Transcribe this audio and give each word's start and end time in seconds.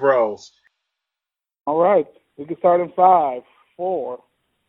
Bros. 0.00 0.50
All 1.66 1.78
right, 1.78 2.06
we 2.38 2.46
can 2.46 2.56
start 2.56 2.80
in 2.80 2.90
five, 2.96 3.42
four, 3.76 4.20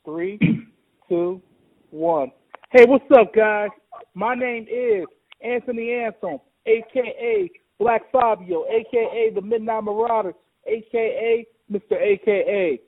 three, 0.04 0.38
two, 1.10 1.42
one. 1.90 2.32
Hey, 2.72 2.86
what's 2.86 3.06
up, 3.18 3.34
guys? 3.34 3.70
My 4.14 4.36
name 4.36 4.68
is 4.70 5.06
Anthony 5.42 5.94
Anthem, 5.94 6.40
aka 6.66 7.50
Black 7.80 8.12
Fabio, 8.12 8.66
aka 8.66 9.32
the 9.34 9.42
Midnight 9.42 9.86
Marauder, 9.86 10.34
aka 10.68 11.46
Mr. 11.72 11.94
AKA. 11.94 12.82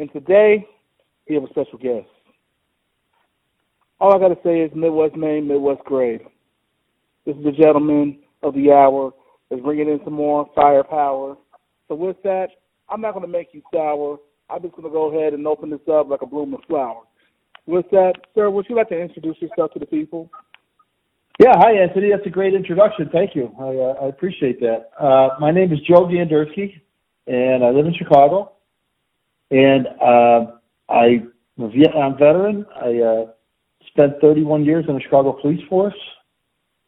And 0.00 0.12
today, 0.12 0.66
we 1.28 1.36
have 1.36 1.44
a 1.44 1.48
special 1.50 1.78
guest. 1.78 2.08
All 4.00 4.12
I 4.12 4.18
gotta 4.18 4.38
say 4.42 4.62
is 4.62 4.72
Midwest 4.74 5.14
name, 5.14 5.46
Midwest 5.46 5.84
grade. 5.84 6.22
This 7.24 7.36
is 7.36 7.44
the 7.44 7.52
gentleman 7.52 8.18
of 8.42 8.52
the 8.54 8.72
hour 8.72 9.12
that's 9.48 9.62
bringing 9.62 9.88
in 9.88 10.00
some 10.02 10.14
more 10.14 10.50
firepower. 10.56 11.36
So 11.92 11.96
with 11.96 12.22
that, 12.22 12.48
I'm 12.88 13.02
not 13.02 13.12
gonna 13.12 13.26
make 13.26 13.48
you 13.52 13.60
sour. 13.70 14.16
I'm 14.48 14.62
just 14.62 14.74
gonna 14.74 14.88
go 14.88 15.14
ahead 15.14 15.34
and 15.34 15.46
open 15.46 15.68
this 15.68 15.86
up 15.92 16.08
like 16.08 16.22
a 16.22 16.26
blooming 16.26 16.62
flower. 16.66 17.02
With 17.66 17.84
that, 17.90 18.14
sir, 18.34 18.48
would 18.48 18.64
you 18.70 18.76
like 18.76 18.88
to 18.88 18.98
introduce 18.98 19.36
yourself 19.42 19.74
to 19.74 19.78
the 19.78 19.84
people? 19.84 20.30
Yeah, 21.38 21.52
hi 21.54 21.72
Anthony. 21.74 22.08
That's 22.10 22.26
a 22.26 22.30
great 22.30 22.54
introduction. 22.54 23.10
Thank 23.12 23.34
you. 23.34 23.54
I, 23.60 23.64
uh, 23.64 24.04
I 24.06 24.08
appreciate 24.08 24.58
that. 24.60 24.88
Uh, 24.98 25.38
my 25.38 25.50
name 25.50 25.70
is 25.70 25.80
Joe 25.80 26.06
Gandersky, 26.06 26.80
and 27.26 27.62
I 27.62 27.68
live 27.68 27.84
in 27.84 27.92
Chicago. 27.92 28.52
And 29.50 29.86
uh, 30.00 30.52
I'm 30.88 31.30
a 31.58 31.68
Vietnam 31.68 32.16
veteran. 32.18 32.64
I 32.74 33.00
uh, 33.00 33.26
spent 33.88 34.14
31 34.22 34.64
years 34.64 34.86
in 34.88 34.94
the 34.94 35.00
Chicago 35.02 35.36
Police 35.42 35.60
Force, 35.68 35.92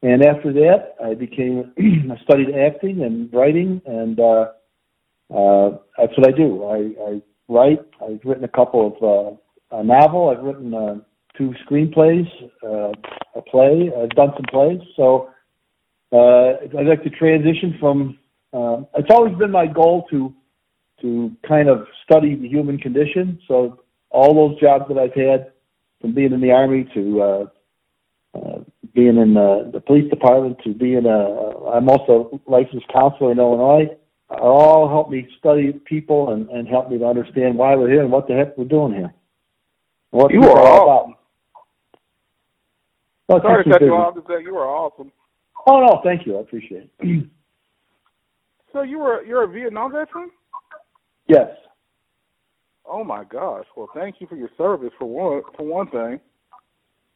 and 0.02 0.24
after 0.24 0.50
that, 0.54 0.94
I 1.04 1.12
became 1.12 1.74
I 2.10 2.16
studied 2.24 2.54
acting 2.54 3.02
and 3.02 3.30
writing, 3.34 3.82
and 3.84 4.18
uh, 5.34 5.38
uh, 5.38 5.78
that's 5.98 6.16
what 6.16 6.28
I 6.28 6.32
do. 6.32 6.64
I, 6.64 7.10
I 7.10 7.22
write. 7.48 7.80
I've 8.02 8.20
written 8.24 8.44
a 8.44 8.48
couple 8.48 8.96
of 8.96 9.02
uh, 9.72 9.76
a 9.78 9.84
novel. 9.84 10.28
I've 10.30 10.44
written 10.44 10.74
uh, 10.74 10.96
two 11.36 11.52
screenplays, 11.68 12.28
uh, 12.62 12.92
a 13.34 13.42
play. 13.42 13.90
I've 14.00 14.10
done 14.10 14.30
some 14.34 14.46
plays. 14.50 14.80
So 14.96 15.30
uh, 16.12 16.78
I'd 16.78 16.86
like 16.86 17.02
to 17.04 17.10
transition 17.10 17.76
from. 17.80 18.18
Uh, 18.52 18.82
it's 18.96 19.10
always 19.10 19.36
been 19.36 19.50
my 19.50 19.66
goal 19.66 20.06
to 20.10 20.32
to 21.00 21.32
kind 21.46 21.68
of 21.68 21.86
study 22.04 22.36
the 22.36 22.48
human 22.48 22.78
condition. 22.78 23.38
So 23.48 23.80
all 24.10 24.34
those 24.34 24.60
jobs 24.60 24.84
that 24.88 24.98
I've 24.98 25.14
had, 25.14 25.52
from 26.00 26.14
being 26.14 26.32
in 26.32 26.40
the 26.40 26.52
army 26.52 26.88
to 26.94 27.22
uh, 27.22 27.46
uh, 28.34 28.58
being 28.94 29.16
in 29.16 29.34
the, 29.34 29.70
the 29.72 29.80
police 29.80 30.08
department 30.08 30.58
to 30.64 30.72
being 30.72 31.04
a, 31.06 31.68
I'm 31.68 31.88
also 31.88 32.40
a 32.46 32.50
licensed 32.50 32.86
counselor 32.92 33.32
in 33.32 33.38
Illinois, 33.38 33.88
all 34.40 34.88
helped 34.88 35.10
me 35.10 35.28
study 35.38 35.72
people 35.84 36.32
and, 36.32 36.48
and 36.50 36.66
help 36.68 36.90
me 36.90 36.98
to 36.98 37.04
understand 37.06 37.56
why 37.56 37.74
we're 37.74 37.90
here 37.90 38.02
and 38.02 38.10
what 38.12 38.26
the 38.28 38.34
heck 38.34 38.56
we're 38.56 38.64
doing 38.64 38.92
here. 38.92 39.12
What 40.10 40.32
you 40.32 40.42
are 40.42 40.58
all 40.60 41.08
about. 43.28 43.42
Sorry 43.42 43.64
to 43.64 43.70
cut 43.70 43.80
you. 43.80 43.94
off. 43.94 44.14
You 44.28 44.56
are 44.56 44.68
awesome. 44.68 45.10
Oh 45.66 45.80
no, 45.80 46.00
thank 46.04 46.26
you. 46.26 46.36
I 46.36 46.40
appreciate 46.40 46.90
it. 47.00 47.30
So 48.72 48.82
you 48.82 48.98
were 48.98 49.22
you're 49.24 49.44
a 49.44 49.48
Vietnam 49.48 49.92
veteran? 49.92 50.30
yes. 51.28 51.48
Oh 52.84 53.04
my 53.04 53.22
gosh. 53.22 53.66
Well, 53.76 53.88
thank 53.94 54.16
you 54.20 54.26
for 54.26 54.34
your 54.34 54.50
service 54.58 54.90
for 54.98 55.04
one 55.06 55.42
for 55.56 55.62
one 55.64 55.86
thing. 55.90 56.18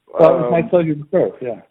Well, 0.06 0.36
it 0.36 0.40
was 0.42 0.52
my 0.52 0.60
Um, 0.60 0.68
pleasure 0.68 0.94
to 0.94 1.06
serve. 1.10 1.32
Yeah. 1.42 1.62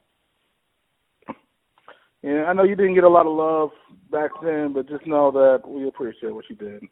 Yeah, 2.24 2.46
I 2.46 2.54
know 2.54 2.64
you 2.64 2.76
didn't 2.76 2.96
get 2.96 3.04
a 3.04 3.10
lot 3.10 3.26
of 3.26 3.36
love 3.36 3.70
back 4.12 4.32
then, 4.44 4.74
but 4.74 4.90
just 4.90 5.06
know 5.06 5.32
that 5.32 5.68
we 5.68 5.88
appreciate 5.88 6.34
what 6.34 6.46
you 6.50 6.56
did. 6.56 6.84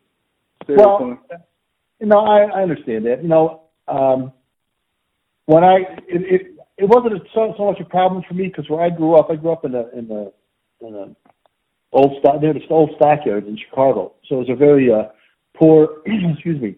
Seriously. 0.66 0.86
Well, 0.86 1.20
you 2.00 2.08
know, 2.08 2.20
I, 2.20 2.60
I 2.60 2.62
understand 2.62 3.06
that. 3.06 3.22
You 3.24 3.30
know, 3.30 3.64
um, 3.88 4.32
when 5.46 5.64
I 5.64 5.78
it, 6.08 6.22
it 6.42 6.42
it 6.78 6.86
wasn't 6.86 7.22
so, 7.34 7.54
so 7.58 7.66
much 7.66 7.80
a 7.80 7.86
problem 7.86 8.24
for 8.28 8.34
me 8.34 8.48
because 8.48 8.70
where 8.70 8.82
I 8.82 8.90
grew 8.90 9.16
up, 9.16 9.30
I 9.30 9.36
grew 9.36 9.52
up 9.52 9.66
in 9.66 9.76
a 9.76 9.88
in 9.98 10.12
a 10.12 10.86
in 10.86 10.96
a 10.96 11.16
old 11.92 12.20
stock 12.20 12.42
near 12.42 12.54
the 12.54 12.62
old 12.70 12.92
stockyard 12.98 13.48
in 13.48 13.58
Chicago. 13.58 14.14
So 14.28 14.36
it 14.36 14.40
was 14.40 14.50
a 14.50 14.56
very 14.56 14.92
uh, 14.92 15.10
poor, 15.58 16.02
excuse 16.06 16.62
me, 16.62 16.76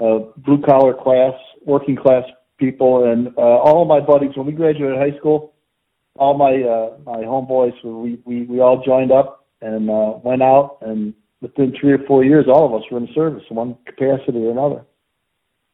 uh, 0.00 0.30
blue 0.38 0.62
collar 0.62 0.94
class, 0.94 1.34
working 1.64 1.96
class 1.96 2.24
people, 2.58 3.10
and 3.10 3.28
uh, 3.36 3.40
all 3.40 3.82
of 3.82 3.88
my 3.88 4.00
buddies 4.00 4.36
when 4.36 4.46
we 4.46 4.52
graduated 4.52 4.98
high 4.98 5.16
school, 5.18 5.53
all 6.16 6.34
my 6.34 6.54
uh, 6.62 6.96
my 7.04 7.24
homeboys 7.24 7.74
we 7.84 8.18
we 8.24 8.44
we 8.44 8.60
all 8.60 8.82
joined 8.84 9.12
up 9.12 9.46
and 9.60 9.90
uh, 9.90 10.18
went 10.22 10.42
out 10.42 10.78
and 10.82 11.14
within 11.44 11.74
three 11.78 11.92
or 11.92 11.98
four 12.06 12.24
years, 12.24 12.46
all 12.48 12.66
of 12.66 12.74
us 12.74 12.88
were 12.90 12.98
in 12.98 13.08
service 13.14 13.44
in 13.50 13.56
one 13.56 13.76
capacity 13.86 14.44
or 14.44 14.50
another. 14.50 14.82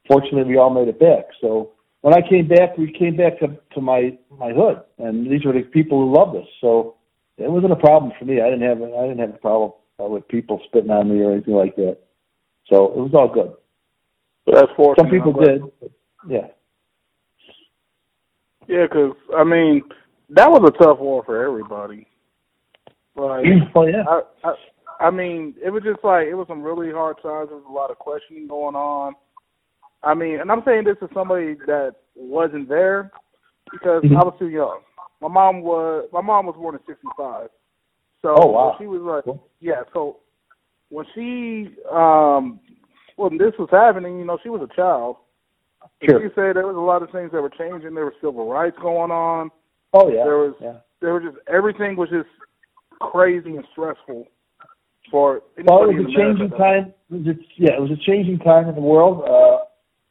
Fortunately, 0.08 0.44
we 0.44 0.58
all 0.58 0.70
made 0.70 0.88
it 0.88 0.98
back. 0.98 1.26
So 1.40 1.70
when 2.00 2.12
I 2.12 2.28
came 2.28 2.48
back, 2.48 2.76
we 2.76 2.92
came 2.92 3.16
back 3.16 3.38
to, 3.38 3.56
to 3.74 3.80
my, 3.80 4.18
my 4.36 4.52
hood, 4.52 4.80
and 4.98 5.30
these 5.30 5.44
were 5.44 5.52
the 5.52 5.62
people 5.62 6.00
who 6.00 6.14
loved 6.14 6.36
us. 6.36 6.48
So 6.60 6.96
it 7.38 7.50
wasn't 7.50 7.72
a 7.72 7.76
problem 7.76 8.12
for 8.18 8.24
me. 8.24 8.40
I 8.40 8.50
didn't 8.50 8.68
have 8.68 8.82
I 8.82 9.06
didn't 9.06 9.20
have 9.20 9.34
a 9.34 9.38
problem 9.38 9.72
uh, 10.00 10.08
with 10.08 10.26
people 10.28 10.60
spitting 10.66 10.90
on 10.90 11.08
me 11.08 11.22
or 11.22 11.32
anything 11.32 11.54
like 11.54 11.76
that. 11.76 11.98
So 12.66 12.86
it 12.86 12.96
was 12.96 13.14
all 13.14 13.28
good. 13.28 13.52
that's 14.46 14.72
fortunate. 14.76 15.04
Some 15.04 15.10
people 15.10 15.32
did. 15.32 15.62
But 15.80 15.90
yeah. 16.28 16.48
Yeah, 18.66 18.86
because 18.86 19.14
I 19.36 19.44
mean, 19.44 19.82
that 20.30 20.50
was 20.50 20.62
a 20.64 20.82
tough 20.82 20.98
war 20.98 21.22
for 21.24 21.42
everybody. 21.44 22.06
Like, 23.16 23.44
well, 23.74 23.88
yeah. 23.88 24.04
I, 24.08 24.20
I, 24.44 24.54
I 25.06 25.10
mean, 25.10 25.54
it 25.62 25.70
was 25.70 25.82
just 25.82 26.02
like 26.04 26.26
it 26.26 26.34
was 26.34 26.46
some 26.48 26.62
really 26.62 26.92
hard 26.92 27.16
times. 27.22 27.48
There 27.48 27.56
was 27.58 27.66
a 27.68 27.72
lot 27.72 27.90
of 27.90 27.98
questioning 27.98 28.46
going 28.46 28.74
on. 28.76 29.14
I 30.02 30.14
mean, 30.14 30.40
and 30.40 30.50
I'm 30.50 30.62
saying 30.64 30.84
this 30.84 30.96
to 31.00 31.08
somebody 31.12 31.54
that 31.66 31.96
wasn't 32.14 32.68
there 32.68 33.10
because 33.70 34.02
Mhm. 34.02 34.16
I 34.16 34.24
was 34.24 34.34
too 34.38 34.48
young. 34.48 34.80
My 35.20 35.28
mom 35.28 35.60
was 35.62 36.08
my 36.12 36.20
mom 36.22 36.46
was 36.46 36.56
born 36.56 36.74
in 36.74 36.80
'65, 36.86 37.50
so 38.22 38.34
Oh, 38.38 38.46
wow. 38.46 38.76
she 38.78 38.86
was 38.86 39.02
like, 39.02 39.24
Cool. 39.24 39.42
yeah. 39.60 39.82
So 39.92 40.18
when 40.88 41.04
she, 41.14 41.76
um, 41.90 42.60
when 43.16 43.36
this 43.36 43.52
was 43.58 43.68
happening, 43.70 44.18
you 44.18 44.24
know, 44.24 44.38
she 44.42 44.48
was 44.48 44.62
a 44.62 44.74
child. 44.74 45.16
Sure. 46.08 46.20
She 46.20 46.34
said 46.34 46.56
there 46.56 46.66
was 46.66 46.76
a 46.76 46.80
lot 46.80 47.02
of 47.02 47.10
things 47.10 47.30
that 47.32 47.42
were 47.42 47.50
changing. 47.50 47.94
There 47.94 48.04
were 48.06 48.14
civil 48.22 48.48
rights 48.50 48.76
going 48.80 49.10
on. 49.10 49.50
Oh 49.92 50.08
yeah. 50.08 50.24
There 50.24 50.38
was 50.38 50.54
yeah. 50.60 50.74
there 51.00 51.14
was 51.14 51.22
just 51.24 51.36
everything 51.48 51.96
was 51.96 52.08
just 52.10 52.28
crazy 53.00 53.56
and 53.56 53.64
stressful 53.72 54.26
for 55.10 55.42
Well, 55.64 55.84
it 55.84 55.94
was 55.94 56.06
a 56.06 56.16
changing 56.16 56.50
time. 56.50 56.92
It 57.10 57.14
was 57.14 57.26
a, 57.26 57.38
yeah, 57.56 57.72
it 57.72 57.80
was 57.80 57.90
a 57.90 58.10
changing 58.10 58.38
time 58.38 58.68
in 58.68 58.74
the 58.74 58.80
world, 58.80 59.24
uh, 59.28 59.64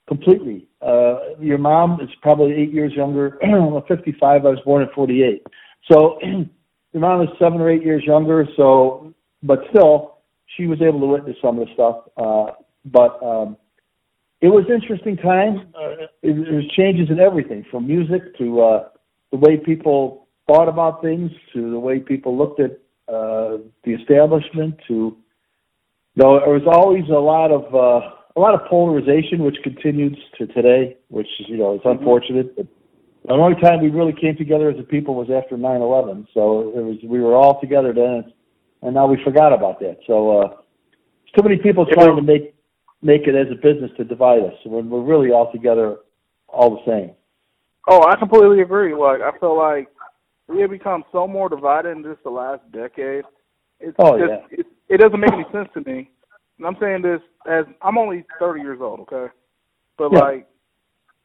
completely. 0.08 0.68
Uh, 0.82 1.36
your 1.40 1.58
mom 1.58 2.00
is 2.02 2.10
probably 2.22 2.54
eight 2.54 2.74
years 2.74 2.94
younger. 2.94 3.38
I'm 3.44 3.82
55. 3.88 4.46
I 4.46 4.50
was 4.50 4.60
born 4.66 4.84
in 4.84 4.90
48. 4.94 5.46
So 5.90 6.20
your 6.94 7.02
mom 7.02 7.22
is 7.22 7.30
seven 7.40 7.62
or 7.62 7.70
eight 7.70 7.84
years 7.84 8.04
younger. 8.06 8.46
So, 8.58 9.14
but 9.44 9.60
still, 9.70 10.18
she 10.58 10.66
was 10.66 10.82
able 10.82 11.00
to 11.00 11.06
witness 11.06 11.38
some 11.42 11.60
of 11.60 11.68
the 11.68 11.74
stuff. 11.74 11.98
Uh, 12.18 12.54
but 12.86 13.22
um, 13.24 13.56
it 14.42 14.48
was 14.48 14.66
interesting 14.74 15.16
time. 15.18 15.72
Uh, 15.76 16.04
it, 16.22 16.38
it 16.38 16.54
was 16.54 16.66
changes 16.76 17.10
in 17.10 17.20
everything, 17.20 17.66
from 17.70 17.88
music 17.88 18.38
to 18.38 18.62
uh, 18.62 18.90
the 19.32 19.38
way 19.38 19.58
people 19.58 20.28
thought 20.48 20.68
about 20.68 21.02
things, 21.02 21.32
to 21.54 21.70
the 21.70 21.80
way 21.80 22.00
people 22.00 22.38
looked 22.38 22.60
at 22.60 22.72
uh, 23.08 23.58
the 23.84 23.94
establishment, 23.94 24.76
to 24.88 25.16
you 26.16 26.24
know, 26.24 26.40
there 26.40 26.54
was 26.54 26.68
always 26.68 27.08
a 27.10 27.14
lot 27.14 27.52
of 27.52 27.74
uh, 27.74 28.16
a 28.36 28.40
lot 28.40 28.54
of 28.54 28.68
polarization, 28.70 29.44
which 29.44 29.58
continues 29.64 30.18
to 30.38 30.48
today, 30.48 30.98
which 31.10 31.28
is 31.40 31.48
you 31.48 31.58
know 31.58 31.76
it's 31.76 31.86
unfortunate. 31.86 32.56
But 32.56 32.68
the 33.26 33.34
only 33.34 33.60
time 33.62 33.82
we 33.82 33.90
really 33.90 34.14
came 34.14 34.36
together 34.36 34.70
as 34.70 34.80
a 34.80 34.84
people 34.84 35.16
was 35.16 35.30
after 35.30 35.56
9/11. 35.56 36.28
So 36.34 36.74
it 36.76 36.82
was 36.82 36.98
we 37.04 37.20
were 37.20 37.36
all 37.36 37.60
together 37.62 37.94
then, 37.94 38.34
and 38.82 38.94
now 38.94 39.08
we 39.08 39.22
forgot 39.24 39.54
about 39.54 39.80
that. 39.82 39.98
So 40.08 40.40
uh, 40.42 40.48
there's 40.48 41.34
too 41.38 41.44
many 41.44 41.58
people 41.58 41.86
trying 41.86 42.16
to 42.16 42.22
make 42.22 42.56
make 43.02 43.28
it 43.28 43.36
as 43.36 43.48
a 43.52 43.56
business 43.56 43.92
to 43.98 44.04
divide 44.04 44.42
us. 44.42 44.56
When 44.66 44.90
we're 44.90 45.04
really 45.04 45.32
all 45.32 45.52
together, 45.52 45.98
all 46.48 46.72
the 46.72 46.92
same. 46.92 47.12
Oh, 47.90 48.06
I 48.08 48.16
completely 48.18 48.62
agree. 48.62 48.94
Like 48.94 49.22
I 49.22 49.38
feel 49.40 49.58
like 49.58 49.88
we 50.48 50.62
have 50.62 50.70
become 50.70 51.04
so 51.12 51.28
more 51.28 51.50
divided 51.50 51.90
in 51.98 52.04
just 52.04 52.24
the 52.24 52.30
last 52.30 52.62
decade. 52.72 53.24
It's 53.80 53.96
Oh, 53.98 54.18
just, 54.18 54.30
yeah. 54.30 54.60
it, 54.60 54.66
it 54.90 54.98
doesn't 54.98 55.20
make 55.20 55.34
any 55.34 55.46
sense 55.52 55.70
to 55.74 55.82
me. 55.82 56.12
And 56.58 56.68
I'm 56.68 56.78
saying 56.80 57.02
this 57.02 57.22
as 57.50 57.66
I'm 57.82 57.98
only 57.98 58.26
30 58.40 58.62
years 58.62 58.80
old, 58.82 59.02
okay? 59.02 59.34
But 59.98 60.12
Yeah. 60.12 60.20
like, 60.20 60.48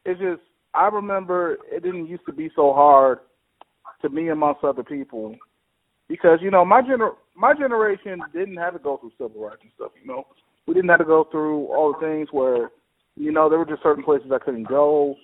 it's 0.04 0.20
just 0.20 0.40
I 0.74 0.88
remember 0.88 1.58
it 1.70 1.82
didn't 1.82 2.06
used 2.06 2.26
to 2.26 2.32
be 2.32 2.50
so 2.56 2.72
hard 2.72 3.20
to 4.02 4.08
me 4.08 4.28
amongst 4.28 4.64
other 4.64 4.82
people 4.82 5.36
because 6.08 6.38
you 6.42 6.50
know 6.50 6.64
my 6.64 6.82
gener 6.82 7.12
my 7.36 7.54
generation 7.54 8.20
didn't 8.32 8.56
have 8.56 8.74
to 8.74 8.78
go 8.78 8.96
through 8.96 9.12
civil 9.18 9.42
rights 9.46 9.62
and 9.62 9.70
stuff. 9.76 9.92
You 10.00 10.08
know, 10.08 10.26
we 10.66 10.74
didn't 10.74 10.90
have 10.90 10.98
to 10.98 11.04
go 11.04 11.24
through 11.30 11.66
all 11.66 11.92
the 11.92 12.00
things 12.06 12.28
where 12.32 12.70
you 13.16 13.32
know 13.32 13.48
there 13.48 13.58
were 13.58 13.64
just 13.64 13.82
certain 13.82 14.04
places 14.04 14.30
I 14.32 14.38
couldn't 14.38 14.68
go. 14.68 15.16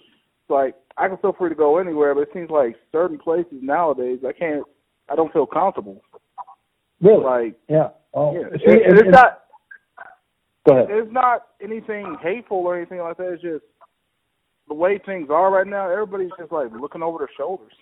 Like 0.51 0.75
I 0.99 1.09
can 1.09 1.17
feel 1.19 1.33
free 1.33 1.49
to 1.49 1.55
go 1.55 1.79
anywhere, 1.79 2.15
but 2.15 2.23
it 2.23 2.31
seems 2.35 2.51
like 2.51 2.77
certain 2.93 3.19
places 3.19 3.59
nowadays 3.63 4.19
I 4.27 4.33
can't. 4.33 4.65
I 5.09 5.17
don't 5.17 5.33
feel 5.33 5.47
comfortable. 5.47 6.03
Really? 7.01 7.25
Like 7.25 7.55
Yeah. 7.69 7.89
Oh, 8.13 8.35
Yeah. 8.35 8.49
see, 8.59 8.83
and- 8.83 8.93
it's 8.93 9.03
and- 9.03 9.11
not 9.13 9.45
Go 10.69 10.77
ahead. 10.77 10.91
it's 10.91 11.13
not 11.13 11.47
anything 11.63 12.17
hateful 12.23 12.59
or 12.59 12.77
anything 12.77 12.99
like 12.99 13.17
that. 13.17 13.33
It's 13.33 13.43
just 13.43 13.65
the 14.69 14.75
way 14.75 14.99
things 14.99 15.31
are 15.31 15.51
right 15.51 15.67
now. 15.67 15.89
Everybody's 15.91 16.31
just 16.39 16.53
like 16.53 16.71
looking 16.73 17.03
over 17.03 17.19
their 17.19 17.31
shoulders. 17.37 17.73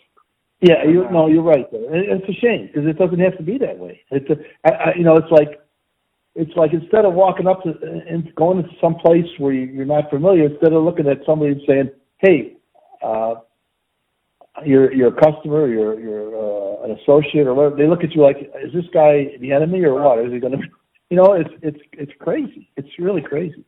Yeah, 0.60 0.84
you 0.84 1.04
uh, 1.04 1.10
no, 1.10 1.26
you're 1.28 1.42
right. 1.42 1.70
Though. 1.70 1.86
It's 1.90 2.28
a 2.28 2.32
shame 2.40 2.66
because 2.66 2.86
it 2.88 2.98
doesn't 2.98 3.18
have 3.20 3.36
to 3.38 3.42
be 3.42 3.58
that 3.58 3.78
way. 3.78 4.00
It's 4.10 4.28
a, 4.30 4.36
I, 4.64 4.90
I, 4.90 4.94
you 4.96 5.04
know, 5.04 5.16
it's 5.16 5.30
like 5.30 5.60
it's 6.34 6.54
like 6.56 6.72
instead 6.72 7.04
of 7.04 7.14
walking 7.14 7.46
up 7.48 7.62
to 7.64 7.74
and 8.08 8.32
going 8.36 8.62
to 8.62 8.68
some 8.80 8.94
place 8.96 9.26
where 9.38 9.52
you, 9.52 9.66
you're 9.66 9.84
not 9.84 10.08
familiar, 10.10 10.46
instead 10.46 10.72
of 10.72 10.82
looking 10.84 11.08
at 11.08 11.18
somebody 11.26 11.52
and 11.52 11.60
saying, 11.66 11.90
"Hey, 12.18 12.56
uh, 13.02 13.34
you're 14.64 15.08
a 15.08 15.12
customer, 15.12 15.68
you're 15.68 15.98
you're 16.00 16.36
uh, 16.36 16.84
an 16.84 16.98
associate, 16.98 17.46
or 17.46 17.54
whatever," 17.54 17.76
they 17.76 17.86
look 17.86 18.04
at 18.04 18.14
you 18.14 18.22
like, 18.22 18.38
"Is 18.62 18.72
this 18.72 18.86
guy 18.92 19.36
the 19.40 19.52
enemy 19.52 19.84
or 19.84 19.94
what? 19.94 20.18
Is 20.24 20.32
he 20.32 20.38
going 20.38 20.52
to?" 20.60 20.68
You 21.10 21.16
know, 21.16 21.32
it's 21.32 21.50
it's 21.62 21.80
it's 21.92 22.12
crazy. 22.18 22.70
It's 22.76 22.88
really 22.98 23.22
crazy. 23.22 23.64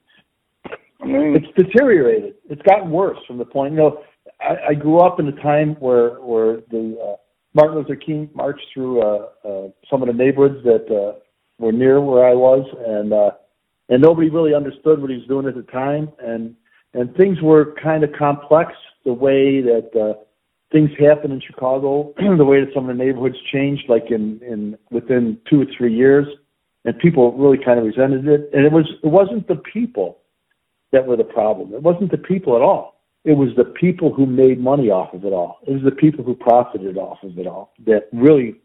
Mean, 1.03 1.35
It's 1.35 1.47
deteriorated. 1.57 2.35
It's 2.51 2.61
gotten 2.63 2.91
worse 2.91 3.19
from 3.27 3.39
the 3.39 3.45
point. 3.45 3.73
You 3.73 3.79
know, 3.79 4.03
I, 4.41 4.71
I 4.71 4.75
grew 4.75 4.99
up 4.99 5.19
in 5.19 5.29
a 5.29 5.43
time 5.43 5.77
where 5.77 6.21
where 6.21 6.61
the 6.71 6.99
uh, 7.03 7.17
Martin 7.55 7.77
Luther 7.77 7.97
King 7.97 8.29
marched 8.35 8.67
through 8.73 9.01
uh, 9.01 9.29
uh, 9.45 9.69
some 9.91 10.03
of 10.03 10.09
the 10.09 10.15
neighborhoods 10.15 10.63
that 10.65 10.87
uh, 10.91 11.19
were 11.59 11.73
near 11.73 12.01
where 12.01 12.29
I 12.29 12.35
was, 12.35 12.67
and 12.87 13.13
uh, 13.13 13.31
and 13.89 14.03
nobody 14.03 14.29
really 14.29 14.55
understood 14.55 15.01
what 15.01 15.11
he 15.11 15.17
was 15.17 15.27
doing 15.27 15.47
at 15.47 15.55
the 15.55 15.63
time, 15.71 16.11
and 16.23 16.55
and 16.93 17.15
things 17.17 17.41
were 17.41 17.75
kind 17.83 18.05
of 18.05 18.13
complex. 18.13 18.73
The 19.05 19.13
way 19.13 19.61
that 19.63 19.91
uh, 19.99 20.21
things 20.73 20.91
happen 20.99 21.33
in 21.33 21.41
Chicago, 21.41 22.13
the 22.37 22.45
way 22.45 22.65
that 22.65 22.73
some 22.75 22.89
of 22.89 22.97
the 22.97 23.05
neighborhoods 23.05 23.37
changed, 23.53 23.85
like 23.89 24.11
in 24.11 24.41
in 24.47 24.79
within 24.91 25.39
two 25.49 25.63
or 25.63 25.67
three 25.77 25.95
years, 25.95 26.27
and 26.85 26.99
people 26.99 27.33
really 27.33 27.63
kind 27.63 27.79
of 27.79 27.85
resented 27.85 28.27
it. 28.27 28.51
And 28.53 28.65
it 28.65 28.73
was 28.73 28.87
it 29.03 29.09
wasn't 29.09 29.49
the 29.49 29.57
people 29.57 30.19
that 30.93 31.07
were 31.07 31.17
the 31.17 31.25
problem. 31.25 31.75
It 31.75 31.83
wasn't 31.83 32.11
the 32.11 32.19
people 32.19 32.57
at 32.57 32.63
all. 32.63 33.01
It 33.25 33.37
was 33.37 33.51
the 33.57 33.65
people 33.65 34.13
who 34.13 34.25
made 34.25 34.59
money 34.59 34.91
off 34.91 35.13
of 35.13 35.25
it 35.25 35.33
all. 35.33 35.59
It 35.67 35.73
was 35.73 35.83
the 35.83 35.91
people 35.91 36.25
who 36.25 36.35
profited 36.35 36.97
off 36.97 37.19
of 37.23 37.39
it 37.39 37.47
all 37.47 37.73
that 37.87 38.09
really 38.13 38.57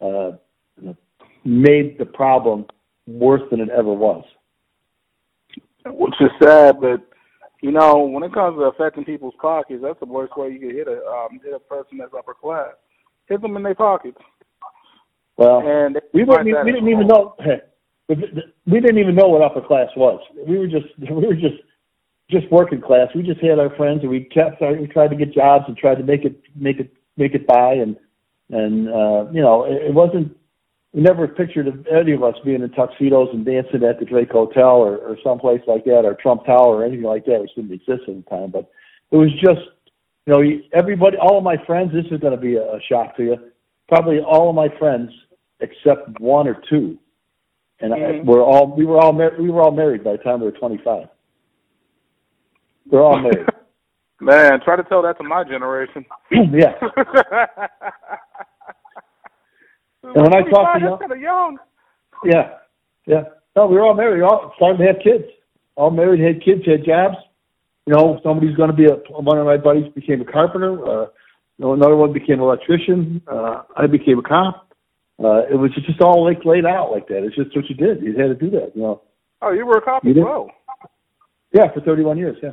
uh, 0.00 0.32
made 1.44 1.98
the 1.98 2.06
problem 2.06 2.66
worse 3.06 3.42
than 3.50 3.60
it 3.60 3.70
ever 3.70 3.92
was. 3.92 4.24
which 5.86 6.14
is 6.20 6.30
sad, 6.42 6.80
but 6.80 7.00
you 7.64 7.72
know, 7.72 8.00
when 8.00 8.22
it 8.22 8.34
comes 8.34 8.58
to 8.58 8.64
affecting 8.64 9.06
people's 9.06 9.32
pockets, 9.40 9.80
that's 9.82 9.98
the 9.98 10.04
worst 10.04 10.36
way 10.36 10.50
you 10.50 10.58
can 10.58 10.68
hit 10.68 10.86
a 10.86 11.02
um, 11.06 11.40
hit 11.42 11.54
a 11.54 11.58
person 11.58 11.96
that's 11.96 12.12
upper 12.12 12.34
class. 12.34 12.74
Hit 13.26 13.40
them 13.40 13.56
in 13.56 13.62
their 13.62 13.74
pockets, 13.74 14.18
Well, 15.38 15.60
and 15.60 15.98
we 16.12 16.26
that 16.26 16.44
we 16.44 16.72
didn't 16.72 16.90
even 16.90 17.06
know 17.06 17.34
we 18.66 18.80
didn't 18.80 18.98
even 18.98 19.14
know 19.14 19.28
what 19.28 19.40
upper 19.40 19.62
class 19.62 19.88
was. 19.96 20.20
We 20.46 20.58
were 20.58 20.66
just 20.66 20.88
we 20.98 21.26
were 21.26 21.34
just 21.34 21.56
just 22.30 22.52
working 22.52 22.82
class. 22.82 23.08
We 23.14 23.22
just 23.22 23.40
had 23.40 23.58
our 23.58 23.74
friends 23.76 24.00
and 24.02 24.10
we 24.10 24.24
kept 24.24 24.60
we 24.60 24.86
tried 24.86 25.08
to 25.08 25.16
get 25.16 25.32
jobs 25.32 25.64
and 25.66 25.74
tried 25.74 25.94
to 25.94 26.04
make 26.04 26.26
it 26.26 26.38
make 26.54 26.80
it 26.80 26.92
make 27.16 27.34
it 27.34 27.46
by 27.46 27.72
and 27.72 27.96
and 28.50 28.90
uh 28.90 29.24
you 29.32 29.40
know 29.40 29.64
it, 29.64 29.88
it 29.88 29.94
wasn't 29.94 30.36
we 30.94 31.02
never 31.02 31.26
pictured 31.28 31.86
any 31.90 32.12
of 32.12 32.22
us 32.22 32.36
being 32.44 32.62
in 32.62 32.70
tuxedos 32.70 33.28
and 33.32 33.44
dancing 33.44 33.82
at 33.84 33.98
the 33.98 34.04
Drake 34.06 34.30
Hotel 34.30 34.76
or, 34.76 34.96
or 34.98 35.18
someplace 35.24 35.60
like 35.66 35.84
that 35.84 36.04
or 36.04 36.14
Trump 36.14 36.46
Tower 36.46 36.76
or 36.76 36.84
anything 36.84 37.04
like 37.04 37.24
that, 37.26 37.40
which 37.40 37.50
didn't 37.56 37.72
exist 37.72 38.08
at 38.08 38.14
the 38.14 38.24
time. 38.30 38.50
But 38.50 38.70
it 39.10 39.16
was 39.16 39.30
just 39.32 39.60
you 40.26 40.32
know 40.32 40.42
everybody 40.72 41.16
all 41.18 41.38
of 41.38 41.44
my 41.44 41.56
friends 41.66 41.92
this 41.92 42.04
is 42.10 42.20
going 42.20 42.34
to 42.34 42.40
be 42.40 42.56
a, 42.56 42.62
a 42.62 42.80
shock 42.88 43.16
to 43.16 43.22
you 43.24 43.36
probably 43.88 44.20
all 44.20 44.48
of 44.48 44.54
my 44.56 44.68
friends 44.78 45.10
except 45.60 46.18
one 46.20 46.48
or 46.48 46.56
two 46.68 46.98
and 47.80 47.92
I, 47.92 47.98
Mhm. 47.98 48.24
we're 48.24 48.42
all 48.42 48.74
we 48.74 48.86
were 48.86 48.98
all 48.98 49.12
mar- 49.12 49.34
we 49.38 49.50
were 49.50 49.60
all 49.62 49.70
married 49.70 50.02
by 50.02 50.12
the 50.12 50.18
time 50.18 50.40
we 50.40 50.46
were 50.46 50.52
25 50.52 51.08
we're 52.90 53.02
all 53.02 53.18
married 53.18 53.46
Man, 54.20 54.60
try 54.64 54.76
to 54.76 54.84
tell 54.84 55.02
that 55.02 55.18
to 55.18 55.24
my 55.24 55.44
generation. 55.44 56.06
yeah 56.30 56.72
And 60.04 60.14
when 60.22 60.34
I 60.34 60.42
talk 60.50 60.74
to 60.74 60.80
young- 60.80 60.98
kind 60.98 61.12
of 61.12 61.18
young. 61.20 61.58
yeah 62.24 62.58
yeah. 63.06 63.22
No 63.56 63.66
we 63.66 63.76
were 63.76 63.82
all 63.82 63.94
married. 63.94 64.18
We 64.18 64.22
all 64.22 64.52
started 64.56 64.78
to 64.78 64.84
have 64.86 64.96
kids. 65.02 65.24
All 65.76 65.90
married 65.90 66.20
had 66.20 66.42
kids 66.44 66.62
had 66.66 66.84
jobs. 66.84 67.16
You 67.86 67.94
know 67.94 68.20
somebody's 68.22 68.56
going 68.56 68.70
to 68.70 68.76
be 68.76 68.86
a 68.86 68.94
one 69.20 69.38
of 69.38 69.46
my 69.46 69.56
buddies 69.56 69.92
became 69.94 70.20
a 70.20 70.24
carpenter 70.24 70.72
uh 70.86 71.06
you 71.58 71.64
know 71.64 71.72
another 71.74 71.96
one 71.96 72.12
became 72.12 72.36
an 72.36 72.40
electrician 72.44 73.22
uh 73.28 73.62
i 73.76 73.86
became 73.86 74.18
a 74.18 74.22
cop. 74.22 74.72
Uh 75.22 75.42
it 75.50 75.54
was 75.58 75.70
just 75.86 76.00
all 76.00 76.24
like 76.24 76.44
laid 76.44 76.64
out 76.66 76.90
like 76.90 77.06
that. 77.08 77.24
It's 77.24 77.36
just 77.36 77.54
what 77.56 77.68
you 77.68 77.74
did. 77.76 78.02
You 78.02 78.16
had 78.18 78.28
to 78.28 78.34
do 78.34 78.50
that 78.50 78.72
you 78.74 78.82
know. 78.82 79.02
Oh, 79.42 79.52
you 79.52 79.66
were 79.66 79.78
a 79.78 79.82
cop 79.82 80.04
You 80.04 80.10
as 80.10 80.16
did? 80.16 80.24
well? 80.24 80.50
Yeah 81.52 81.72
for 81.72 81.80
31 81.80 82.18
years 82.18 82.36
yeah. 82.42 82.52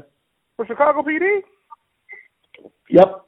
For 0.57 0.65
Chicago 0.65 1.01
PD. 1.01 1.42
yep. 2.89 3.25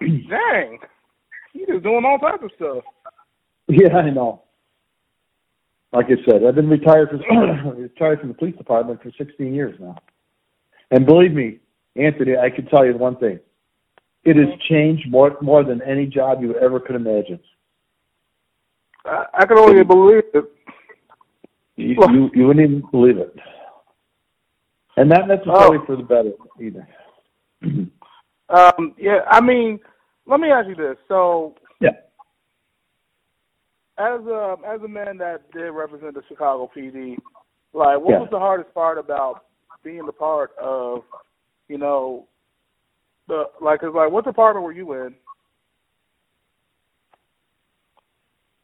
Dang, 0.00 0.78
you 1.52 1.66
just 1.66 1.82
doing 1.82 2.04
all 2.04 2.18
types 2.18 2.42
of 2.42 2.50
stuff. 2.56 2.84
Yeah, 3.68 3.96
I 3.96 4.10
know. 4.10 4.42
Like 5.92 6.06
I 6.06 6.30
said, 6.30 6.44
I've 6.44 6.54
been 6.54 6.68
retired 6.68 7.10
from 7.10 7.20
retired 7.78 8.20
from 8.20 8.28
the 8.28 8.34
police 8.34 8.56
department 8.56 9.02
for 9.02 9.10
16 9.18 9.52
years 9.54 9.76
now. 9.80 9.96
And 10.90 11.06
believe 11.06 11.32
me, 11.32 11.58
Anthony, 11.96 12.36
I 12.36 12.50
can 12.50 12.66
tell 12.66 12.86
you 12.86 12.96
one 12.96 13.16
thing: 13.16 13.40
it 14.24 14.36
has 14.36 14.48
changed 14.68 15.10
more 15.10 15.36
more 15.40 15.64
than 15.64 15.82
any 15.82 16.06
job 16.06 16.42
you 16.42 16.54
ever 16.56 16.78
could 16.78 16.96
imagine. 16.96 17.40
I, 19.04 19.24
I 19.34 19.46
can 19.46 19.58
only 19.58 19.82
believe 19.82 20.22
it. 20.34 20.44
You, 21.76 21.96
you 22.12 22.30
you 22.34 22.46
wouldn't 22.46 22.70
even 22.70 22.82
believe 22.90 23.18
it, 23.18 23.34
and 24.96 25.08
not 25.08 25.26
necessarily 25.26 25.78
for 25.86 25.96
the 25.96 26.02
better 26.02 26.32
either. 26.60 26.86
Um, 28.50 28.96
yeah, 28.98 29.20
I 29.28 29.40
mean, 29.40 29.78
let 30.30 30.40
me 30.40 30.48
ask 30.50 30.68
you 30.68 30.76
this. 30.76 30.96
So, 31.08 31.56
Yeah. 31.80 31.90
as 33.98 34.24
a 34.26 34.56
as 34.64 34.80
a 34.82 34.88
man 34.88 35.18
that 35.18 35.50
did 35.50 35.70
represent 35.70 36.14
the 36.14 36.22
Chicago 36.28 36.70
PD, 36.74 37.18
like, 37.72 37.98
what 38.00 38.12
Yeah. 38.12 38.18
was 38.20 38.30
the 38.30 38.38
hardest 38.38 38.72
part 38.72 38.96
about 38.96 39.44
being 39.82 40.06
the 40.06 40.12
part 40.12 40.56
of, 40.58 41.04
you 41.68 41.78
know, 41.78 42.28
the 43.26 43.50
like, 43.60 43.80
cause 43.80 43.92
like, 43.94 44.10
what 44.10 44.24
department 44.24 44.64
were 44.64 44.72
you 44.72 44.92
in? 44.92 45.14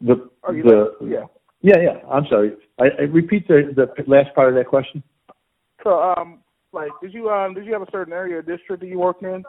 The 0.02 0.30
Are 0.44 0.54
you 0.54 0.62
the 0.62 0.96
yeah. 1.00 1.26
yeah 1.62 1.78
yeah. 1.80 2.08
I'm 2.08 2.26
sorry. 2.26 2.56
I, 2.78 2.84
I 2.98 3.02
repeat 3.02 3.48
the 3.48 3.72
the 3.74 4.04
last 4.06 4.34
part 4.34 4.48
of 4.50 4.54
that 4.54 4.68
question. 4.68 5.02
So, 5.82 6.00
um, 6.00 6.42
like, 6.72 6.92
did 7.00 7.12
you 7.12 7.28
um 7.30 7.54
did 7.54 7.66
you 7.66 7.72
have 7.72 7.82
a 7.82 7.90
certain 7.90 8.12
area 8.12 8.38
or 8.38 8.42
district 8.42 8.80
that 8.82 8.88
you 8.88 8.98
worked 8.98 9.22
in? 9.22 9.44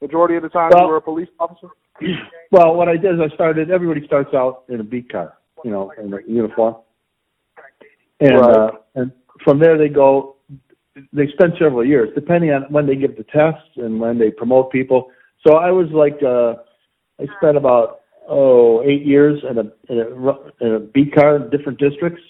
Majority 0.00 0.36
of 0.36 0.42
the 0.42 0.48
time, 0.48 0.70
Well- 0.72 0.84
you 0.84 0.88
were 0.90 0.96
a 0.96 1.02
police 1.02 1.28
officer. 1.40 1.68
Well, 2.50 2.76
what 2.76 2.88
I 2.88 2.96
did 2.96 3.14
is 3.16 3.20
I 3.20 3.28
started. 3.34 3.70
Everybody 3.70 4.06
starts 4.06 4.32
out 4.32 4.62
in 4.70 4.80
a 4.80 4.82
beat 4.82 5.12
car, 5.12 5.36
you 5.64 5.70
know, 5.70 5.92
in 6.02 6.14
a 6.14 6.18
uniform, 6.26 6.76
and 8.20 8.40
Right. 8.40 8.56
uh, 8.56 8.70
and 8.94 9.12
from 9.44 9.58
there 9.58 9.76
they 9.76 9.90
go. 9.90 10.36
They 11.12 11.26
spend 11.28 11.52
several 11.58 11.84
years, 11.84 12.08
depending 12.14 12.50
on 12.52 12.62
when 12.70 12.86
they 12.86 12.96
give 12.96 13.18
the 13.18 13.24
tests 13.24 13.68
and 13.76 14.00
when 14.00 14.16
they 14.18 14.30
promote 14.30 14.70
people. 14.72 15.10
So 15.46 15.56
I 15.56 15.70
was 15.70 15.90
like, 15.90 16.22
uh, 16.22 16.54
I 17.20 17.26
spent 17.36 17.58
about 17.58 18.00
oh 18.26 18.82
eight 18.82 19.02
years 19.04 19.42
in 19.44 19.58
a 19.58 19.64
in 19.92 19.98
a, 20.00 20.64
in 20.64 20.74
a 20.76 20.80
beat 20.80 21.14
car 21.14 21.36
in 21.36 21.50
different 21.50 21.78
districts, 21.78 22.22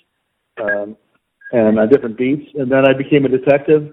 um, 0.61 0.97
and 1.53 1.79
on 1.79 1.89
different 1.91 2.17
beats, 2.19 2.51
and 2.57 2.73
then 2.73 2.89
I 2.89 2.93
became 2.93 3.25
a 3.25 3.29
detective. 3.29 3.89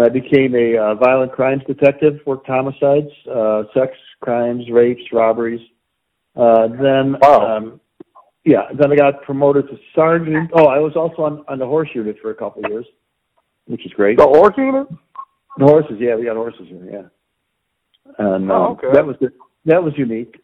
I 0.00 0.08
became 0.08 0.54
a 0.54 0.76
uh, 0.76 0.94
violent 0.94 1.32
crimes 1.32 1.62
detective, 1.66 2.20
worked 2.24 2.46
homicides, 2.46 3.10
uh, 3.30 3.64
sex 3.74 3.92
crimes, 4.20 4.64
rapes, 4.70 5.02
robberies. 5.12 5.60
Uh, 6.34 6.68
then, 6.68 7.16
Wow. 7.20 7.56
um, 7.56 7.80
yeah, 8.44 8.68
then 8.74 8.90
I 8.92 8.96
got 8.96 9.22
promoted 9.22 9.68
to 9.68 9.78
sergeant. 9.94 10.50
Oh, 10.54 10.66
I 10.66 10.78
was 10.78 10.96
also 10.96 11.22
on, 11.22 11.44
on 11.48 11.58
the 11.58 11.66
horse 11.66 11.90
unit 11.94 12.16
for 12.22 12.30
a 12.30 12.34
couple 12.34 12.64
of 12.64 12.70
years, 12.70 12.86
which 13.66 13.84
is 13.84 13.92
great. 13.92 14.16
The 14.18 14.24
horse 14.26 14.54
unit. 14.56 14.88
The 15.58 15.66
horses, 15.66 15.96
yeah, 15.98 16.14
we 16.16 16.24
got 16.24 16.36
horses 16.36 16.66
in, 16.70 16.88
yeah. 16.90 17.02
And 18.18 18.50
Oh, 18.50 18.64
um, 18.64 18.72
okay. 18.72 18.88
that 18.92 19.06
was 19.06 19.16
that 19.66 19.82
was 19.82 19.92
unique. 19.96 20.40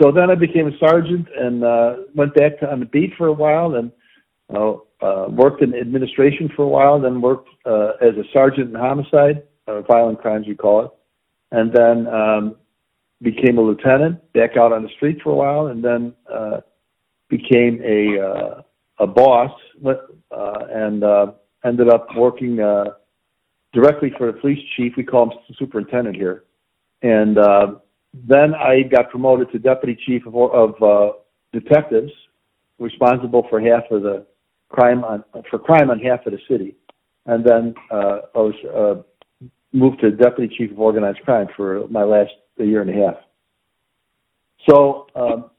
So 0.00 0.12
then 0.12 0.30
I 0.30 0.34
became 0.36 0.68
a 0.68 0.78
sergeant 0.78 1.26
and 1.36 1.64
uh, 1.64 1.96
went 2.14 2.34
back 2.34 2.60
to, 2.60 2.70
on 2.70 2.80
the 2.80 2.86
beat 2.86 3.12
for 3.16 3.26
a 3.26 3.32
while, 3.32 3.74
and 3.74 3.90
uh, 4.54 4.74
uh, 5.02 5.26
worked 5.28 5.62
in 5.62 5.74
administration 5.74 6.50
for 6.54 6.62
a 6.62 6.68
while. 6.68 7.00
Then 7.00 7.20
worked 7.20 7.48
uh, 7.66 7.92
as 8.00 8.14
a 8.16 8.24
sergeant 8.32 8.70
in 8.70 8.74
homicide, 8.74 9.42
or 9.66 9.82
violent 9.82 10.20
crimes 10.20 10.46
we 10.46 10.54
call 10.54 10.84
it, 10.84 10.90
and 11.52 11.72
then 11.72 12.06
um, 12.08 12.56
became 13.22 13.58
a 13.58 13.62
lieutenant. 13.62 14.32
Back 14.32 14.56
out 14.56 14.72
on 14.72 14.82
the 14.82 14.90
street 14.96 15.18
for 15.22 15.30
a 15.30 15.36
while, 15.36 15.66
and 15.68 15.82
then 15.82 16.14
uh, 16.32 16.60
became 17.28 17.80
a 17.84 18.20
uh, 18.20 18.62
a 18.98 19.06
boss, 19.06 19.52
uh, 19.84 19.94
and 20.70 21.04
uh, 21.04 21.32
ended 21.64 21.88
up 21.88 22.08
working. 22.16 22.60
Uh, 22.60 22.84
directly 23.72 24.12
for 24.16 24.26
the 24.30 24.38
police 24.38 24.58
chief. 24.76 24.94
We 24.96 25.04
call 25.04 25.30
him 25.30 25.38
superintendent 25.58 26.16
here. 26.16 26.44
And 27.02 27.38
uh, 27.38 27.74
then 28.12 28.54
I 28.54 28.82
got 28.82 29.10
promoted 29.10 29.50
to 29.52 29.58
deputy 29.58 29.98
chief 30.06 30.26
of, 30.26 30.34
of 30.34 30.82
uh, 30.82 31.12
detectives, 31.52 32.12
responsible 32.78 33.46
for 33.48 33.60
half 33.60 33.84
of 33.90 34.02
the 34.02 34.26
crime 34.70 35.04
on 35.04 35.22
for 35.50 35.58
crime 35.58 35.90
on 35.90 35.98
half 35.98 36.24
of 36.26 36.32
the 36.32 36.38
city, 36.48 36.76
and 37.26 37.44
then 37.44 37.74
uh, 37.90 38.20
I 38.34 38.38
was 38.38 38.54
uh, 38.74 39.48
moved 39.72 40.00
to 40.00 40.10
deputy 40.10 40.54
chief 40.56 40.70
of 40.70 40.80
organized 40.80 41.20
crime 41.24 41.48
for 41.56 41.86
my 41.88 42.02
last 42.02 42.30
a 42.58 42.64
year 42.64 42.82
and 42.82 42.90
a 42.90 43.06
half. 43.06 43.16
So, 44.68 45.06
um, 45.14 45.50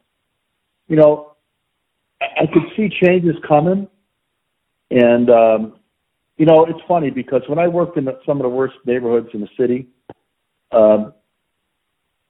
you 0.88 0.96
know, 0.96 1.34
I, 2.22 2.46
could 2.52 2.64
see 2.76 2.90
changes 3.04 3.36
coming, 3.48 3.88
and 4.92 5.30
um, 5.30 5.80
you 6.38 6.46
know, 6.46 6.66
it's 6.66 6.80
funny 6.88 7.10
because 7.10 7.42
when 7.48 7.60
I 7.60 7.68
worked 7.68 7.98
in 7.98 8.08
some 8.26 8.38
of 8.38 8.44
the 8.44 8.50
worst 8.50 8.76
neighborhoods 8.86 9.30
in 9.34 9.42
the 9.42 9.50
city, 9.58 9.88
um, 10.72 11.14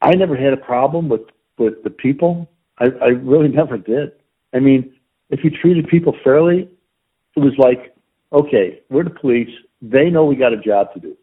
I 0.01 0.15
never 0.15 0.35
had 0.35 0.53
a 0.53 0.57
problem 0.57 1.09
with 1.09 1.21
with 1.57 1.83
the 1.83 1.89
people. 1.89 2.50
I, 2.79 2.85
I 3.01 3.07
really 3.07 3.50
never 3.53 3.77
did. 3.77 4.13
I 4.53 4.59
mean, 4.59 4.93
if 5.31 5.43
you 5.43 5.50
treated 5.50 5.88
people 5.88 6.15
fairly, 6.23 6.69
it 7.35 7.39
was 7.39 7.53
like, 7.57 7.95
okay, 8.31 8.81
we're 8.89 9.05
the 9.05 9.09
police. 9.09 9.50
They 9.81 10.09
know 10.09 10.25
we 10.25 10.35
got 10.35 10.53
a 10.53 10.57
job 10.57 10.93
to 10.93 11.00
do. 11.00 11.17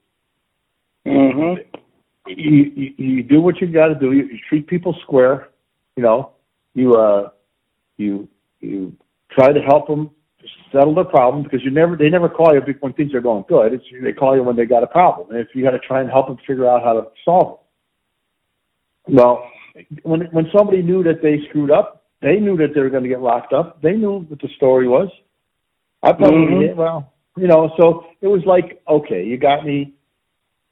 Mm-hmm. 1.07 1.79
You, 2.27 2.73
you, 2.75 2.95
you 2.97 3.23
do 3.23 3.41
what 3.41 3.61
you 3.61 3.69
got 3.69 3.89
to 3.89 3.95
do. 3.95 4.13
You, 4.13 4.25
you 4.25 4.39
treat 4.49 4.67
people 4.67 4.97
square. 5.03 5.51
You 5.97 6.03
know, 6.03 6.33
you 6.75 6.95
uh, 6.95 7.31
you 7.97 8.29
you 8.61 8.97
try 9.31 9.53
to 9.53 9.61
help 9.61 9.87
them 9.87 10.11
settle 10.73 10.95
their 10.95 11.05
problem 11.05 11.43
because 11.43 11.61
you 11.65 11.71
never 11.71 11.97
they 11.97 12.09
never 12.09 12.29
call 12.29 12.55
you 12.55 12.61
when 12.81 12.93
things 12.95 13.15
are 13.15 13.21
going 13.21 13.45
good. 13.49 13.73
It's 13.73 13.85
they 14.03 14.13
call 14.13 14.37
you 14.37 14.43
when 14.43 14.57
they 14.57 14.67
got 14.67 14.83
a 14.83 14.87
problem. 14.87 15.31
And 15.31 15.41
if 15.41 15.49
you 15.55 15.63
got 15.63 15.73
to 15.73 15.79
try 15.79 16.01
and 16.01 16.11
help 16.11 16.29
them 16.29 16.39
figure 16.47 16.69
out 16.69 16.83
how 16.83 16.95
to 16.95 17.09
solve 17.25 17.59
it. 19.07 19.15
Well, 19.15 19.45
when 20.03 20.23
when 20.33 20.51
somebody 20.57 20.83
knew 20.83 21.03
that 21.05 21.23
they 21.23 21.41
screwed 21.49 21.71
up, 21.71 21.98
they 22.21 22.41
knew 22.41 22.57
that 22.57 22.75
they 22.75 22.81
were 22.81 22.91
going 22.91 23.05
to 23.05 23.09
get 23.09 23.21
locked 23.21 23.53
up. 23.53 23.81
They 23.83 23.93
knew 23.93 24.21
what 24.21 24.41
the 24.41 24.49
story 24.57 24.89
was. 24.89 25.09
I 26.03 26.13
probably 26.13 26.69
Mhm. 26.69 26.77
well, 26.77 27.13
you 27.37 27.47
know, 27.47 27.73
so 27.79 28.07
it 28.21 28.29
was 28.29 28.45
like, 28.45 28.81
okay, 28.89 29.25
you 29.25 29.37
got 29.37 29.65
me. 29.65 29.95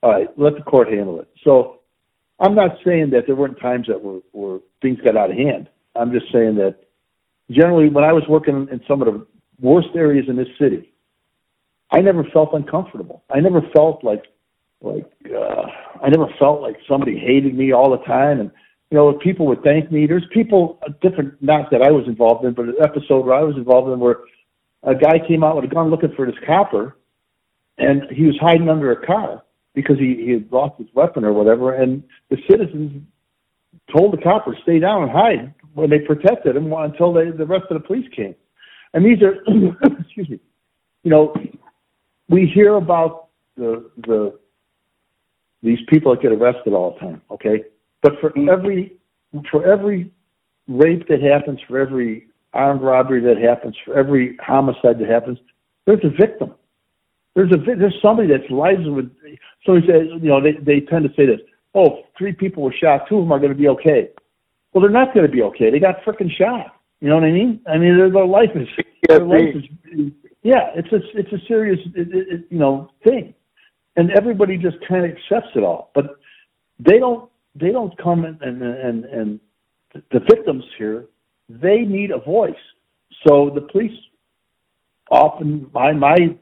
All 0.03 0.11
right, 0.13 0.29
let 0.39 0.55
the 0.57 0.63
court 0.63 0.89
handle 0.89 1.21
it. 1.21 1.29
So 1.43 1.81
I'm 2.39 2.55
not 2.55 2.79
saying 2.85 3.11
that 3.11 3.27
there 3.27 3.35
weren't 3.35 3.59
times 3.59 3.87
that 3.89 4.03
were, 4.03 4.21
were 4.33 4.61
things 4.83 5.01
got 5.01 5.17
out 5.17 5.31
of 5.31 5.37
hand. 5.37 5.69
I'm 5.95 6.13
just 6.13 6.31
saying 6.31 6.57
that 6.57 6.77
generally 7.51 7.89
when 7.89 8.05
I 8.05 8.13
was 8.13 8.25
working 8.29 8.69
in 8.71 8.81
some 8.87 9.01
of 9.01 9.13
the 9.13 9.27
worst 9.61 9.89
areas 9.95 10.29
in 10.29 10.37
this 10.37 10.49
city, 10.59 10.93
I 11.91 12.01
never 12.01 12.25
felt 12.25 12.53
uncomfortable. 12.53 13.23
I 13.31 13.41
never 13.41 13.63
felt 13.75 14.05
like 14.05 14.25
like 14.83 15.11
uh, 15.35 15.67
I 16.03 16.11
never 16.11 16.27
felt 16.39 16.61
like 16.61 16.77
somebody 16.87 17.19
hated 17.19 17.55
me 17.55 17.73
all 17.73 17.91
the 17.91 18.05
time 18.05 18.41
and 18.41 18.51
you 18.91 18.97
know, 18.97 19.13
people 19.15 19.47
would 19.47 19.63
thank 19.63 19.91
me. 19.91 20.07
There's 20.07 20.27
people 20.33 20.79
uh, 20.87 20.93
different, 21.03 21.43
not 21.43 21.71
that 21.71 21.83
I 21.83 21.91
was 21.91 22.07
involved 22.07 22.45
in, 22.45 22.55
but 22.55 22.67
an 22.67 22.77
episode 22.83 23.27
where 23.27 23.35
I 23.35 23.43
was 23.43 23.57
involved 23.57 23.93
in 23.93 23.99
where 23.99 24.19
a 24.83 24.95
guy 24.95 25.19
came 25.27 25.43
out 25.43 25.57
with 25.57 25.65
a 25.65 25.75
gun 25.75 25.91
looking 25.91 26.13
for 26.15 26.27
this 26.27 26.37
copper, 26.47 26.97
and 27.79 28.03
he 28.11 28.25
was 28.25 28.37
hiding 28.41 28.69
under 28.69 28.93
a 28.93 29.07
car 29.07 29.43
because 29.75 29.99
he, 29.99 30.23
he 30.25 30.31
had 30.31 30.51
lost 30.53 30.79
his 30.79 30.89
weapon 30.95 31.25
or 31.25 31.33
whatever. 31.33 31.75
And 31.75 32.03
the 32.31 32.39
citizens 32.49 33.03
told 33.95 34.13
the 34.13 34.23
copper 34.23 34.57
stay 34.63 34.79
down 34.79 35.03
and 35.03 35.13
hide 35.13 35.55
when 35.75 35.91
they 35.91 35.99
protected 35.99 36.57
him 36.57 36.73
until 36.73 37.13
they, 37.13 37.31
the 37.31 37.45
rest 37.45 37.65
of 37.71 37.81
the 37.81 37.87
police 37.87 38.09
came. 38.15 38.35
And 38.95 39.05
these 39.05 39.21
are, 39.23 39.35
excuse 40.01 40.31
me, 40.31 40.41
you 41.03 41.11
know, 41.11 41.35
we 42.29 42.47
hear 42.47 42.77
about 42.77 43.29
the 43.57 43.89
the 43.99 44.39
these 45.63 45.79
people 45.89 46.15
that 46.15 46.23
get 46.23 46.33
arrested 46.33 46.73
all 46.73 46.93
the 46.93 47.01
time. 47.01 47.23
Okay, 47.31 47.65
but 48.03 48.13
for 48.21 48.33
every 48.51 48.97
for 49.51 49.67
every 49.67 50.11
rape 50.69 51.09
that 51.09 51.23
happens, 51.23 51.61
for 51.69 51.79
every 51.79 52.29
armed 52.53 52.83
robbery 52.83 53.21
that 53.21 53.39
happens, 53.39 53.77
for 53.85 53.95
every 53.95 54.37
homicide 54.45 54.99
that 54.99 55.09
happens, 55.09 55.39
there's 55.87 56.05
a 56.05 56.11
victim. 56.11 56.55
There's 57.35 57.53
a 57.53 57.59
vi- 57.59 57.75
there's 57.79 57.97
somebody 58.01 58.29
that's 58.29 58.51
lives 58.51 58.87
with. 58.87 59.11
So 59.65 59.77
he 59.77 59.87
says, 59.87 60.09
you 60.23 60.29
know, 60.29 60.41
they 60.41 60.53
they 60.53 60.81
tend 60.81 61.05
to 61.05 61.15
say 61.15 61.27
this. 61.27 61.41
Oh, 61.75 62.05
three 62.17 62.33
people 62.33 62.63
were 62.63 62.73
shot. 62.73 63.07
Two 63.09 63.19
of 63.19 63.25
them 63.25 63.33
are 63.33 63.39
going 63.39 63.53
to 63.53 63.59
be 63.59 63.69
okay. 63.69 64.09
Well, 64.73 64.81
they're 64.83 64.91
not 64.91 65.13
going 65.13 65.27
to 65.27 65.33
be 65.33 65.43
okay. 65.43 65.71
They 65.71 65.79
got 65.79 66.03
freaking 66.03 66.31
shot. 66.31 66.75
You 67.01 67.09
know 67.09 67.17
what 67.17 67.25
I 67.25 67.33
mean? 67.33 67.61
I 67.67 67.77
mean, 67.77 67.97
their, 67.97 68.11
their 68.11 68.27
life 68.27 68.51
is 68.55 68.69
their 69.09 69.21
life 69.21 69.55
is. 69.55 69.65
Yeah, 70.43 70.71
it's 70.75 70.93
a 70.93 71.01
it's 71.19 71.33
a 71.33 71.47
serious 71.47 71.79
it, 71.95 72.09
it, 72.13 72.45
you 72.51 72.59
know 72.59 72.91
thing, 73.05 73.35
and 73.97 74.11
everybody 74.13 74.57
just 74.57 74.77
kind 74.89 75.05
of 75.05 75.11
accepts 75.11 75.51
it 75.55 75.63
all. 75.63 75.91
But 75.95 76.17
they 76.79 76.99
don't 76.99 77.29
they 77.59 77.73
don't 77.73 77.97
come 77.99 78.25
and 78.25 78.41
and 78.43 79.05
and, 79.05 79.41
the 80.13 80.21
victims 80.21 80.63
here 80.77 81.07
they 81.49 81.79
need 81.79 82.11
a 82.11 82.19
voice. 82.19 82.55
So 83.27 83.51
the 83.55 83.63
police 83.63 83.99
often 85.11 85.71
my 85.73 85.93
my 85.93 86.37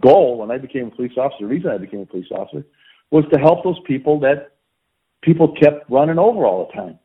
goal 0.00 0.38
when 0.38 0.50
I 0.50 0.58
became 0.58 0.88
a 0.88 0.90
police 0.90 1.12
officer, 1.16 1.38
the 1.40 1.46
reason 1.46 1.70
I 1.70 1.78
became 1.78 2.00
a 2.00 2.06
police 2.06 2.26
officer 2.30 2.64
was 3.10 3.24
to 3.32 3.38
help 3.38 3.64
those 3.64 3.78
people 3.86 4.20
that 4.20 4.52
people 5.22 5.54
kept 5.54 5.88
running 5.90 6.18
over 6.18 6.44
all 6.44 6.66
the 6.66 6.72
time. 6.72 6.98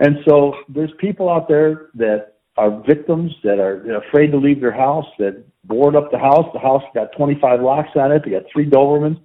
And 0.00 0.18
so 0.28 0.54
there's 0.68 0.92
people 0.98 1.28
out 1.28 1.48
there 1.48 1.90
that 1.94 2.34
are 2.56 2.82
victims 2.86 3.32
that 3.42 3.58
are 3.58 3.96
afraid 3.96 4.28
to 4.28 4.38
leave 4.38 4.60
their 4.60 4.72
house, 4.72 5.06
that 5.18 5.44
board 5.64 5.96
up 5.96 6.10
the 6.10 6.18
house. 6.18 6.46
The 6.52 6.60
house 6.60 6.82
got 6.94 7.08
25 7.16 7.60
locks 7.60 7.90
on 7.96 8.12
it. 8.12 8.22
They 8.24 8.30
got 8.30 8.42
three 8.52 8.68
Dobermans, 8.68 9.20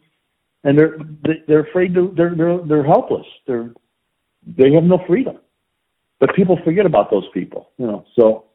and 0.63 0.77
they're 0.77 0.97
they're 1.47 1.61
afraid 1.61 1.93
to. 1.93 2.13
They're 2.15 2.35
they're 2.35 2.59
they're 2.67 2.83
helpless. 2.83 3.25
They're 3.47 3.71
they 4.57 4.73
have 4.73 4.83
no 4.83 4.99
freedom. 5.07 5.37
But 6.19 6.35
people 6.35 6.59
forget 6.65 6.85
about 6.85 7.09
those 7.09 7.25
people, 7.33 7.69
you 7.77 7.87
know. 7.87 8.05
So 8.17 8.45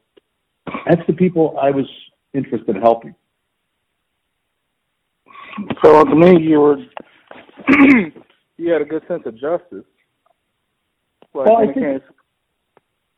that's 0.87 1.01
the 1.07 1.13
people 1.13 1.57
I 1.61 1.71
was 1.71 1.85
interested 2.33 2.75
in 2.75 2.81
helping. 2.81 3.15
So 5.83 6.03
to 6.03 6.15
me, 6.15 6.41
you 6.41 6.59
were 6.59 6.77
you 8.57 8.71
had 8.71 8.81
a 8.81 8.85
good 8.85 9.03
sense 9.07 9.23
of 9.25 9.33
justice. 9.33 9.85
Like, 11.33 11.47
Well, 11.47 11.57
I 11.57 11.73
think- 11.73 12.03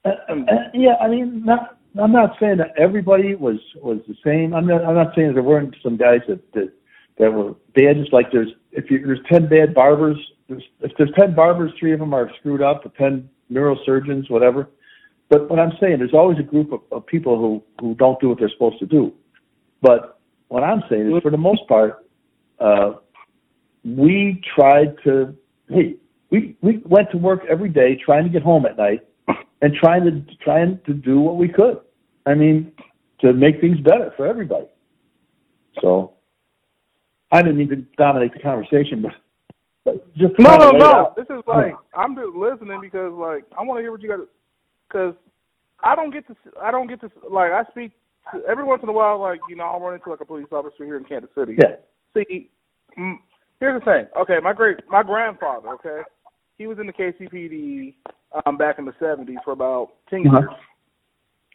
Uh, 0.06 0.10
uh, 0.29 0.70
yeah, 0.74 0.96
I 1.01 1.10
mean, 1.10 1.44
not, 1.44 1.79
I'm 2.01 2.13
not 2.13 2.38
saying 2.39 2.58
that 2.58 2.72
everybody 2.77 3.36
was 3.36 3.58
was 3.82 4.00
the 4.08 4.15
same. 4.24 4.53
I'm 4.53 4.65
not. 4.65 4.86
I'm 4.86 4.96
not 4.96 5.13
saying 5.15 5.34
there 5.34 5.44
weren't 5.44 5.75
some 5.84 5.98
guys 5.98 6.22
that 6.29 6.39
that, 6.53 6.72
that 7.20 7.32
were 7.32 7.54
bad. 7.76 7.98
Just 7.98 8.14
like 8.14 8.32
there's 8.32 8.50
if 8.72 8.90
you, 8.92 9.06
there's 9.06 9.20
ten 9.32 9.48
bad 9.48 9.74
barbers, 9.74 10.18
there's, 10.48 10.64
if 10.82 10.92
there's 10.98 11.12
ten 11.18 11.34
barbers, 11.36 11.72
three 11.80 11.94
of 11.94 12.00
them 12.00 12.14
are 12.14 12.32
screwed 12.40 12.62
up. 12.62 12.86
Or 12.86 12.92
ten 12.98 13.30
neurosurgeons, 13.52 14.30
whatever. 14.30 14.70
But 15.30 15.50
what 15.50 15.60
I'm 15.60 15.74
saying, 15.80 16.00
there's 16.00 16.14
always 16.14 16.40
a 16.40 16.44
group 16.44 16.72
of, 16.72 16.82
of 16.92 17.06
people 17.06 17.38
who 17.38 17.64
who 17.82 17.96
don't 17.96 18.20
do 18.20 18.30
what 18.30 18.40
they're 18.40 18.50
supposed 18.50 18.80
to 18.80 18.86
do. 18.86 19.14
But 19.82 20.20
what 20.48 20.64
I'm 20.64 20.84
saying 20.90 21.12
is, 21.12 21.22
for 21.22 21.32
the 21.32 21.38
most 21.38 21.68
part, 21.68 22.06
uh, 22.60 22.94
we 23.84 24.42
tried 24.56 24.96
to. 25.04 25.36
Hey, 25.70 25.96
we 26.30 26.56
we 26.62 26.82
went 26.86 27.12
to 27.12 27.18
work 27.18 27.42
every 27.50 27.70
day 27.70 27.96
trying 28.04 28.24
to 28.24 28.30
get 28.30 28.42
home 28.42 28.66
at 28.66 28.78
night 28.78 29.02
and 29.62 29.74
trying 29.74 30.04
to 30.06 30.36
trying 30.44 30.80
to 30.86 30.94
do 30.94 31.20
what 31.20 31.38
we 31.38 31.48
could. 31.48 31.80
I 32.26 32.34
mean, 32.34 32.72
to 33.20 33.34
make 33.34 33.62
things 33.62 33.80
better 33.80 34.14
for 34.18 34.28
everybody. 34.28 34.68
So 35.82 36.14
I 37.31 37.41
didn't 37.41 37.62
even 37.62 37.88
dominate 37.98 38.34
the 38.34 38.39
conversation, 38.39 39.01
but, 39.01 39.12
but 39.84 40.15
just 40.15 40.34
No, 40.39 40.57
no, 40.57 40.72
no. 40.72 40.86
out. 40.86 41.15
This 41.15 41.25
is 41.25 41.43
like 41.46 41.74
I'm 41.96 42.15
just 42.15 42.36
listening 42.36 42.79
because 42.81 43.12
like 43.13 43.43
I 43.57 43.63
want 43.63 43.79
to 43.79 43.81
hear 43.81 43.91
what 43.91 44.01
you 44.01 44.10
got. 44.10 44.19
Because 44.88 45.13
I 45.84 45.96
don't 45.96 46.12
get 46.12 46.27
to. 46.27 46.36
I 46.62 46.72
don't 46.72 46.88
get 46.88 47.01
to. 47.01 47.12
Like 47.29 47.51
I 47.51 47.63
speak 47.72 47.91
to, 48.34 48.41
every 48.48 48.63
once 48.63 48.81
in 48.84 48.89
a 48.89 48.93
while. 48.93 49.19
Like 49.19 49.39
you 49.50 49.55
know, 49.55 49.65
I'll 49.65 49.79
run 49.79 49.96
into 49.96 50.10
like 50.10 50.22
a 50.22 50.25
police 50.25 50.48
officer 50.51 50.86
here 50.86 50.98
in 50.98 51.03
Kansas 51.03 51.29
City. 51.36 51.55
Yeah, 51.57 51.75
See, 52.13 52.50
mm, 52.98 53.15
here's 53.60 53.81
the 53.81 53.86
thing. 53.86 54.05
Okay, 54.19 54.38
my 54.41 54.53
great 54.53 54.77
my 54.89 55.03
grandfather. 55.03 55.69
Okay, 55.69 56.01
he 56.57 56.67
was 56.67 56.79
in 56.79 56.88
the 56.88 56.93
KCPD 56.93 57.96
um, 58.46 58.57
back 58.57 58.79
in 58.79 58.86
the 58.86 58.93
'70s 58.93 59.36
for 59.43 59.51
about 59.51 59.89
10 60.10 60.24
years. 60.24 60.34
Uh-huh. 60.36 60.55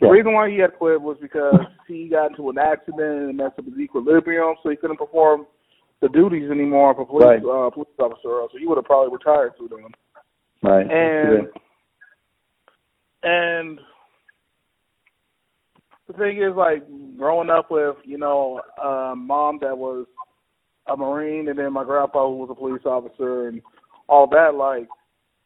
The 0.01 0.09
reason 0.09 0.33
why 0.33 0.51
he 0.51 0.59
had 0.59 0.75
quit 0.77 1.01
was 1.01 1.17
because 1.21 1.61
he 1.87 2.09
got 2.09 2.31
into 2.31 2.51
an 2.51 2.59
accident 2.59 3.29
and 3.29 3.37
messed 3.37 3.59
up 3.59 3.67
his 3.67 3.79
equilibrium, 3.79 4.55
so 4.63 4.71
he 4.71 4.77
couldn't 4.77 4.97
perform 4.97 5.47
the 6.03 6.09
duties 6.09 6.51
anymore 6.51 6.91
of 6.91 6.99
a 6.99 7.07
police 7.07 7.25
Right. 7.25 7.39
uh, 7.39 7.71
police 7.71 7.89
officer. 7.99 8.21
So 8.53 8.59
he 8.59 8.67
would 8.67 8.77
have 8.77 8.85
probably 8.85 9.13
retired 9.13 9.57
through 9.57 9.69
them. 9.69 9.87
right. 10.63 10.91
And 10.91 11.49
and 13.23 13.79
the 16.09 16.13
thing 16.15 16.43
is, 16.43 16.55
like 16.57 16.83
growing 17.17 17.51
up 17.51 17.71
with 17.71 17.97
you 18.05 18.19
know 18.19 18.61
a 18.83 19.15
mom 19.17 19.59
that 19.63 19.79
was 19.79 20.07
a 20.89 20.97
marine, 20.97 21.49
and 21.49 21.59
then 21.59 21.73
my 21.73 21.85
grandpa 21.85 22.27
who 22.27 22.39
was 22.39 22.51
a 22.51 22.55
police 22.55 22.83
officer, 22.85 23.49
and 23.49 23.63
all 24.09 24.27
that. 24.27 24.55
Like 24.57 24.89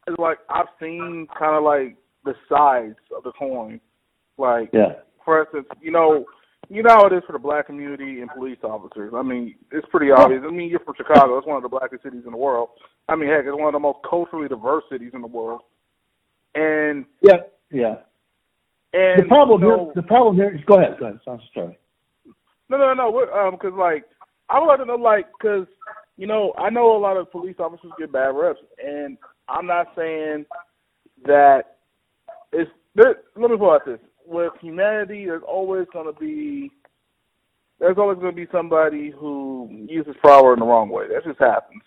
it's 0.07 0.19
like 0.19 0.39
I've 0.49 0.67
seen 0.81 1.27
kind 1.39 1.55
of 1.55 1.65
like 1.65 1.97
the 2.25 2.35
sides 2.49 2.97
of 3.15 3.23
the 3.25 3.33
coin. 3.39 3.79
Like 4.39 4.71
yeah, 4.73 4.95
for 5.23 5.43
instance, 5.43 5.67
you 5.83 5.91
know, 5.91 6.25
you 6.69 6.83
know 6.83 6.91
how 6.91 7.07
it 7.07 7.13
is 7.13 7.23
for 7.27 7.33
the 7.33 7.39
black 7.39 7.67
community 7.67 8.21
and 8.21 8.31
police 8.31 8.59
officers. 8.63 9.13
I 9.15 9.23
mean, 9.23 9.55
it's 9.71 9.87
pretty 9.91 10.11
obvious. 10.11 10.43
I 10.47 10.51
mean, 10.51 10.69
you're 10.69 10.81
from 10.81 10.95
Chicago. 10.97 11.39
It's 11.39 11.47
one 11.47 11.57
of 11.57 11.63
the 11.63 11.69
blackest 11.69 12.03
cities 12.03 12.23
in 12.25 12.33
the 12.33 12.39
world. 12.39 12.71
I 13.09 13.17
mean, 13.17 13.29
heck, 13.29 13.45
it's 13.47 13.57
one 13.57 13.69
of 13.69 13.73
the 13.73 13.79
most 13.79 13.99
culturally 14.09 14.49
diverse 14.49 14.85
cities 14.91 15.13
in 15.15 15.21
the 15.21 15.27
world. 15.27 15.63
And 16.55 17.05
yeah, 17.23 17.37
yeah. 17.71 17.97
And 18.93 19.25
the 19.25 19.29
problem 19.29 19.61
here, 19.61 19.93
the 19.95 20.03
problem 20.03 20.37
here 20.37 20.55
is, 20.55 20.61
go 20.67 20.79
ahead, 20.79 20.97
go 20.99 21.07
ahead. 21.07 21.21
I'm 21.27 21.41
sorry. 21.53 21.79
No, 22.69 22.79
no, 22.79 22.95
no. 22.95 23.11
We're, 23.11 23.31
um, 23.33 23.55
because 23.55 23.75
like 23.79 24.05
I 24.49 24.59
would 24.59 24.67
like 24.67 24.79
to 24.79 24.87
know, 24.87 24.95
like, 24.95 25.27
because 25.39 25.67
you 26.17 26.27
know, 26.27 26.55
I 26.59 26.71
know 26.71 26.97
a 26.97 26.99
lot 26.99 27.17
of 27.17 27.31
police 27.31 27.57
officers 27.59 27.93
get 27.99 28.13
bad 28.13 28.29
reps, 28.35 28.61
and 28.83 29.19
I'm 29.49 29.67
not 29.67 29.89
saying 29.97 30.47
that 31.25 31.77
it's. 32.53 32.71
There, 32.95 33.17
let 33.37 33.51
me 33.51 33.59
put 33.59 33.77
it 33.77 33.83
this: 33.87 33.99
with 34.27 34.53
humanity, 34.61 35.27
there's 35.27 35.43
always 35.47 35.87
going 35.93 36.13
to 36.13 36.19
be 36.19 36.71
there's 37.79 37.99
always 37.99 38.19
going 38.19 38.35
to 38.35 38.37
be 38.37 38.51
somebody 38.51 39.11
who 39.11 39.69
uses 39.89 40.15
power 40.23 40.55
in 40.55 40.61
the 40.61 40.65
wrong 40.65 40.89
way. 40.89 41.09
That 41.09 41.25
just 41.25 41.39
happens. 41.39 41.83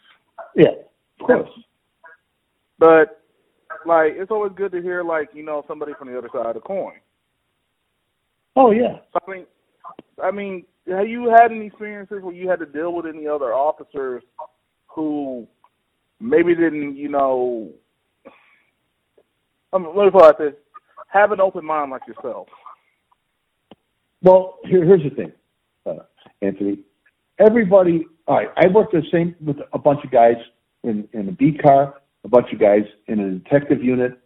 Yeah, 0.56 0.76
of 1.20 1.26
course. 1.26 1.50
But 2.78 3.22
like, 3.86 4.14
it's 4.16 4.32
always 4.32 4.52
good 4.56 4.72
to 4.72 4.82
hear 4.82 5.04
like 5.04 5.30
you 5.34 5.44
know 5.44 5.64
somebody 5.68 5.94
from 5.98 6.12
the 6.12 6.18
other 6.18 6.30
side 6.32 6.46
of 6.46 6.54
the 6.56 6.60
coin. 6.62 6.94
Oh 8.56 8.72
yeah. 8.72 8.98
I 9.16 9.32
mean, 9.32 9.46
I 10.24 10.32
mean, 10.32 10.66
have 10.88 11.08
you 11.08 11.30
had 11.30 11.52
any 11.52 11.68
experiences 11.68 12.20
where 12.22 12.34
you 12.34 12.50
had 12.50 12.60
to 12.60 12.66
deal 12.66 12.94
with 12.94 13.06
any 13.06 13.28
other 13.28 13.54
officers 13.54 14.24
who 14.88 15.48
maybe 16.20 16.56
didn't, 16.56 16.96
you 16.98 17.10
know, 17.10 17.70
um, 19.72 19.88
let 19.96 20.06
me 20.06 20.12
put 20.12 20.24
it 20.24 20.28
like 20.28 20.38
this: 20.38 20.54
have 21.10 21.32
an 21.32 21.42
open 21.42 21.66
mind 21.66 21.92
like 21.92 22.08
yourself. 22.08 22.48
Well, 24.22 24.60
here, 24.66 24.86
here's 24.86 25.04
the 25.04 25.10
thing, 25.10 25.32
uh, 25.86 26.04
Anthony. 26.42 26.80
Everybody, 27.40 28.06
all 28.28 28.38
right. 28.38 28.50
I 28.58 28.68
worked 28.68 28.94
the 28.94 29.02
same 29.12 29.36
with 29.40 29.58
a 29.74 29.80
bunch 29.80 30.04
of 30.04 30.12
guys 30.12 30.36
in 30.84 31.08
in 31.14 31.30
a 31.30 31.32
beat 31.32 31.62
car, 31.62 31.96
a 32.24 32.28
bunch 32.28 32.52
of 32.52 32.60
guys 32.60 32.84
in 33.08 33.20
a 33.20 33.32
detective 33.32 33.84
unit, 33.84 34.20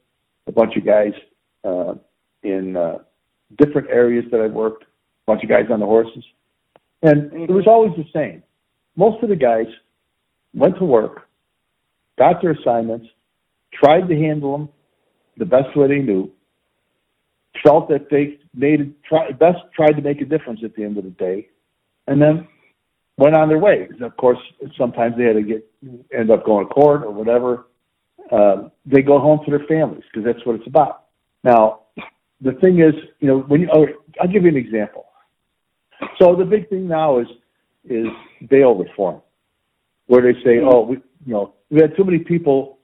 a 0.48 0.52
bunch 0.52 0.76
of 0.76 0.86
guys 0.86 1.14
uh, 1.64 1.94
in 2.42 2.76
uh, 2.76 3.00
different 3.58 3.90
areas 3.90 4.26
that 4.32 4.42
I 4.42 4.48
worked, 4.48 4.84
a 4.84 4.86
bunch 5.28 5.44
of 5.44 5.50
guys 5.50 5.66
on 5.72 5.80
the 5.80 5.86
horses, 5.86 6.24
and 7.02 7.32
it 7.34 7.52
was 7.52 7.66
always 7.68 7.94
the 7.96 8.06
same. 8.14 8.44
Most 8.96 9.24
of 9.24 9.30
the 9.30 9.36
guys 9.36 9.68
went 10.54 10.78
to 10.80 10.86
work, 10.86 11.28
got 12.18 12.42
their 12.42 12.52
assignments, 12.52 13.08
tried 13.74 14.08
to 14.08 14.16
handle 14.16 14.58
them 14.58 14.70
the 15.38 15.46
best 15.46 15.76
way 15.76 15.88
they 15.88 16.00
knew, 16.00 16.32
felt 17.64 17.90
that 17.90 18.10
they 18.10 18.40
made 18.54 18.94
try, 19.04 19.32
best 19.32 19.60
tried 19.76 19.94
to 19.94 20.02
make 20.02 20.22
a 20.22 20.26
difference 20.26 20.62
at 20.64 20.76
the 20.76 20.84
end 20.84 20.98
of 20.98 21.04
the 21.06 21.10
day, 21.12 21.48
and 22.08 22.22
then 22.22 22.48
went 23.18 23.36
on 23.36 23.48
their 23.48 23.60
way. 23.60 23.88
Of 24.02 24.18
course, 24.18 24.40
sometimes 24.78 25.16
they 25.18 25.26
had 25.26 25.36
to 25.36 25.44
get 25.44 25.66
end 26.16 26.32
up 26.32 26.46
going 26.46 26.68
to 26.68 26.74
court 26.74 27.04
or 27.04 27.12
whatever. 27.12 27.68
Uh, 28.32 28.70
they 28.86 29.02
go 29.02 29.20
home 29.20 29.40
to 29.46 29.52
their 29.52 29.66
families 29.68 30.04
because 30.12 30.26
that's 30.26 30.46
what 30.46 30.56
it's 30.56 30.68
about. 30.68 31.06
Now, 31.44 31.82
the 32.42 32.54
thing 32.54 32.80
is, 32.80 32.94
you 33.20 33.28
know, 33.28 33.40
when 33.40 33.62
you, 33.62 33.70
oh, 33.74 33.86
I'll 34.22 34.28
give 34.28 34.44
you 34.44 34.50
an 34.50 34.58
example. 34.58 35.06
So 36.20 36.36
the 36.36 36.46
big 36.46 36.70
thing 36.70 36.88
now 36.88 37.20
is 37.20 37.28
is 37.86 38.08
bail 38.50 38.76
reform, 38.76 39.22
where 40.08 40.22
they 40.22 40.40
say, 40.44 40.60
oh, 40.64 40.82
we, 40.82 40.96
you 41.26 41.34
know, 41.34 41.54
we 41.70 41.82
had 41.82 41.96
too 41.96 42.04
many 42.04 42.20
people 42.20 42.80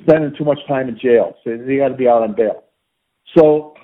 spending 0.00 0.34
too 0.36 0.44
much 0.44 0.58
time 0.66 0.88
in 0.88 0.98
jail, 0.98 1.34
so 1.44 1.56
they 1.56 1.76
got 1.78 1.88
to 1.88 1.94
be 1.94 2.08
out 2.08 2.22
on 2.22 2.34
bail. 2.34 2.64
So 3.36 3.74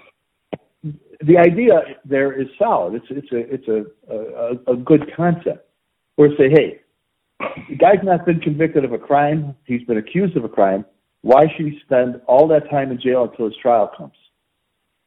the 1.23 1.39
idea 1.39 1.81
there 2.05 2.39
is 2.39 2.49
solid. 2.59 2.95
It's 2.95 3.07
it's 3.11 3.33
a 3.33 3.55
it's 3.55 3.69
a 3.69 3.85
a, 4.13 4.73
a 4.73 4.77
good 4.77 5.11
concept. 5.17 5.69
Where 6.17 6.31
say, 6.37 6.49
hey, 6.51 6.81
the 7.69 7.77
guy's 7.77 8.03
not 8.03 8.25
been 8.25 8.41
convicted 8.41 8.85
of 8.85 8.93
a 8.93 8.99
crime. 8.99 9.57
He's 9.65 9.83
been 9.85 9.99
accused 9.99 10.37
of 10.37 10.45
a 10.45 10.49
crime. 10.49 10.85
Why 11.23 11.43
should 11.57 11.67
he 11.67 11.81
spend 11.81 12.21
all 12.27 12.47
that 12.49 12.71
time 12.71 12.91
in 12.91 13.01
jail 13.01 13.25
until 13.25 13.47
his 13.47 13.57
trial 13.57 13.91
comes? 13.97 14.13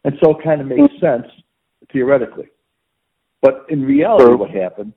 And 0.03 0.15
so 0.21 0.31
it 0.31 0.43
kind 0.43 0.61
of 0.61 0.67
makes 0.67 0.93
sense 0.99 1.27
theoretically. 1.91 2.47
But 3.41 3.65
in 3.69 3.83
reality, 3.83 4.33
what 4.33 4.49
happened, 4.49 4.93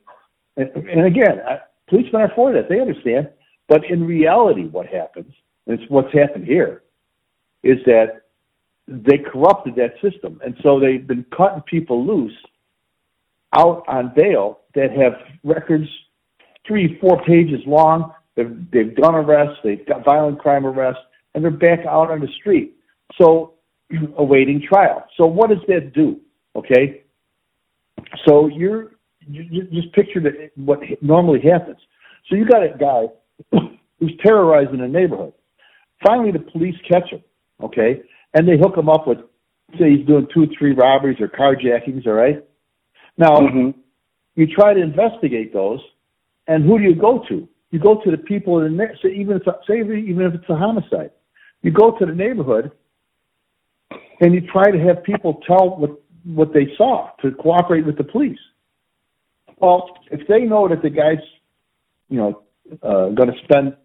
and, 0.56 0.70
and 0.70 1.06
again, 1.06 1.40
I, 1.46 1.58
policemen 1.88 2.22
are 2.22 2.32
for 2.34 2.52
that. 2.52 2.68
They 2.68 2.80
understand. 2.80 3.28
But 3.68 3.84
in 3.84 4.04
reality, 4.04 4.64
what 4.64 4.86
happens, 4.86 5.32
and 5.66 5.78
it's 5.78 5.90
what's 5.90 6.12
happened 6.12 6.46
here, 6.46 6.82
is 7.62 7.78
that 7.84 8.19
they 8.90 9.18
corrupted 9.18 9.76
that 9.76 9.94
system. 10.02 10.40
And 10.44 10.56
so 10.62 10.80
they've 10.80 11.06
been 11.06 11.24
cutting 11.36 11.62
people 11.62 12.04
loose 12.04 12.36
out 13.54 13.84
on 13.88 14.12
bail 14.16 14.60
that 14.74 14.90
have 14.90 15.12
records 15.44 15.88
three, 16.66 16.98
four 17.00 17.22
pages 17.24 17.60
long. 17.66 18.12
They've, 18.36 18.56
they've 18.72 18.94
done 18.96 19.14
arrests, 19.14 19.58
they've 19.62 19.84
got 19.86 20.04
violent 20.04 20.40
crime 20.40 20.66
arrests, 20.66 21.02
and 21.34 21.44
they're 21.44 21.50
back 21.50 21.80
out 21.86 22.10
on 22.10 22.20
the 22.20 22.28
street. 22.40 22.74
So, 23.20 23.54
awaiting 24.18 24.62
trial. 24.68 25.04
So, 25.16 25.26
what 25.26 25.50
does 25.50 25.58
that 25.68 25.92
do? 25.94 26.20
Okay? 26.56 27.02
So, 28.26 28.48
you're, 28.48 28.92
you, 29.28 29.64
just 29.64 29.92
picture 29.92 30.20
the, 30.20 30.50
what 30.56 30.80
normally 31.00 31.40
happens. 31.40 31.78
So, 32.28 32.36
you 32.36 32.44
got 32.44 32.62
a 32.62 32.76
guy 32.78 33.58
who's 34.00 34.12
terrorizing 34.24 34.80
a 34.80 34.88
neighborhood. 34.88 35.32
Finally, 36.04 36.32
the 36.32 36.38
police 36.38 36.76
catch 36.88 37.10
him, 37.10 37.22
okay? 37.62 38.02
And 38.34 38.46
they 38.46 38.58
hook 38.58 38.76
him 38.76 38.88
up 38.88 39.06
with, 39.06 39.18
say, 39.78 39.96
he's 39.96 40.06
doing 40.06 40.26
two, 40.32 40.46
three 40.58 40.72
robberies 40.72 41.20
or 41.20 41.28
carjackings, 41.28 42.06
all 42.06 42.12
right? 42.12 42.44
Now, 43.16 43.36
Mm-hmm. 43.40 43.70
you 44.36 44.46
try 44.46 44.72
to 44.74 44.80
investigate 44.80 45.52
those, 45.52 45.80
and 46.46 46.64
who 46.64 46.78
do 46.78 46.84
you 46.84 46.94
go 46.94 47.24
to? 47.28 47.48
You 47.70 47.78
go 47.78 48.00
to 48.02 48.10
the 48.10 48.16
people 48.16 48.60
in 48.64 48.76
there. 48.76 48.96
So 49.02 49.08
even 49.08 49.36
if 49.36 49.42
say 49.68 49.78
even 49.80 50.22
if 50.22 50.34
it's 50.34 50.48
a 50.48 50.56
homicide, 50.56 51.10
you 51.62 51.70
go 51.70 51.96
to 51.98 52.06
the 52.06 52.14
neighborhood, 52.14 52.72
and 54.20 54.34
you 54.34 54.40
try 54.40 54.70
to 54.70 54.78
have 54.78 55.02
people 55.04 55.40
tell 55.46 55.76
what 55.76 55.90
what 56.24 56.52
they 56.52 56.68
saw 56.76 57.10
to 57.22 57.30
cooperate 57.32 57.86
with 57.86 57.96
the 57.96 58.04
police. 58.04 58.38
Well, 59.58 59.98
if 60.10 60.26
they 60.26 60.40
know 60.40 60.68
that 60.68 60.82
the 60.82 60.90
guy's, 60.90 61.18
you 62.08 62.18
know, 62.18 62.42
uh, 62.82 63.10
going 63.10 63.30
to 63.32 63.38
spend 63.44 63.76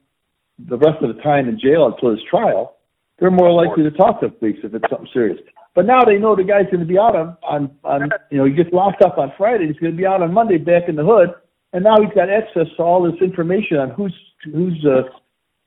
the 0.58 0.78
rest 0.78 1.04
of 1.04 1.16
the 1.16 1.22
time 1.22 1.50
in 1.50 1.60
jail 1.60 1.86
until 1.88 2.12
his 2.12 2.24
trial, 2.30 2.78
they're 3.20 3.32
more 3.32 3.52
likely 3.52 3.84
to 3.84 3.92
talk 3.92 4.20
to 4.22 4.28
the 4.28 4.34
police 4.34 4.58
if 4.64 4.74
it's 4.74 4.90
something 4.90 5.10
serious. 5.14 5.40
But 5.74 5.86
now 5.86 6.04
they 6.04 6.18
know 6.18 6.36
the 6.36 6.44
guy's 6.44 6.66
going 6.66 6.80
to 6.80 6.86
be 6.86 6.98
out 6.98 7.16
on, 7.16 7.38
on, 7.44 7.72
on, 7.84 8.10
you 8.32 8.38
know, 8.38 8.46
he 8.46 8.54
gets 8.54 8.72
locked 8.72 9.02
up 9.02 9.18
on 9.18 9.34
Friday. 9.38 9.68
He's 9.68 9.78
going 9.78 9.92
to 9.92 9.98
be 9.98 10.06
out 10.06 10.22
on 10.22 10.34
Monday 10.34 10.58
back 10.58 10.84
in 10.88 10.96
the 10.96 11.04
hood. 11.04 11.30
And 11.74 11.84
now 11.84 11.96
he's 12.00 12.14
got 12.16 12.30
access 12.30 12.68
to 12.78 12.84
all 12.84 13.04
this 13.04 13.22
information 13.22 13.78
on 13.78 13.90
who's, 13.90 14.16
who's, 14.46 14.86
uh, 14.86 15.04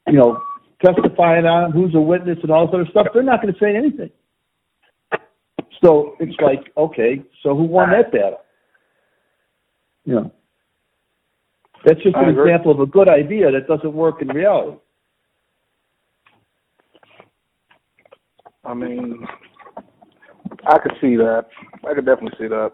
you 0.07 0.19
know, 0.19 0.43
testifying 0.85 1.45
on 1.45 1.67
him, 1.67 1.73
who's 1.73 1.95
a 1.95 2.01
witness 2.01 2.39
and 2.43 2.51
all 2.51 2.67
this 2.67 2.75
other 2.75 2.87
stuff. 2.91 3.09
They're 3.13 3.23
not 3.23 3.43
going 3.43 3.53
to 3.53 3.61
say 3.61 3.77
anything. 3.77 4.11
So 5.85 6.17
it's 6.19 6.37
like, 6.41 6.73
okay, 6.77 7.23
so 7.43 7.55
who 7.55 7.65
won 7.65 7.91
that 7.91 8.11
battle? 8.11 8.41
You 10.05 10.15
know, 10.15 10.33
that's 11.85 12.03
just 12.03 12.17
an 12.17 12.31
example 12.31 12.73
of 12.73 12.81
a 12.81 12.87
good 12.87 13.09
idea 13.09 13.51
that 13.53 13.69
doesn't 13.69 13.93
work 13.93 14.23
in 14.23 14.29
reality. 14.29 14.79
I 18.65 18.75
mean, 18.75 19.27
I 20.67 20.79
could 20.79 20.93
see 21.01 21.17
that. 21.17 21.47
I 21.89 21.95
could 21.95 22.07
definitely 22.07 22.37
see 22.39 22.49
that. 22.49 22.73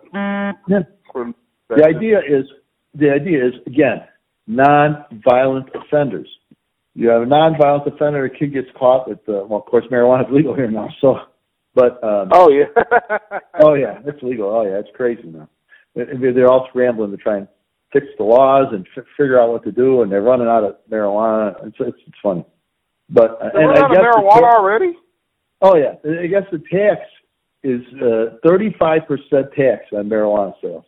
Yeah. 0.68 0.80
The 1.68 1.84
idea 1.84 2.18
is 2.18 2.44
the 2.94 3.10
idea 3.10 3.46
is 3.46 3.54
again 3.66 4.02
non-violent 4.46 5.68
offenders. 5.74 6.28
You 6.94 7.08
have 7.08 7.22
a 7.22 7.26
non-violent 7.26 7.86
offender, 7.92 8.24
a 8.24 8.30
kid 8.30 8.52
gets 8.52 8.68
caught 8.78 9.08
with 9.08 9.18
uh, 9.28 9.44
well, 9.48 9.58
of 9.60 9.66
course, 9.66 9.84
marijuana 9.90 10.28
is 10.28 10.32
legal 10.34 10.54
here 10.54 10.70
now. 10.70 10.88
So, 11.00 11.16
but 11.74 12.02
um, 12.04 12.28
Oh 12.32 12.50
yeah. 12.50 12.66
oh 13.60 13.74
yeah, 13.74 13.98
it's 14.06 14.22
legal. 14.22 14.48
Oh 14.50 14.62
yeah, 14.62 14.78
it's 14.78 14.90
crazy 14.94 15.22
now. 15.24 15.48
They- 15.94 16.04
They're 16.32 16.50
all 16.50 16.66
scrambling 16.70 17.10
to 17.12 17.16
try 17.16 17.38
and 17.38 17.48
fix 17.92 18.06
the 18.18 18.24
laws 18.24 18.66
and 18.72 18.86
f- 18.96 19.04
figure 19.16 19.40
out 19.40 19.50
what 19.50 19.64
to 19.64 19.72
do, 19.72 20.02
and 20.02 20.10
they're 20.10 20.22
running 20.22 20.48
out 20.48 20.64
of 20.64 20.76
marijuana. 20.90 21.54
It's 21.66 21.76
it's, 21.80 21.98
it's 22.06 22.16
funny, 22.22 22.44
but 23.08 23.38
uh, 23.42 23.50
and 23.54 23.70
I 23.70 23.88
guess 23.88 24.02
marijuana 24.02 24.54
already? 24.58 24.92
Oh 25.64 25.76
yeah, 25.76 25.94
I 26.22 26.26
guess 26.28 26.44
the 26.52 26.58
tax 26.70 27.00
is 27.62 27.80
uh, 28.00 28.36
thirty-five 28.46 29.02
percent 29.08 29.46
tax 29.56 29.84
on 29.92 30.08
marijuana 30.08 30.52
sales. 30.62 30.84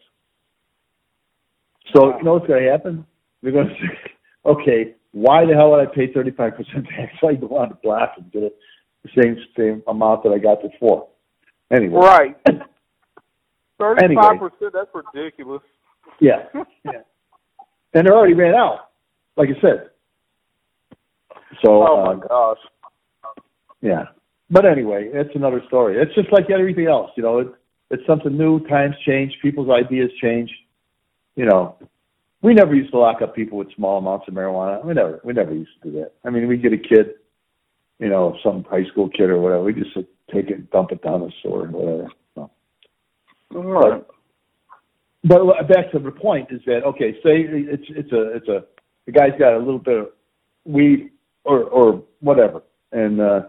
So 1.94 2.16
you 2.18 2.22
know 2.24 2.34
what's 2.34 2.46
going 2.46 2.62
to 2.64 2.70
happen? 2.70 3.06
They're 3.42 3.52
going 3.52 3.68
to 3.68 3.74
say, 3.74 4.10
okay, 4.46 4.94
why 5.12 5.46
the 5.46 5.54
hell 5.54 5.70
would 5.70 5.80
I 5.80 5.86
pay 5.94 6.12
35% 6.12 6.56
tax? 6.96 7.12
I 7.26 7.34
go 7.34 7.56
on 7.56 7.68
the 7.70 7.76
block 7.82 8.12
and 8.18 8.30
get 8.32 8.42
it 8.42 8.56
the 9.04 9.10
same 9.22 9.36
same 9.56 9.82
amount 9.86 10.24
that 10.24 10.30
I 10.30 10.38
got 10.38 10.60
before. 10.62 11.08
Anyway, 11.70 11.94
Right. 12.00 12.36
Thirty-five 13.78 14.38
percent. 14.38 14.72
That's 14.72 14.90
ridiculous. 14.94 15.62
yeah, 16.20 16.46
yeah. 16.84 17.02
And 17.94 18.06
they 18.06 18.10
already 18.10 18.34
ran 18.34 18.54
out, 18.54 18.88
like 19.36 19.48
I 19.50 19.60
said. 19.60 19.90
So, 21.64 21.86
Oh 21.86 22.04
um, 22.06 22.18
my 22.20 22.26
gosh. 22.26 22.58
yeah. 23.82 24.04
But 24.50 24.64
anyway, 24.64 25.10
it's 25.12 25.34
another 25.34 25.60
story. 25.66 26.00
It's 26.00 26.14
just 26.14 26.32
like 26.32 26.50
everything 26.50 26.86
else, 26.86 27.10
you 27.16 27.22
know. 27.22 27.38
It, 27.40 27.48
it's 27.90 28.06
something 28.06 28.36
new. 28.36 28.60
Times 28.68 28.94
change. 29.06 29.32
People's 29.42 29.70
ideas 29.70 30.10
change. 30.20 30.50
You 31.34 31.46
know, 31.46 31.76
we 32.42 32.54
never 32.54 32.74
used 32.74 32.92
to 32.92 32.98
lock 32.98 33.22
up 33.22 33.34
people 33.34 33.58
with 33.58 33.74
small 33.74 33.98
amounts 33.98 34.26
of 34.28 34.34
marijuana. 34.34 34.84
We 34.84 34.94
never, 34.94 35.20
we 35.24 35.32
never 35.32 35.52
used 35.52 35.70
to 35.82 35.90
do 35.90 35.98
that. 35.98 36.12
I 36.24 36.30
mean, 36.30 36.48
we 36.48 36.56
get 36.56 36.72
a 36.72 36.78
kid, 36.78 37.14
you 37.98 38.08
know, 38.08 38.36
some 38.42 38.64
high 38.64 38.84
school 38.90 39.08
kid 39.08 39.30
or 39.30 39.40
whatever. 39.40 39.64
We 39.64 39.74
just 39.74 39.94
take 40.32 40.48
it, 40.50 40.70
dump 40.70 40.92
it 40.92 41.02
down 41.02 41.20
the 41.20 41.32
sewer, 41.42 41.66
or 41.66 41.68
whatever. 41.68 42.08
So. 42.34 42.50
All 43.54 43.62
right. 43.62 44.04
But 45.24 45.68
back 45.68 45.90
to 45.90 45.98
the 45.98 46.12
point 46.12 46.48
is 46.50 46.60
that 46.66 46.84
okay, 46.84 47.14
say 47.14 47.44
it's 47.50 47.82
it's 47.88 48.12
a 48.12 48.36
it's 48.36 48.48
a 48.48 48.64
the 49.06 49.12
guy's 49.12 49.36
got 49.38 49.54
a 49.54 49.58
little 49.58 49.80
bit 49.80 49.98
of 49.98 50.08
weed 50.64 51.10
or 51.44 51.64
or 51.64 52.04
whatever, 52.20 52.62
and 52.92 53.20
uh, 53.20 53.40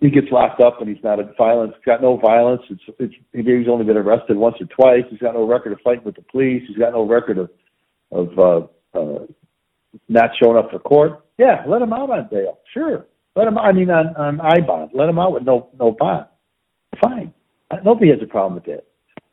he 0.00 0.08
gets 0.08 0.28
locked 0.32 0.60
up 0.60 0.80
and 0.80 0.88
he's 0.88 1.04
not 1.04 1.20
a 1.20 1.30
violence, 1.36 1.74
got 1.84 2.00
no 2.00 2.16
violence. 2.16 2.62
It's 2.70 2.82
it's 2.98 3.14
he's 3.32 3.68
only 3.68 3.84
been 3.84 3.98
arrested 3.98 4.36
once 4.36 4.56
or 4.60 4.66
twice. 4.66 5.04
He's 5.10 5.20
got 5.20 5.34
no 5.34 5.46
record 5.46 5.72
of 5.72 5.80
fighting 5.84 6.04
with 6.04 6.16
the 6.16 6.22
police. 6.22 6.62
He's 6.66 6.78
got 6.78 6.92
no 6.92 7.06
record 7.06 7.38
of 7.38 7.50
of 8.10 8.38
uh, 8.38 8.98
uh, 8.98 9.26
not 10.08 10.30
showing 10.42 10.56
up 10.56 10.70
for 10.70 10.78
court. 10.78 11.24
Yeah, 11.38 11.62
let 11.66 11.82
him 11.82 11.92
out 11.92 12.10
on 12.10 12.28
bail. 12.30 12.58
Sure, 12.72 13.06
let 13.36 13.46
him. 13.46 13.58
I 13.58 13.72
mean, 13.72 13.90
on 13.90 14.16
on 14.16 14.40
I 14.40 14.60
bond, 14.60 14.90
let 14.94 15.08
him 15.08 15.18
out 15.18 15.32
with 15.32 15.42
no 15.42 15.68
no 15.78 15.92
bond. 15.92 16.26
Fine, 17.02 17.34
nobody 17.84 18.10
has 18.10 18.20
a 18.22 18.26
problem 18.26 18.54
with 18.54 18.64
that. 18.64 18.84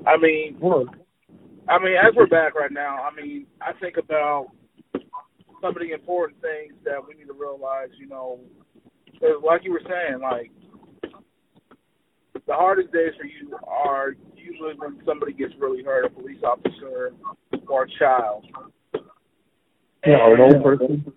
I 0.06 0.18
mean, 0.18 0.58
I 1.70 1.78
mean, 1.78 1.96
as 1.96 2.16
we're 2.16 2.28
back 2.28 2.56
right 2.56 2.72
now, 2.72 3.04
I 3.04 3.14
mean, 3.16 3.46
I 3.62 3.74
think 3.74 3.98
about 3.98 4.48
some 5.62 5.76
of 5.76 5.76
the 5.76 5.92
important 5.92 6.42
things 6.42 6.74
that 6.84 7.06
we 7.08 7.14
need 7.14 7.28
to 7.28 7.34
realize, 7.34 7.90
you 7.98 8.08
know, 8.08 8.40
like 9.44 9.64
you 9.64 9.72
were 9.72 9.82
saying, 9.88 10.22
like 10.22 10.52
the 12.50 12.54
hardest 12.54 12.92
days 12.92 13.14
for 13.20 13.26
you 13.26 13.56
are 13.68 14.16
usually 14.36 14.74
when 14.78 15.00
somebody 15.06 15.34
gets 15.34 15.54
really 15.60 15.84
hurt, 15.84 16.06
a 16.06 16.10
police 16.10 16.42
officer 16.44 17.14
or 17.68 17.84
a 17.84 17.90
child. 18.00 18.46
Yeah, 20.06 20.18
or 20.22 20.36
an 20.36 20.42
old 20.42 20.64
person. 20.64 21.14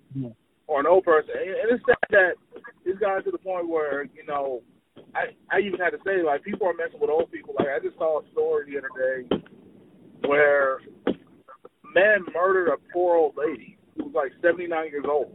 Or 0.66 0.80
an 0.80 0.86
old 0.86 1.04
person. 1.04 1.30
And 1.36 1.70
it's 1.70 1.84
sad 1.86 1.96
that 2.10 2.32
it's 2.84 2.98
gotten 2.98 3.24
to 3.24 3.30
the 3.30 3.38
point 3.38 3.68
where, 3.68 4.04
you 4.04 4.26
know, 4.26 4.62
I 5.14 5.34
I 5.50 5.60
even 5.60 5.78
had 5.78 5.90
to 5.90 5.98
say, 6.04 6.22
like, 6.22 6.42
people 6.42 6.66
are 6.66 6.74
messing 6.74 7.00
with 7.00 7.10
old 7.10 7.30
people. 7.30 7.54
Like, 7.58 7.68
I 7.68 7.78
just 7.82 7.96
saw 7.96 8.20
a 8.20 8.30
story 8.32 8.70
the 8.70 8.78
other 8.78 8.88
day 8.98 10.28
where 10.28 10.80
men 11.94 12.24
murdered 12.34 12.68
a 12.68 12.76
poor 12.92 13.16
old 13.16 13.36
lady 13.36 13.78
who 13.96 14.04
was 14.04 14.14
like 14.14 14.32
79 14.42 14.90
years 14.90 15.04
old. 15.08 15.32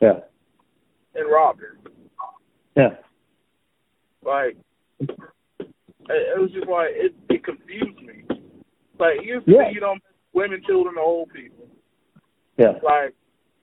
Yeah. 0.00 0.20
And 1.14 1.30
robbed 1.30 1.60
her. 1.60 1.78
Yeah. 2.76 2.96
Like, 4.24 4.56
it 5.00 6.40
was 6.40 6.50
just 6.52 6.68
like, 6.68 6.88
it, 6.90 7.14
it 7.28 7.44
confused 7.44 8.00
me. 8.02 8.24
Like, 8.98 9.20
to 9.20 9.42
Yeah. 9.46 9.70
you 9.70 9.80
know, 9.80 9.94
women, 10.32 10.62
children, 10.66 10.96
old 10.98 11.30
people. 11.32 11.66
Yeah. 12.56 12.72
Like, 12.82 13.14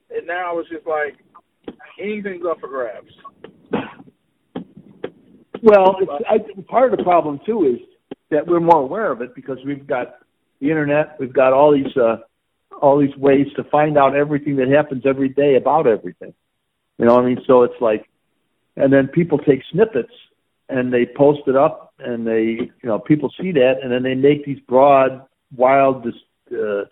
and 0.10 0.28
now 0.28 0.60
it's 0.60 0.70
just 0.70 0.86
like, 0.86 1.18
anything's 2.00 2.46
up 2.50 2.60
for 2.60 2.68
grabs. 2.70 3.12
Well, 5.64 5.96
it's, 6.02 6.12
I, 6.30 6.38
part 6.64 6.92
of 6.92 6.98
the 6.98 7.04
problem 7.04 7.40
too 7.46 7.76
is 7.76 7.88
that 8.32 8.48
we're 8.48 8.60
more 8.60 8.82
aware 8.82 9.12
of 9.12 9.22
it 9.22 9.36
because 9.36 9.58
we've 9.66 9.86
got 9.86 10.16
the 10.60 10.70
internet, 10.70 11.18
we've 11.20 11.34
got 11.34 11.54
all 11.54 11.72
these 11.72 11.96
uh, 11.96 12.18
all 12.82 13.00
these 13.00 13.16
ways 13.18 13.46
to 13.56 13.64
find 13.66 13.98
out 13.98 14.16
everything 14.16 14.56
that 14.56 14.70
happens 14.70 15.04
every 15.06 15.30
day 15.30 15.56
about 15.56 15.86
everything. 15.86 16.34
You 17.02 17.08
know 17.08 17.16
what 17.16 17.26
I 17.26 17.30
mean? 17.30 17.42
So 17.48 17.64
it's 17.64 17.82
like, 17.82 18.08
and 18.76 18.94
then 18.94 19.08
people 19.08 19.40
take 19.40 19.64
snippets 19.72 20.14
and 20.70 20.94
they 20.94 21.08
post 21.18 21.42
it 21.48 21.56
up, 21.56 21.96
and 21.98 22.28
they, 22.28 22.44
you 22.44 22.70
know, 22.84 23.00
people 23.00 23.34
see 23.42 23.52
that, 23.54 23.80
and 23.82 23.92
then 23.92 24.04
they 24.04 24.14
make 24.14 24.46
these 24.46 24.60
broad, 24.70 25.26
wild 25.58 26.06
uh, 26.08 26.84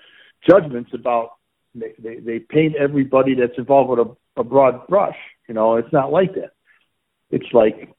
judgments 0.50 0.90
about. 0.96 1.34
They, 1.76 2.16
they 2.16 2.40
paint 2.40 2.76
everybody 2.76 3.36
that's 3.36 3.58
involved 3.58 3.92
with 3.92 4.00
a, 4.00 4.42
a 4.42 4.44
broad 4.44 4.88
brush. 4.88 5.16
You 5.48 5.54
know, 5.54 5.76
it's 5.76 5.94
not 5.94 6.12
like 6.12 6.34
that. 6.34 6.54
It's 7.30 7.54
like, 7.54 7.94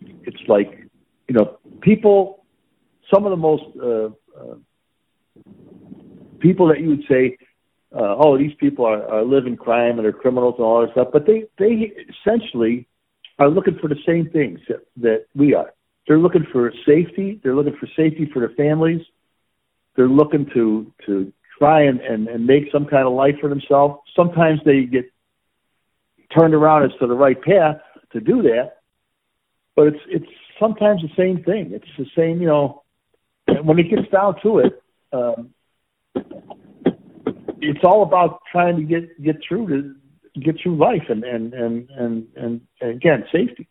it's 0.00 0.42
like, 0.48 0.88
you 1.28 1.34
know, 1.36 1.58
people. 1.80 2.44
Some 3.14 3.24
of 3.24 3.30
the 3.30 3.36
most 3.36 3.64
uh, 3.80 4.10
uh, 4.38 4.56
people 6.40 6.68
that 6.68 6.80
you 6.80 6.88
would 6.90 7.04
say, 7.08 7.38
uh, 7.94 8.16
oh, 8.18 8.36
these 8.36 8.54
people 8.60 8.84
are, 8.84 9.02
are 9.08 9.24
living 9.24 9.56
crime 9.56 9.96
and 9.98 10.04
they're 10.04 10.12
criminals 10.12 10.54
and 10.58 10.64
all 10.64 10.82
that 10.82 10.92
stuff, 10.92 11.08
but 11.12 11.26
they 11.26 11.44
they 11.58 11.92
essentially 12.08 12.86
are 13.38 13.48
looking 13.48 13.78
for 13.80 13.88
the 13.88 13.96
same 14.06 14.28
things 14.30 14.58
that, 14.68 14.80
that 14.96 15.26
we 15.34 15.54
are. 15.54 15.72
They're 16.06 16.18
looking 16.18 16.46
for 16.52 16.72
safety. 16.86 17.40
They're 17.42 17.54
looking 17.54 17.76
for 17.78 17.86
safety 17.96 18.28
for 18.32 18.40
their 18.40 18.54
families. 18.56 19.00
They're 19.96 20.08
looking 20.08 20.46
to 20.54 20.92
to 21.06 21.32
try 21.58 21.84
and, 21.84 22.00
and, 22.00 22.28
and 22.28 22.46
make 22.46 22.64
some 22.72 22.86
kind 22.86 23.06
of 23.06 23.14
life 23.14 23.34
for 23.40 23.48
themselves. 23.48 24.00
Sometimes 24.14 24.60
they 24.64 24.84
get 24.84 25.10
turned 26.36 26.54
around 26.54 26.84
as 26.84 26.90
to 27.00 27.06
the 27.06 27.14
right 27.14 27.40
path 27.40 27.80
to 28.12 28.20
do 28.20 28.42
that, 28.42 28.78
but 29.74 29.88
it's 29.88 30.00
it's 30.08 30.32
sometimes 30.60 31.02
the 31.02 31.10
same 31.16 31.42
thing. 31.42 31.72
It's 31.72 31.86
the 31.96 32.06
same, 32.16 32.40
you 32.42 32.48
know. 32.48 32.82
When 33.62 33.78
it 33.78 33.88
gets 33.88 34.10
down 34.12 34.34
to 34.42 34.58
it, 34.58 34.82
um, 35.10 35.54
it's 37.60 37.84
all 37.84 38.02
about 38.02 38.40
trying 38.50 38.76
to 38.76 38.82
get 38.82 39.22
get 39.22 39.36
through 39.46 39.66
to 39.68 40.40
get 40.40 40.56
through 40.62 40.76
life 40.76 41.02
and 41.08 41.24
and 41.24 41.52
and 41.54 41.90
and, 41.90 42.26
and, 42.36 42.60
and 42.80 42.90
again 42.90 43.24
safety. 43.32 43.68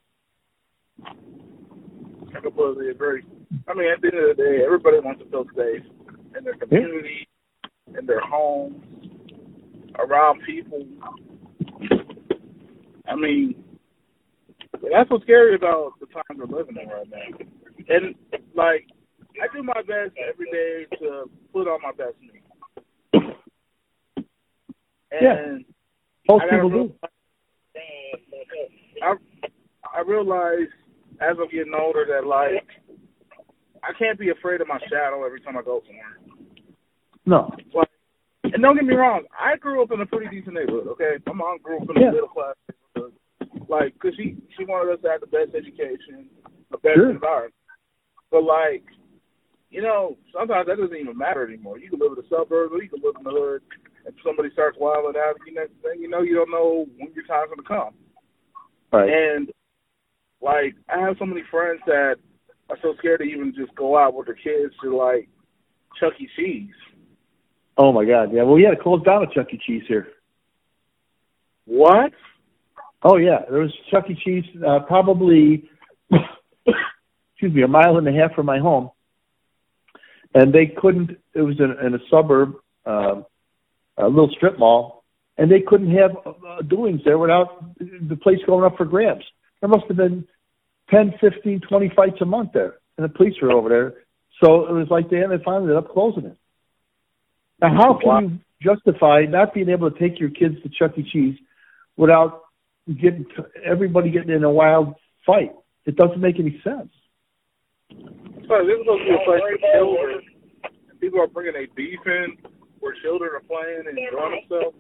I 1.06 2.40
completely 2.42 2.90
agree. 2.90 3.24
I 3.68 3.74
mean, 3.74 3.92
at 3.92 4.02
the 4.02 4.08
end 4.08 4.30
of 4.30 4.38
the 4.38 4.44
day, 4.44 4.64
everybody 4.64 5.00
wants 5.00 5.24
to 5.24 5.30
feel 5.30 5.46
safe 5.56 5.84
in 6.38 6.44
their 6.44 6.56
community, 6.56 7.28
in 7.98 8.06
their 8.06 8.20
homes, 8.20 8.84
around 9.98 10.42
people. 10.46 10.86
I 13.08 13.16
mean, 13.16 13.64
that's 14.74 15.10
what's 15.10 15.24
scary 15.24 15.56
about 15.56 15.94
the 16.00 16.08
times 16.08 16.38
we're 16.38 16.58
living 16.58 16.76
in 16.82 16.90
right 16.90 17.08
now. 17.10 17.38
And 17.90 18.16
like, 18.54 18.88
I 19.42 19.56
do 19.56 19.64
my 19.64 19.82
best 19.82 20.12
every 20.30 20.52
day 20.52 20.86
to 21.00 21.30
put 21.54 21.68
on 21.68 21.82
my 21.82 21.92
best 21.92 22.20
me. 22.22 22.42
And 25.12 25.22
Yeah. 25.22 25.74
Most 26.28 26.44
people 26.50 26.70
do. 26.70 26.94
I 29.02 29.16
I 29.96 30.02
realize 30.02 30.68
as 31.22 31.38
I'm 31.40 31.50
getting 31.50 31.74
older 31.74 32.06
that 32.10 32.26
like 32.28 32.68
I 33.84 33.94
can't 33.94 34.20
be 34.20 34.30
afraid 34.30 34.60
of 34.62 34.68
my 34.68 34.80
shadow 34.90 35.24
every 35.26 35.40
time 35.42 35.58
I 35.58 35.62
go 35.62 35.82
somewhere. 35.86 36.18
No. 37.26 37.52
Like, 37.74 37.90
and 38.44 38.62
don't 38.62 38.76
get 38.76 38.86
me 38.86 38.96
wrong, 38.96 39.24
I 39.40 39.56
grew 39.58 39.82
up 39.82 39.92
in 39.92 40.02
a 40.02 40.06
pretty 40.06 40.28
decent 40.36 40.56
neighborhood. 40.56 40.88
Okay, 40.88 41.18
my 41.26 41.34
mom 41.34 41.60
grew 41.62 41.78
up 41.82 41.90
in 41.90 42.02
Yeah. 42.02 42.12
middle 42.12 42.28
class 42.28 42.56
neighborhood. 42.96 43.14
Like, 43.70 43.98
cause 44.00 44.14
she 44.16 44.38
she 44.58 44.66
wanted 44.66 44.94
us 44.94 45.02
to 45.02 45.10
have 45.10 45.22
the 45.22 45.28
best 45.28 45.56
education, 45.56 46.30
the 46.72 46.78
best 46.78 46.96
Sure. 46.96 47.10
environment. 47.12 47.54
But 48.32 48.44
like, 48.44 48.84
you 49.70 49.82
know, 49.82 50.18
sometimes 50.34 50.68
that 50.68 50.78
doesn't 50.78 50.96
even 50.98 51.18
matter 51.18 51.46
anymore. 51.48 51.78
You 51.78 51.90
can 51.90 52.00
live 52.00 52.12
in 52.18 52.24
the 52.24 52.28
suburbs 52.30 52.74
or 52.74 52.82
you 52.84 52.90
can 52.90 53.02
live 53.02 53.16
in 53.18 53.24
the 53.24 53.32
hood, 53.32 53.62
and 54.08 54.16
somebody 54.26 54.50
starts 54.54 54.78
wilding 54.80 55.20
out, 55.20 55.36
you 55.46 55.54
next 55.54 55.74
thing 55.84 56.02
you 56.02 56.10
know, 56.10 56.22
you 56.22 56.34
don't 56.34 56.50
know 56.50 56.88
when 56.98 57.14
your 57.14 57.26
time's 57.26 57.50
gonna 57.50 57.68
come. 57.68 57.94
Right. 58.92 59.10
And 59.10 59.52
like 60.42 60.76
I 60.90 61.00
have 61.00 61.18
so 61.20 61.26
many 61.26 61.44
friends 61.52 61.82
that 61.86 62.16
are 62.70 62.78
so 62.82 62.96
scared 62.98 63.20
to 63.20 63.26
even 63.26 63.54
just 63.56 63.76
go 63.76 63.98
out 63.98 64.14
with 64.14 64.28
their 64.28 64.36
kids 64.36 64.74
to 64.82 64.96
like 64.96 65.28
Chuck 66.00 66.14
E. 66.20 66.28
Cheese. 66.36 66.74
Oh 67.78 67.92
my 67.92 68.06
God. 68.06 68.34
Yeah. 68.34 68.44
Well, 68.44 68.56
we 68.56 68.64
had 68.64 68.72
to 68.72 68.82
close 68.82 69.04
down 69.04 69.24
a 69.24 69.34
Chuck 69.34 69.54
E. 69.54 69.60
Cheese 69.66 69.84
here. 69.88 70.08
What? 71.66 72.14
Oh 73.04 73.18
yeah, 73.18 73.40
there 73.50 73.60
was 73.60 73.74
Chuck 73.92 74.06
E. 74.10 74.18
Cheese 74.24 74.46
uh, 74.66 74.80
probably, 74.88 75.70
excuse 76.12 77.54
me, 77.54 77.62
a 77.62 77.68
mile 77.68 77.98
and 77.98 78.08
a 78.08 78.12
half 78.12 78.34
from 78.34 78.46
my 78.46 78.58
home, 78.58 78.90
and 80.34 80.52
they 80.54 80.66
couldn't. 80.66 81.12
It 81.36 81.42
was 81.42 81.60
in, 81.60 81.76
in 81.86 81.94
a 81.94 82.00
suburb, 82.10 82.56
uh, 82.86 83.22
a 83.98 84.08
little 84.08 84.30
strip 84.36 84.60
mall, 84.60 85.04
and 85.38 85.52
they 85.52 85.62
couldn't 85.62 85.92
have 85.96 86.12
uh, 86.26 86.62
doings 86.62 87.02
there 87.06 87.18
without 87.18 87.64
the 87.80 88.16
place 88.16 88.40
going 88.46 88.66
up 88.66 88.78
for 88.78 88.86
grabs. 88.86 89.26
There 89.62 89.70
must 89.70 89.86
have 89.88 89.98
been 89.98 90.28
10, 90.90 91.16
15, 91.20 91.62
20 91.68 91.92
fights 91.96 92.18
a 92.22 92.26
month 92.26 92.52
there, 92.54 92.76
and 92.98 93.04
the 93.06 93.10
police 93.10 93.34
were 93.42 93.52
over 93.52 93.70
there. 93.70 93.94
So 94.44 94.68
it 94.68 94.74
was 94.74 94.88
like 94.90 95.10
they 95.10 95.24
ended 95.24 95.42
finally 95.44 95.64
ended 95.72 95.78
up 95.78 95.92
closing 95.92 96.26
it. 96.26 96.38
Now, 97.60 97.76
how 97.76 97.94
can 97.96 98.08
Wow. 98.08 98.20
you 98.20 98.40
justify 98.62 99.26
not 99.28 99.54
being 99.54 99.70
able 99.70 99.90
to 99.90 100.00
take 100.00 100.20
your 100.20 100.30
kids 100.30 100.62
to 100.62 100.70
Chuck 100.70 100.98
E. 100.98 101.04
Cheese 101.12 101.38
without 101.96 102.42
getting 102.88 103.26
everybody 103.66 104.12
getting 104.12 104.30
in 104.30 104.44
a 104.44 104.52
wild 104.52 104.94
fight? 105.26 105.54
It 105.86 105.96
doesn't 105.96 106.22
make 106.22 106.40
any 106.40 106.62
sense. 106.64 106.92
So 107.90 107.96
this 108.66 108.78
is 108.78 108.86
supposed 108.86 109.04
to 109.04 109.10
be 109.10 109.16
a 109.16 109.26
place 109.26 109.42
for 109.42 109.58
children. 109.74 110.22
People 111.00 111.22
are 111.22 111.28
bringing 111.28 111.56
a 111.56 111.66
beef 111.76 112.00
in 112.06 112.38
where 112.80 112.94
children 113.02 113.32
are 113.34 113.42
playing 113.42 113.84
and 113.88 113.98
enjoying 113.98 114.48
themselves. 114.50 114.78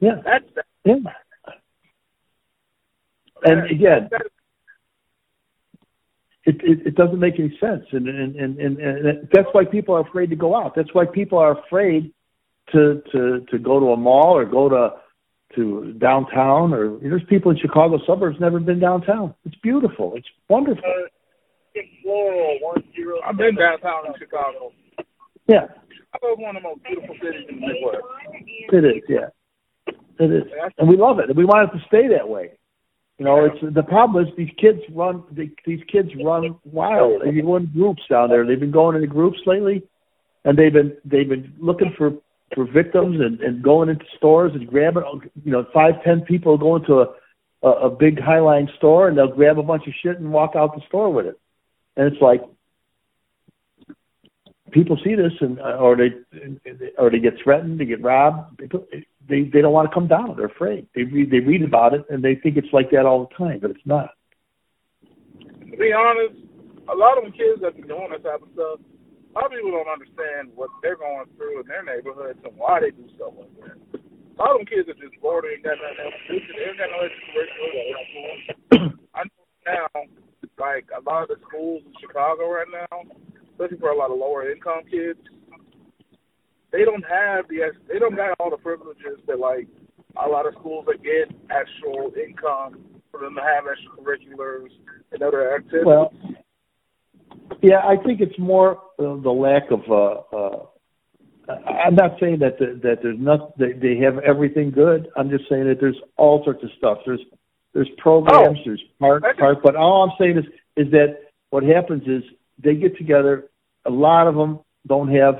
Yeah, 0.00 0.20
That's 0.24 0.44
that. 0.54 0.64
yeah. 0.84 0.96
And 3.44 3.70
again, 3.70 4.08
it, 6.44 6.56
it, 6.62 6.86
it 6.88 6.94
doesn't 6.94 7.18
make 7.18 7.38
any 7.38 7.56
sense, 7.60 7.84
and 7.92 8.08
and, 8.08 8.36
and 8.36 8.58
and 8.58 8.78
and 8.78 9.28
that's 9.32 9.48
why 9.52 9.64
people 9.64 9.94
are 9.94 10.00
afraid 10.00 10.30
to 10.30 10.36
go 10.36 10.54
out. 10.54 10.74
That's 10.74 10.92
why 10.92 11.04
people 11.06 11.38
are 11.38 11.58
afraid 11.58 12.12
to 12.72 13.02
to 13.12 13.40
to 13.50 13.58
go 13.58 13.80
to 13.80 13.92
a 13.92 13.96
mall 13.96 14.36
or 14.36 14.44
go 14.44 14.68
to 14.68 14.90
to 15.56 15.92
downtown. 15.94 16.72
Or 16.72 16.98
there's 16.98 17.22
people 17.28 17.50
in 17.50 17.58
Chicago 17.58 17.98
suburbs 18.06 18.38
never 18.40 18.60
been 18.60 18.80
downtown. 18.80 19.34
It's 19.44 19.56
beautiful. 19.56 20.14
It's 20.16 20.28
wonderful. 20.48 20.82
Uh, 20.84 21.08
I've 23.26 23.36
been 23.36 23.56
downtown 23.56 24.06
in 24.06 24.12
Chicago. 24.18 24.72
Yeah, 25.46 25.66
Chicago 26.14 26.32
is 26.34 26.38
one 26.38 26.56
of 26.56 26.62
the 26.62 26.68
most 26.68 26.82
beautiful 26.84 27.14
cities 27.22 27.46
in 27.48 27.60
the 27.60 27.66
Midwest. 27.66 28.04
it 28.72 28.84
is. 28.84 29.02
Yeah, 29.08 29.28
it 30.18 30.32
is, 30.32 30.44
and 30.78 30.88
we 30.88 30.96
love 30.96 31.18
it, 31.18 31.28
and 31.28 31.36
we 31.36 31.44
want 31.44 31.68
it 31.68 31.78
to 31.78 31.84
stay 31.86 32.08
that 32.08 32.28
way. 32.28 32.50
You 33.18 33.24
know, 33.24 33.44
it's 33.44 33.74
the 33.74 33.82
problem 33.82 34.26
is 34.26 34.32
these 34.36 34.50
kids 34.58 34.80
run. 34.92 35.22
They, 35.30 35.50
these 35.64 35.82
kids 35.90 36.10
run 36.22 36.56
wild. 36.64 37.22
They 37.22 37.40
go 37.40 37.56
in 37.56 37.66
groups 37.66 38.02
down 38.10 38.28
there. 38.28 38.46
They've 38.46 38.58
been 38.58 38.72
going 38.72 38.96
into 38.96 39.08
groups 39.08 39.38
lately, 39.46 39.82
and 40.44 40.58
they've 40.58 40.72
been 40.72 40.96
they've 41.04 41.28
been 41.28 41.52
looking 41.58 41.94
for 41.96 42.12
for 42.54 42.64
victims 42.64 43.20
and 43.20 43.40
and 43.40 43.62
going 43.62 43.88
into 43.88 44.04
stores 44.16 44.52
and 44.54 44.68
grabbing. 44.68 45.02
You 45.44 45.52
know, 45.52 45.66
five 45.72 46.02
ten 46.04 46.22
people 46.22 46.58
go 46.58 46.76
into 46.76 47.00
a 47.00 47.06
a, 47.64 47.68
a 47.86 47.90
big 47.90 48.18
Highline 48.18 48.74
store 48.76 49.08
and 49.08 49.16
they'll 49.16 49.34
grab 49.34 49.58
a 49.58 49.62
bunch 49.62 49.86
of 49.86 49.94
shit 50.02 50.20
and 50.20 50.30
walk 50.30 50.52
out 50.54 50.74
the 50.74 50.82
store 50.86 51.12
with 51.12 51.26
it. 51.26 51.40
And 51.96 52.12
it's 52.12 52.20
like 52.20 52.42
people 54.72 54.98
see 55.04 55.14
this 55.14 55.32
and 55.40 55.60
uh, 55.60 55.76
or 55.76 55.96
they 55.96 56.10
or 56.98 57.10
they 57.10 57.18
get 57.18 57.34
threatened, 57.42 57.80
they 57.80 57.84
get 57.84 58.02
robbed. 58.02 58.58
People, 58.58 58.86
they 59.28 59.42
they 59.52 59.60
don't 59.60 59.72
want 59.72 59.88
to 59.88 59.94
come 59.94 60.08
down. 60.08 60.36
They're 60.36 60.46
afraid. 60.46 60.86
They 60.94 61.02
read 61.02 61.30
they 61.30 61.40
read 61.40 61.62
about 61.62 61.94
it 61.94 62.04
and 62.08 62.22
they 62.22 62.34
think 62.36 62.56
it's 62.56 62.72
like 62.72 62.90
that 62.90 63.06
all 63.06 63.28
the 63.28 63.34
time, 63.34 63.58
but 63.60 63.70
it's 63.70 63.86
not. 63.86 64.10
To 65.42 65.76
be 65.76 65.92
honest, 65.92 66.40
a 66.88 66.94
lot 66.94 67.18
of 67.18 67.24
the 67.24 67.34
kids 67.34 67.60
that 67.62 67.76
be 67.76 67.82
doing 67.82 68.08
that 68.12 68.22
type 68.22 68.42
of 68.42 68.48
stuff, 68.54 68.78
a 68.78 69.32
lot 69.34 69.46
of 69.46 69.52
people 69.52 69.72
don't 69.72 69.90
understand 69.90 70.54
what 70.54 70.70
they're 70.82 70.96
going 70.96 71.26
through 71.36 71.60
in 71.60 71.66
their 71.66 71.82
neighborhoods 71.82 72.38
and 72.44 72.54
why 72.56 72.80
they 72.80 72.90
do 72.90 73.08
stuff 73.16 73.34
like 73.34 73.50
that. 73.64 73.76
A 73.98 74.36
lot 74.38 74.54
of 74.54 74.62
them 74.62 74.66
kids 74.66 74.88
are 74.88 74.98
just 74.98 75.14
bored 75.22 75.44
and 75.44 75.54
ain't 75.54 75.64
got 75.66 75.78
nothing 75.78 76.02
else 76.06 76.18
to 76.26 76.38
do. 76.38 76.52
They 76.54 76.66
ain't 76.66 76.78
got 76.78 76.90
no 76.90 77.00
extracurricular. 77.06 78.94
I 79.14 79.22
know 79.26 79.44
now, 79.66 79.88
like 80.58 80.86
a 80.94 81.02
lot 81.02 81.26
of 81.26 81.28
the 81.34 81.38
schools 81.48 81.82
in 81.86 81.92
Chicago 82.00 82.50
right 82.50 82.70
now, 82.70 83.02
especially 83.54 83.78
for 83.78 83.90
a 83.90 83.96
lot 83.96 84.10
of 84.10 84.18
lower 84.18 84.50
income 84.50 84.82
kids, 84.90 85.18
they 86.72 86.84
don't 86.84 87.04
have 87.04 87.46
the 87.48 87.72
they 87.88 87.98
don't 87.98 88.16
got 88.16 88.34
all 88.40 88.50
the 88.50 88.56
privileges 88.56 89.18
that 89.26 89.38
like 89.38 89.68
a 90.22 90.28
lot 90.28 90.46
of 90.46 90.54
schools 90.58 90.84
that 90.86 91.02
get 91.02 91.30
actual 91.50 92.12
income 92.14 92.84
for 93.10 93.20
them 93.20 93.34
to 93.34 93.40
have 93.40 93.64
extracurriculars 93.64 94.70
and 95.12 95.22
other 95.22 95.54
activities. 95.54 95.86
Well, 95.86 96.12
yeah, 97.62 97.78
I 97.84 97.96
think 98.04 98.20
it's 98.20 98.38
more 98.38 98.78
uh, 98.98 99.16
the 99.22 99.30
lack 99.30 99.70
of. 99.70 99.80
Uh, 99.88 100.36
uh, 100.36 100.66
I'm 101.46 101.94
not 101.94 102.12
saying 102.20 102.38
that 102.40 102.58
the, 102.58 102.80
that 102.82 102.98
there's 103.02 103.20
not 103.20 103.56
they, 103.58 103.72
they 103.72 103.96
have 103.98 104.18
everything 104.18 104.70
good. 104.70 105.08
I'm 105.16 105.30
just 105.30 105.44
saying 105.48 105.64
that 105.68 105.76
there's 105.80 105.98
all 106.16 106.42
sorts 106.44 106.62
of 106.64 106.70
stuff. 106.78 106.98
There's 107.06 107.20
there's 107.72 107.90
programs, 107.98 108.58
Oh, 108.60 108.62
there's 108.64 108.82
part 108.98 109.22
part. 109.38 109.62
But 109.62 109.76
all 109.76 110.02
I'm 110.02 110.16
saying 110.18 110.38
is 110.38 110.44
is 110.76 110.90
that 110.92 111.18
what 111.50 111.62
happens 111.62 112.02
is 112.06 112.22
they 112.62 112.74
get 112.74 112.96
together. 112.96 113.44
A 113.84 113.90
lot 113.90 114.26
of 114.26 114.34
them 114.34 114.60
don't 114.86 115.12
have 115.14 115.36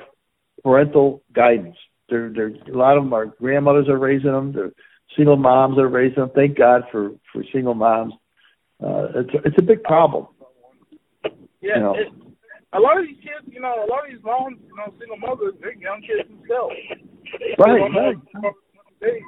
parental 0.63 1.23
guidance. 1.33 1.77
They're 2.09 2.31
they're 2.35 2.53
a 2.73 2.77
lot 2.77 2.97
of 2.97 3.05
them 3.05 3.13
are 3.13 3.27
grandmothers 3.27 3.89
are 3.89 3.99
raising 3.99 4.33
them. 4.33 4.53
They're 4.53 4.73
single 5.17 5.37
moms 5.37 5.79
are 5.79 5.89
raising 5.89 6.17
them. 6.17 6.31
Thank 6.35 6.59
God 6.59 6.83
for 6.93 7.13
for 7.33 7.45
single 7.53 7.75
moms. 7.75 8.13
Uh, 8.83 9.09
it's 9.17 9.31
it's 9.45 9.59
a 9.59 9.63
big 9.63 9.83
problem. 9.83 10.27
Yeah, 11.61 11.77
you 11.77 11.81
know. 11.81 11.95
it, 11.95 12.09
a 12.75 12.81
lot 12.81 12.99
of 12.99 13.07
these 13.07 13.17
kids, 13.23 13.47
you 13.47 13.61
know, 13.61 13.73
a 13.85 13.89
lot 13.89 14.05
of 14.05 14.11
these 14.13 14.23
moms, 14.25 14.59
you 14.67 14.75
know, 14.77 14.93
single 14.99 15.17
mothers, 15.17 15.55
they're 15.61 15.75
young 15.75 16.03
kids 16.03 16.29
themselves. 16.29 16.75
They 17.39 17.55
Right, 17.57 17.81
right. 17.95 18.17
they- 19.01 19.23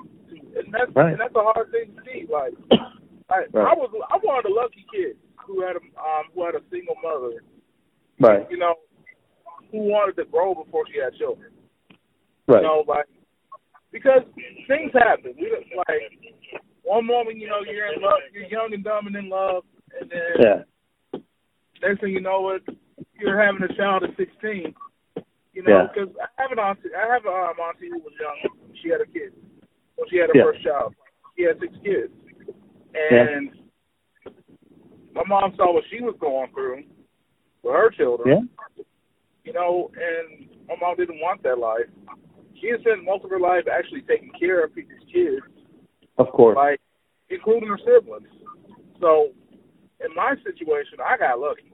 and 0.59 0.73
that's 0.73 0.91
Right. 0.95 1.13
and 1.13 1.21
that's 1.21 1.35
a 1.35 1.43
hard 1.43 1.71
thing 1.71 1.95
to 1.95 2.03
see. 2.05 2.27
Like, 2.27 2.53
I, 3.31 3.45
Right. 3.53 3.71
I 3.71 3.75
was, 3.75 3.91
I'm 4.11 4.21
one 4.21 4.39
of 4.39 4.45
the 4.45 4.51
lucky 4.51 4.85
kids 4.93 5.19
who 5.47 5.61
had 5.63 5.77
a, 5.77 5.81
um, 6.01 6.25
who 6.35 6.45
had 6.45 6.55
a 6.57 6.63
single 6.71 6.97
mother, 7.03 7.43
Right. 8.21 8.47
you 8.51 8.57
know, 8.57 8.75
who 9.71 9.79
wanted 9.79 10.17
to 10.17 10.25
grow 10.25 10.55
before 10.55 10.85
she 10.93 10.99
had 11.01 11.15
children. 11.15 11.51
Right. 12.49 12.63
You 12.63 12.69
know, 12.69 12.85
like 12.87 13.07
because 13.93 14.23
things 14.69 14.93
happen. 14.93 15.35
We 15.39 15.49
don't- 15.49 15.67
like 15.89 16.35
one 16.83 17.05
moment, 17.07 17.39
you 17.39 17.49
know, 17.49 17.61
you're 17.63 17.93
in 17.93 18.01
love, 18.01 18.21
you're 18.33 18.45
young 18.45 18.73
and 18.73 18.85
dumb 18.85 19.07
and 19.07 19.17
in 19.17 19.29
love, 19.29 19.65
and 20.01 20.11
then 20.11 20.37
Yeah. 20.39 21.21
next 21.83 22.01
thing 22.01 22.13
you 22.13 22.21
know 22.21 22.51
it, 22.51 22.63
you're 23.19 23.41
having 23.43 23.63
a 23.63 23.75
child 23.75 24.05
at 24.05 24.17
16. 24.17 24.75
You 25.53 25.63
know, 25.63 25.71
Yeah. 25.73 25.87
because 25.93 26.17
I 26.21 26.43
have 26.43 26.53
an 26.53 26.59
auntie, 26.59 26.95
I 26.95 27.07
have 27.13 27.25
a 27.27 27.31
um, 27.51 27.59
auntie 27.61 27.89
who 27.89 27.99
was 27.99 28.13
young. 28.21 28.75
She 28.83 28.89
had 28.91 29.01
a 29.01 29.07
kid. 29.07 29.33
When 29.97 30.09
she 30.11 30.19
had 30.19 30.29
her 30.29 30.37
Yeah. 30.37 30.45
first 30.45 30.63
child, 30.63 30.95
she 31.37 31.45
had 31.45 31.59
six 31.59 31.75
kids, 31.83 32.13
and 32.95 33.51
my 35.15 35.25
mom 35.25 35.55
saw 35.57 35.73
what 35.73 35.85
she 35.87 36.03
was 36.03 36.15
going 36.19 36.53
through 36.53 36.85
with 37.67 37.75
her 37.75 37.91
children. 37.91 38.49
Yeah. 38.77 38.83
You 39.45 39.53
know, 39.53 39.91
and 39.95 40.49
my 40.69 40.75
mom 40.81 40.97
didn't 40.97 41.21
want 41.21 41.43
that 41.43 41.59
life. 41.59 41.87
She 42.61 42.69
had 42.69 42.81
spent 42.81 43.05
most 43.05 43.25
of 43.25 43.31
her 43.31 43.39
life 43.41 43.65
actually 43.71 44.03
taking 44.03 44.31
care 44.39 44.65
of 44.65 44.75
people's 44.75 45.05
kids 45.13 45.45
Of 46.19 46.29
course. 46.33 46.57
like 46.57 46.81
including 47.31 47.69
her 47.69 47.79
siblings. 47.79 48.29
So 49.01 49.31
in 50.01 50.15
my 50.15 50.35
situation, 50.43 50.99
I 51.05 51.17
got 51.17 51.39
lucky. 51.39 51.71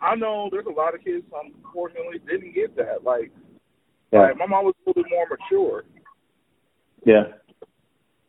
I 0.00 0.14
know 0.14 0.48
there's 0.50 0.66
a 0.66 0.70
lot 0.74 0.94
of 0.94 1.02
kids 1.04 1.24
unfortunately 1.32 2.18
didn't 2.28 2.54
get 2.54 2.76
that. 2.76 3.04
Like, 3.04 3.30
Yeah. 4.12 4.22
like 4.22 4.36
my 4.36 4.46
mom 4.46 4.64
was 4.66 4.74
a 4.86 4.90
little 4.90 5.02
bit 5.02 5.10
more 5.12 5.26
mature 5.30 5.84
Yeah. 7.04 7.32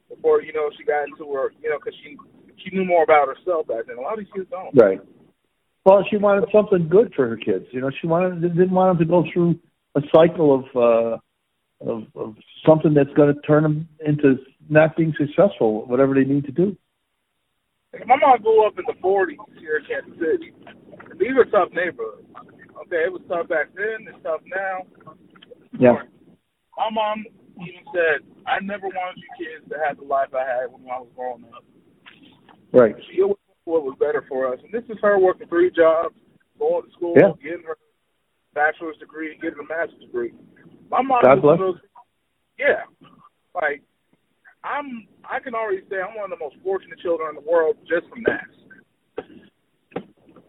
before 0.10 0.42
you 0.42 0.54
know 0.54 0.70
she 0.78 0.84
got 0.84 1.04
into 1.08 1.32
her, 1.34 1.52
you 1.62 1.70
know, 1.70 1.80
because 1.80 1.96
she 2.04 2.18
she 2.58 2.76
knew 2.76 2.84
more 2.86 3.04
about 3.04 3.28
herself 3.28 3.68
back 3.68 3.86
then. 3.88 3.98
A 3.98 4.02
lot 4.02 4.14
of 4.14 4.20
these 4.20 4.32
kids 4.34 4.50
don't. 4.50 4.76
Right. 4.76 5.00
Well, 5.86 6.06
she 6.10 6.18
wanted 6.18 6.50
something 6.52 6.88
good 6.90 7.14
for 7.16 7.28
her 7.28 7.38
kids. 7.38 7.66
You 7.72 7.82
know, 7.82 7.92
she 8.02 8.08
wanted 8.08 8.42
didn't 8.42 8.72
want 8.72 8.98
them 8.98 9.08
to 9.08 9.12
go 9.12 9.24
through 9.34 9.60
a 9.96 10.02
cycle 10.14 10.54
of 10.56 10.66
uh, 10.76 11.18
of, 11.90 12.04
of 12.16 12.36
something 12.66 12.94
that's 12.94 13.14
going 13.16 13.34
to 13.34 13.42
turn 13.42 13.64
them 13.64 13.88
into 14.06 14.36
not 14.70 14.96
being 14.98 15.14
successful, 15.18 15.86
whatever 15.88 16.14
they 16.14 16.26
need 16.26 16.46
to 16.46 16.52
do. 16.52 16.76
My 18.06 18.16
mom 18.18 18.42
grew 18.42 18.68
up 18.68 18.78
in 18.78 18.86
the 18.86 18.94
40s 19.02 19.36
here 19.60 19.78
in 19.78 19.86
Kansas 19.86 20.20
City. 20.20 20.54
And 21.10 21.20
these 21.20 21.34
are 21.38 21.46
tough 21.46 21.74
neighborhoods. 21.74 22.28
Okay, 22.86 23.04
it 23.06 23.12
was 23.12 23.22
tough 23.28 23.48
back 23.48 23.74
then. 23.76 24.06
It's 24.08 24.24
tough 24.24 24.42
now. 24.46 24.86
Yeah. 25.80 26.04
My 26.78 26.90
mom 26.92 27.26
even 27.58 27.84
said, 27.94 28.22
"I 28.46 28.60
never 28.62 28.88
wanted 28.88 29.18
you 29.18 29.30
kids 29.38 29.70
to 29.70 29.78
have 29.86 29.98
the 29.98 30.04
life 30.04 30.34
I 30.34 30.46
had 30.46 30.72
when 30.72 30.84
I 30.90 31.00
was 31.00 31.10
growing 31.16 31.46
up." 31.54 31.64
Right. 32.72 32.96
She 33.12 33.22
always 33.22 33.39
what 33.70 33.84
was 33.84 33.96
better 34.00 34.26
for 34.28 34.52
us. 34.52 34.60
And 34.64 34.74
this 34.74 34.84
is 34.90 34.98
her 35.02 35.20
working 35.20 35.48
three 35.48 35.70
jobs, 35.72 36.16
going 36.58 36.84
to 36.86 36.92
school, 36.92 37.14
Yeah. 37.16 37.32
getting 37.42 37.66
her 37.66 37.78
bachelor's 38.54 38.98
degree, 38.98 39.38
getting 39.42 39.60
a 39.60 39.68
master's 39.68 40.02
degree. 40.02 40.34
My 40.90 41.02
mom 41.02 41.22
God 41.24 41.42
bless 41.42 41.60
those, 41.60 41.80
Yeah, 42.58 42.84
like 43.54 43.82
I'm. 44.64 45.08
I 45.24 45.40
can 45.40 45.54
already 45.54 45.82
say 45.90 45.98
I'm 46.02 46.16
one 46.16 46.32
of 46.32 46.38
the 46.38 46.44
most 46.44 46.56
fortunate 46.64 47.00
children 47.00 47.30
in 47.30 47.36
the 47.36 47.50
world 47.50 47.78
just 47.88 48.10
from 48.10 48.24
that. 48.26 48.48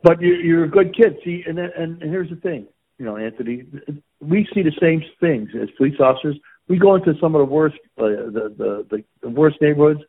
But 0.02 0.20
you're, 0.20 0.40
you're 0.40 0.64
a 0.64 0.68
good 0.68 0.96
kid. 0.96 1.18
See, 1.24 1.44
and, 1.46 1.58
and 1.58 2.02
and 2.02 2.10
here's 2.10 2.30
the 2.30 2.36
thing, 2.36 2.66
you 2.98 3.04
know, 3.04 3.16
Anthony, 3.18 3.66
we 4.20 4.48
see 4.54 4.62
the 4.62 4.72
same 4.80 5.02
things 5.20 5.50
as 5.60 5.68
police 5.76 6.00
officers. 6.00 6.36
We 6.68 6.78
go 6.78 6.94
into 6.94 7.12
some 7.20 7.34
of 7.34 7.40
the 7.40 7.52
worst, 7.52 7.76
uh, 7.98 8.06
the, 8.06 8.54
the 8.56 8.86
the 8.90 9.04
the 9.22 9.28
worst 9.28 9.58
neighborhoods, 9.60 10.00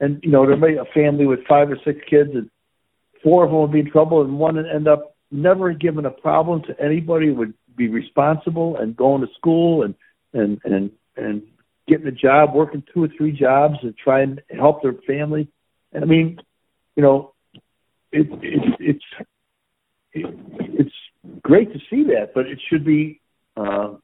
and 0.00 0.20
you 0.22 0.30
know, 0.30 0.46
there 0.46 0.56
may 0.56 0.72
be 0.72 0.76
a 0.76 0.84
family 0.94 1.26
with 1.26 1.40
five 1.48 1.70
or 1.70 1.78
six 1.84 1.98
kids, 2.08 2.30
and 2.32 2.48
four 3.22 3.44
of 3.44 3.50
them 3.50 3.60
would 3.60 3.72
be 3.72 3.80
in 3.80 3.90
trouble, 3.90 4.22
and 4.22 4.38
one 4.38 4.56
would 4.56 4.66
end 4.66 4.88
up 4.88 5.14
never 5.30 5.72
giving 5.72 6.04
a 6.04 6.10
problem 6.10 6.62
to 6.64 6.80
anybody. 6.80 7.30
Would 7.30 7.54
be 7.76 7.88
responsible 7.88 8.76
and 8.76 8.96
going 8.96 9.22
to 9.22 9.28
school 9.34 9.82
and 9.82 9.94
and 10.32 10.60
and 10.64 10.90
and 11.16 11.42
getting 11.88 12.06
a 12.06 12.12
job, 12.12 12.54
working 12.54 12.82
two 12.92 13.04
or 13.04 13.08
three 13.16 13.32
jobs, 13.32 13.76
and 13.82 13.96
try 13.96 14.22
and 14.22 14.40
help 14.50 14.82
their 14.82 14.94
family. 15.06 15.48
And 15.92 16.04
I 16.04 16.06
mean, 16.06 16.38
you 16.96 17.02
know, 17.02 17.34
it, 18.12 18.26
it, 18.42 18.76
it's 18.78 19.04
it, 20.12 20.34
it's 20.58 20.94
great 21.42 21.72
to 21.72 21.78
see 21.90 22.04
that, 22.04 22.32
but 22.34 22.46
it 22.46 22.60
should 22.68 22.84
be 22.84 23.20
uh, 23.56 23.94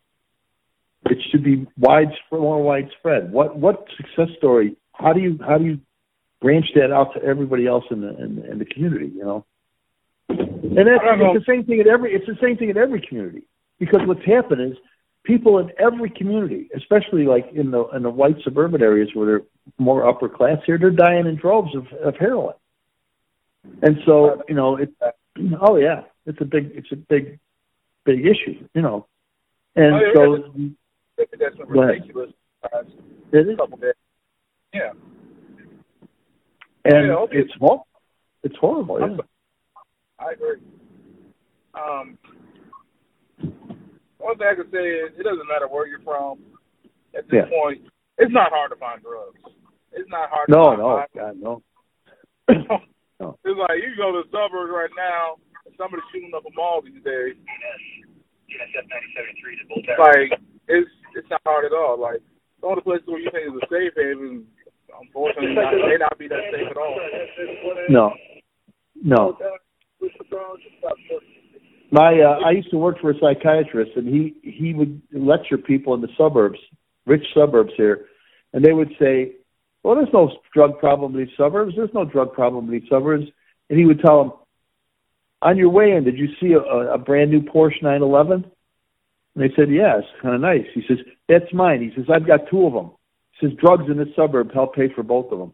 it 1.06 1.18
should 1.30 1.44
be 1.44 1.66
widespread, 1.78 2.40
more 2.40 2.62
widespread. 2.62 3.32
What 3.32 3.56
what 3.56 3.86
success 3.96 4.36
story? 4.38 4.76
How 4.92 5.12
do 5.12 5.20
you 5.20 5.38
how 5.46 5.58
do 5.58 5.64
you 5.64 5.80
branch 6.40 6.66
that 6.74 6.92
out 6.92 7.14
to 7.14 7.22
everybody 7.22 7.66
else 7.66 7.84
in 7.90 8.00
the 8.00 8.08
in, 8.08 8.44
in 8.50 8.58
the 8.58 8.64
community? 8.64 9.12
You 9.14 9.24
know, 9.24 9.46
and 10.28 10.76
that's 10.76 11.02
it's 11.02 11.46
the 11.46 11.52
same 11.52 11.64
thing 11.64 11.80
in 11.80 11.88
every 11.88 12.14
it's 12.14 12.26
the 12.26 12.38
same 12.42 12.56
thing 12.56 12.70
in 12.70 12.76
every 12.76 13.00
community 13.00 13.46
because 13.78 14.00
what's 14.06 14.24
happened 14.24 14.72
is 14.72 14.78
people 15.24 15.58
in 15.58 15.70
every 15.78 16.10
community, 16.10 16.70
especially 16.74 17.24
like 17.24 17.46
in 17.52 17.70
the 17.70 17.84
in 17.88 18.02
the 18.02 18.10
white 18.10 18.36
suburban 18.44 18.82
areas 18.82 19.10
where 19.14 19.26
they're 19.26 19.46
more 19.78 20.08
upper 20.08 20.28
class 20.28 20.58
here, 20.64 20.78
they're 20.78 20.90
dying 20.90 21.26
in 21.26 21.36
droves 21.36 21.74
of, 21.74 21.86
of 22.02 22.16
heroin. 22.16 22.54
And 23.82 23.98
so, 24.06 24.42
you 24.48 24.54
know, 24.54 24.76
it 24.76 24.90
oh 25.60 25.76
yeah, 25.76 26.02
it's 26.24 26.40
a 26.40 26.44
big 26.44 26.70
it's 26.74 26.90
a 26.92 26.96
big 26.96 27.38
big 28.04 28.20
issue, 28.20 28.66
you 28.74 28.82
know. 28.82 29.06
And 29.74 29.94
oh, 29.94 29.98
yeah, 29.98 30.14
so 30.14 31.26
that's 31.38 31.56
ridiculous. 31.66 32.30
It 33.32 33.48
is. 33.48 33.58
Yeah. 34.72 34.92
And 36.86 37.08
yeah, 37.08 37.26
it's 37.32 37.52
horrible. 37.58 37.86
It's 38.42 38.56
horrible, 38.60 39.00
yeah. 39.00 39.16
I 40.18 40.32
agree. 40.32 40.62
Um, 41.74 42.18
one 44.18 44.38
thing 44.38 44.46
I 44.46 44.54
can 44.54 44.70
say 44.70 44.86
is 45.02 45.18
it 45.18 45.24
doesn't 45.24 45.48
matter 45.50 45.66
where 45.68 45.86
you're 45.86 46.00
from. 46.00 46.38
At 47.16 47.26
this 47.26 47.42
yeah. 47.42 47.50
point, 47.50 47.82
it's 48.18 48.32
not 48.32 48.52
hard 48.52 48.70
to 48.70 48.76
find 48.76 49.02
drugs. 49.02 49.40
It's 49.92 50.08
not 50.10 50.30
hard. 50.30 50.46
No, 50.48 50.70
to 50.70 50.76
no, 50.76 51.04
God, 51.14 51.34
no. 51.40 51.62
no. 53.20 53.38
It's 53.44 53.58
like 53.58 53.82
you 53.82 53.96
go 53.96 54.12
to 54.12 54.22
the 54.22 54.30
suburbs 54.30 54.70
right 54.70 54.92
now, 54.94 55.42
and 55.64 55.74
somebody's 55.76 56.06
shooting 56.12 56.30
up 56.36 56.44
a 56.46 56.52
mall 56.54 56.82
these 56.82 57.02
days. 57.02 57.34
Like 59.98 60.38
it's 60.68 60.90
it's 61.14 61.30
not 61.30 61.42
hard 61.44 61.64
at 61.64 61.72
all. 61.72 61.98
Like 61.98 62.20
some 62.60 62.70
of 62.70 62.76
the 62.76 62.82
places 62.82 63.06
where 63.06 63.20
you 63.20 63.30
think 63.32 63.48
is 63.50 63.58
a 63.58 63.66
safe 63.66 63.92
haven, 63.96 64.46
unfortunately, 65.00 65.54
not, 65.54 65.72
may 65.74 65.96
not 65.98 66.18
be 66.18 66.28
that 66.28 66.40
safe 66.52 66.70
at 66.70 66.76
all. 66.76 66.98
No, 67.88 68.12
no. 69.02 69.36
My 71.92 72.20
uh, 72.20 72.44
I 72.44 72.50
used 72.50 72.70
to 72.70 72.78
work 72.78 73.00
for 73.00 73.10
a 73.10 73.14
psychiatrist, 73.18 73.92
and 73.96 74.06
he 74.08 74.34
he 74.42 74.74
would 74.74 75.00
lecture 75.12 75.58
people 75.58 75.94
in 75.94 76.00
the 76.00 76.08
suburbs, 76.18 76.58
rich 77.06 77.24
suburbs 77.34 77.70
here, 77.76 78.06
and 78.52 78.64
they 78.64 78.72
would 78.72 78.90
say, 78.98 79.32
"Well, 79.82 79.94
there's 79.94 80.12
no 80.12 80.32
drug 80.52 80.78
problem 80.78 81.14
in 81.14 81.24
these 81.24 81.36
suburbs. 81.36 81.74
There's 81.76 81.94
no 81.94 82.04
drug 82.04 82.32
problem 82.32 82.66
in 82.66 82.72
these 82.72 82.88
suburbs." 82.90 83.24
And 83.70 83.78
he 83.78 83.86
would 83.86 84.00
tell 84.00 84.22
them, 84.22 84.32
"On 85.42 85.56
your 85.56 85.70
way 85.70 85.92
in, 85.92 86.04
did 86.04 86.18
you 86.18 86.28
see 86.40 86.54
a, 86.54 86.60
a 86.60 86.98
brand 86.98 87.30
new 87.30 87.40
Porsche 87.40 87.82
911?" 87.82 88.44
And 89.34 89.44
they 89.44 89.54
said, 89.54 89.70
"Yes, 89.70 90.02
yeah, 90.02 90.22
kind 90.22 90.34
of 90.34 90.40
nice." 90.40 90.66
He 90.74 90.82
says, 90.88 90.98
"That's 91.28 91.52
mine." 91.52 91.82
He 91.82 91.94
says, 91.94 92.10
"I've 92.12 92.26
got 92.26 92.50
two 92.50 92.66
of 92.66 92.72
them." 92.72 92.90
Says, 93.40 93.50
"Drugs 93.60 93.84
in 93.90 93.98
this 93.98 94.08
suburb 94.16 94.52
help 94.52 94.74
pay 94.74 94.88
for 94.94 95.02
both 95.02 95.32
of 95.32 95.38
them." 95.38 95.52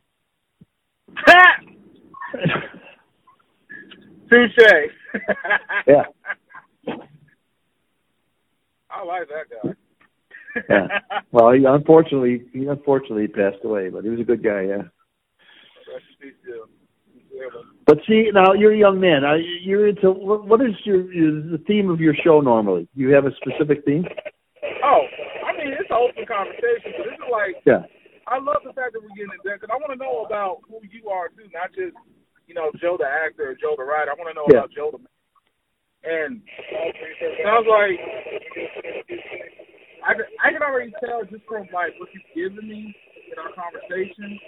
Touche. 4.30 4.90
yeah. 5.86 6.04
I 8.90 9.04
like 9.04 9.28
that 9.28 9.46
guy. 9.62 9.70
yeah. 10.68 10.86
Well, 11.32 11.52
he 11.52 11.64
unfortunately 11.66 12.44
he 12.52 12.66
unfortunately 12.66 13.28
passed 13.28 13.64
away, 13.64 13.88
but 13.88 14.04
he 14.04 14.10
was 14.10 14.20
a 14.20 14.24
good 14.24 14.42
guy. 14.42 14.62
Yeah. 14.62 14.82
But 17.86 17.98
see, 18.08 18.30
now 18.32 18.52
you're 18.52 18.72
a 18.72 18.78
young 18.78 19.00
man. 19.00 19.22
You're 19.62 19.88
into 19.88 20.10
what 20.10 20.60
is 20.60 20.74
your 20.84 21.02
the 21.02 21.62
theme 21.66 21.90
of 21.90 22.00
your 22.00 22.14
show 22.24 22.40
normally? 22.40 22.88
Do 22.94 23.00
you 23.00 23.10
have 23.10 23.26
a 23.26 23.32
specific 23.36 23.84
theme? 23.84 24.04
Oh, 24.84 25.02
I 25.52 25.60
mean 25.60 25.76
it's 25.76 25.92
an 25.92 26.00
open 26.00 26.24
conversation, 26.24 26.96
but 26.96 27.04
this 27.12 27.20
is 27.20 27.28
like 27.28 27.60
yeah. 27.68 27.84
I 28.24 28.40
love 28.40 28.64
the 28.64 28.72
fact 28.72 28.96
that 28.96 29.04
we're 29.04 29.12
getting 29.12 29.36
into 29.36 29.44
that 29.52 29.60
because 29.60 29.72
I 29.72 29.76
want 29.76 29.92
to 29.92 30.00
know 30.00 30.24
about 30.24 30.64
who 30.64 30.80
you 30.88 31.12
are 31.12 31.28
too, 31.28 31.52
not 31.52 31.76
just 31.76 31.92
you 32.48 32.54
know 32.56 32.72
Joe 32.80 32.96
the 32.96 33.04
actor 33.04 33.52
or 33.52 33.54
Joe 33.54 33.76
the 33.76 33.84
writer. 33.84 34.12
I 34.12 34.16
want 34.16 34.32
to 34.32 34.36
know 34.38 34.48
yeah. 34.48 34.64
about 34.64 34.72
Joe 34.72 34.88
the 34.96 35.04
man. 35.04 35.12
And 36.02 36.42
sounds 37.44 37.68
like 37.68 38.00
I 40.02 40.14
can, 40.14 40.26
I 40.42 40.50
can 40.50 40.62
already 40.62 40.92
tell 40.98 41.22
just 41.28 41.44
from 41.46 41.68
like 41.72 41.94
what 42.00 42.08
you've 42.10 42.34
given 42.34 42.68
me 42.68 42.94
in 43.30 43.38
our 43.38 43.52
conversation, 43.54 44.38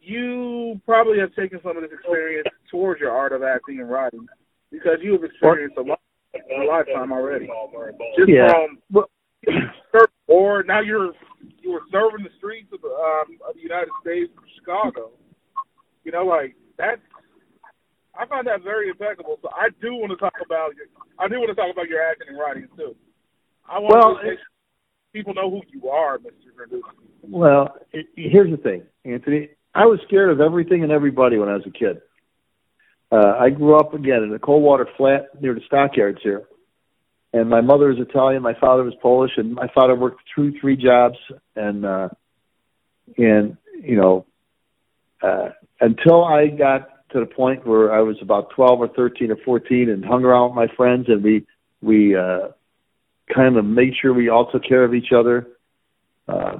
you 0.00 0.80
probably 0.84 1.18
have 1.20 1.34
taken 1.34 1.60
some 1.62 1.76
of 1.76 1.82
this 1.82 1.92
experience 1.92 2.48
towards 2.70 3.00
your 3.00 3.12
art 3.12 3.32
of 3.32 3.42
acting 3.42 3.80
and 3.80 3.90
writing 3.90 4.26
because 4.70 4.98
you 5.02 5.12
have 5.12 5.24
experienced 5.24 5.76
a 5.78 5.82
lot 5.82 6.00
in 6.34 6.62
a 6.62 6.64
lifetime 6.64 7.12
already. 7.12 7.48
Just 8.18 8.28
yeah. 8.28 8.50
from 9.90 10.06
or 10.26 10.62
now 10.62 10.80
you're 10.80 11.12
you 11.60 11.72
were 11.72 11.82
serving 11.92 12.24
the 12.24 12.30
streets 12.38 12.72
of, 12.72 12.82
um, 12.84 13.36
of 13.46 13.54
the 13.54 13.60
United 13.60 13.90
States, 14.00 14.32
from 14.34 14.44
Chicago. 14.56 15.10
You 16.04 16.12
know, 16.12 16.24
like 16.24 16.54
that's 16.78 17.00
I 18.16 18.26
find 18.26 18.46
that 18.46 18.62
very 18.62 18.88
impeccable. 18.88 19.38
So 19.42 19.48
I 19.50 19.68
do 19.80 19.94
want 19.94 20.10
to 20.10 20.16
talk 20.16 20.34
about 20.44 20.76
your, 20.76 20.86
I 21.18 21.28
do 21.28 21.38
want 21.38 21.48
to 21.50 21.54
talk 21.54 21.72
about 21.72 21.88
your 21.88 22.02
acting 22.02 22.28
and 22.28 22.38
writing 22.38 22.68
too. 22.76 22.94
I 23.68 23.78
want 23.78 23.94
well, 23.94 24.18
to 24.18 24.28
make 24.28 24.38
people 25.12 25.34
know 25.34 25.50
who 25.50 25.62
you 25.72 25.88
are, 25.88 26.18
Mr. 26.18 26.52
Verducci. 26.56 26.82
Well, 27.22 27.74
it, 27.92 28.06
here's 28.14 28.50
the 28.50 28.56
thing, 28.56 28.82
Anthony. 29.04 29.50
I 29.74 29.86
was 29.86 29.98
scared 30.06 30.30
of 30.30 30.40
everything 30.40 30.82
and 30.82 30.92
everybody 30.92 31.38
when 31.38 31.48
I 31.48 31.54
was 31.54 31.64
a 31.66 31.70
kid. 31.70 32.00
Uh, 33.10 33.34
I 33.38 33.50
grew 33.50 33.78
up 33.78 33.94
again 33.94 34.22
in 34.22 34.32
a 34.32 34.38
Coldwater 34.38 34.88
flat 34.96 35.40
near 35.40 35.54
the 35.54 35.60
stockyards 35.66 36.18
here, 36.22 36.44
and 37.34 37.50
my 37.50 37.60
mother 37.60 37.88
was 37.88 37.98
Italian, 37.98 38.42
my 38.42 38.54
father 38.54 38.84
was 38.84 38.94
Polish, 39.02 39.32
and 39.36 39.54
my 39.54 39.66
father 39.74 39.96
worked 39.96 40.20
two, 40.36 40.54
three 40.60 40.76
jobs, 40.76 41.16
and 41.56 41.84
uh, 41.84 42.08
and 43.18 43.56
you 43.82 43.96
know, 43.96 44.24
uh, 45.20 45.48
until 45.80 46.24
I 46.24 46.46
got 46.46 47.10
to 47.10 47.18
the 47.18 47.26
point 47.26 47.66
where 47.66 47.92
I 47.92 48.02
was 48.02 48.16
about 48.22 48.50
12 48.50 48.80
or 48.80 48.88
13 48.88 49.32
or 49.32 49.36
14 49.44 49.90
and 49.90 50.04
hung 50.04 50.24
around 50.24 50.50
with 50.50 50.56
my 50.56 50.76
friends 50.76 51.06
and 51.08 51.24
we 51.24 51.44
we 51.82 52.16
uh, 52.16 52.48
kind 53.34 53.56
of 53.56 53.64
made 53.64 53.94
sure 54.00 54.14
we 54.14 54.28
all 54.28 54.50
took 54.52 54.62
care 54.64 54.84
of 54.84 54.94
each 54.94 55.12
other. 55.12 55.48
Uh, 56.28 56.58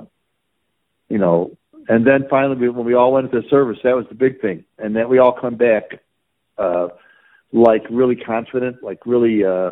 you 1.08 1.18
know, 1.18 1.56
and 1.88 2.04
then 2.04 2.26
finally 2.28 2.68
when 2.68 2.84
we 2.84 2.94
all 2.94 3.12
went 3.12 3.32
into 3.32 3.48
service, 3.48 3.78
that 3.84 3.94
was 3.94 4.06
the 4.08 4.14
big 4.16 4.40
thing, 4.40 4.64
and 4.76 4.96
then 4.96 5.08
we 5.08 5.18
all 5.18 5.38
come 5.40 5.54
back 5.54 6.00
uh, 6.58 6.88
like 7.52 7.82
really 7.90 8.16
confident, 8.16 8.82
like 8.82 9.06
really 9.06 9.44
uh, 9.44 9.70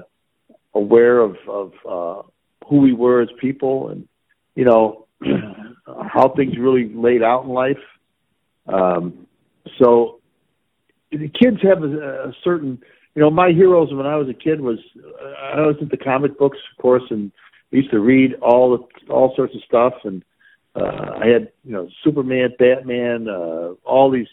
aware 0.74 1.20
of 1.20 1.36
of 1.48 1.72
uh, 1.88 2.22
who 2.68 2.78
we 2.78 2.92
were 2.92 3.22
as 3.22 3.28
people, 3.40 3.88
and 3.88 4.08
you 4.54 4.64
know 4.64 5.06
how 5.86 6.28
things 6.36 6.58
really 6.58 6.92
laid 6.94 7.22
out 7.22 7.44
in 7.44 7.50
life. 7.50 7.76
Um, 8.66 9.26
so 9.78 10.20
the 11.10 11.28
kids 11.28 11.58
have 11.62 11.82
a, 11.82 12.28
a 12.28 12.32
certain 12.42 12.80
you 13.14 13.22
know 13.22 13.30
my 13.30 13.50
heroes 13.50 13.92
when 13.92 14.06
I 14.06 14.16
was 14.16 14.28
a 14.28 14.34
kid 14.34 14.60
was 14.60 14.78
I 15.54 15.60
was 15.60 15.76
into 15.80 15.96
comic 15.96 16.38
books 16.38 16.58
of 16.72 16.82
course 16.82 17.02
and 17.10 17.30
I 17.72 17.76
used 17.76 17.90
to 17.90 18.00
read 18.00 18.34
all 18.40 18.76
the 18.76 19.12
all 19.12 19.34
sorts 19.36 19.54
of 19.54 19.62
stuff 19.66 19.94
and 20.04 20.24
uh 20.74 21.18
I 21.20 21.26
had 21.26 21.52
you 21.64 21.72
know 21.72 21.88
Superman, 22.02 22.54
Batman, 22.58 23.28
uh 23.28 23.74
all 23.84 24.10
these 24.10 24.28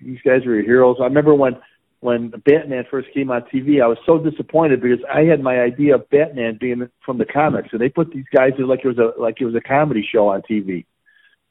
these 0.00 0.18
guys 0.24 0.44
were 0.44 0.56
your 0.56 0.64
heroes. 0.64 0.96
I 1.00 1.04
remember 1.04 1.34
when 1.34 1.56
when 2.00 2.30
Batman 2.44 2.84
first 2.90 3.08
came 3.12 3.30
on 3.30 3.42
TV, 3.52 3.82
I 3.82 3.86
was 3.88 3.98
so 4.06 4.18
disappointed 4.18 4.80
because 4.80 5.04
I 5.12 5.22
had 5.22 5.40
my 5.42 5.60
idea 5.60 5.96
of 5.96 6.08
Batman 6.10 6.56
being 6.60 6.88
from 7.04 7.18
the 7.18 7.24
comics, 7.24 7.70
and 7.72 7.80
they 7.80 7.88
put 7.88 8.12
these 8.12 8.26
guys 8.34 8.52
in 8.58 8.68
like 8.68 8.80
it 8.84 8.88
was 8.88 8.98
a 8.98 9.20
like 9.20 9.40
it 9.40 9.44
was 9.44 9.54
a 9.54 9.60
comedy 9.60 10.06
show 10.10 10.28
on 10.28 10.42
TV 10.42 10.84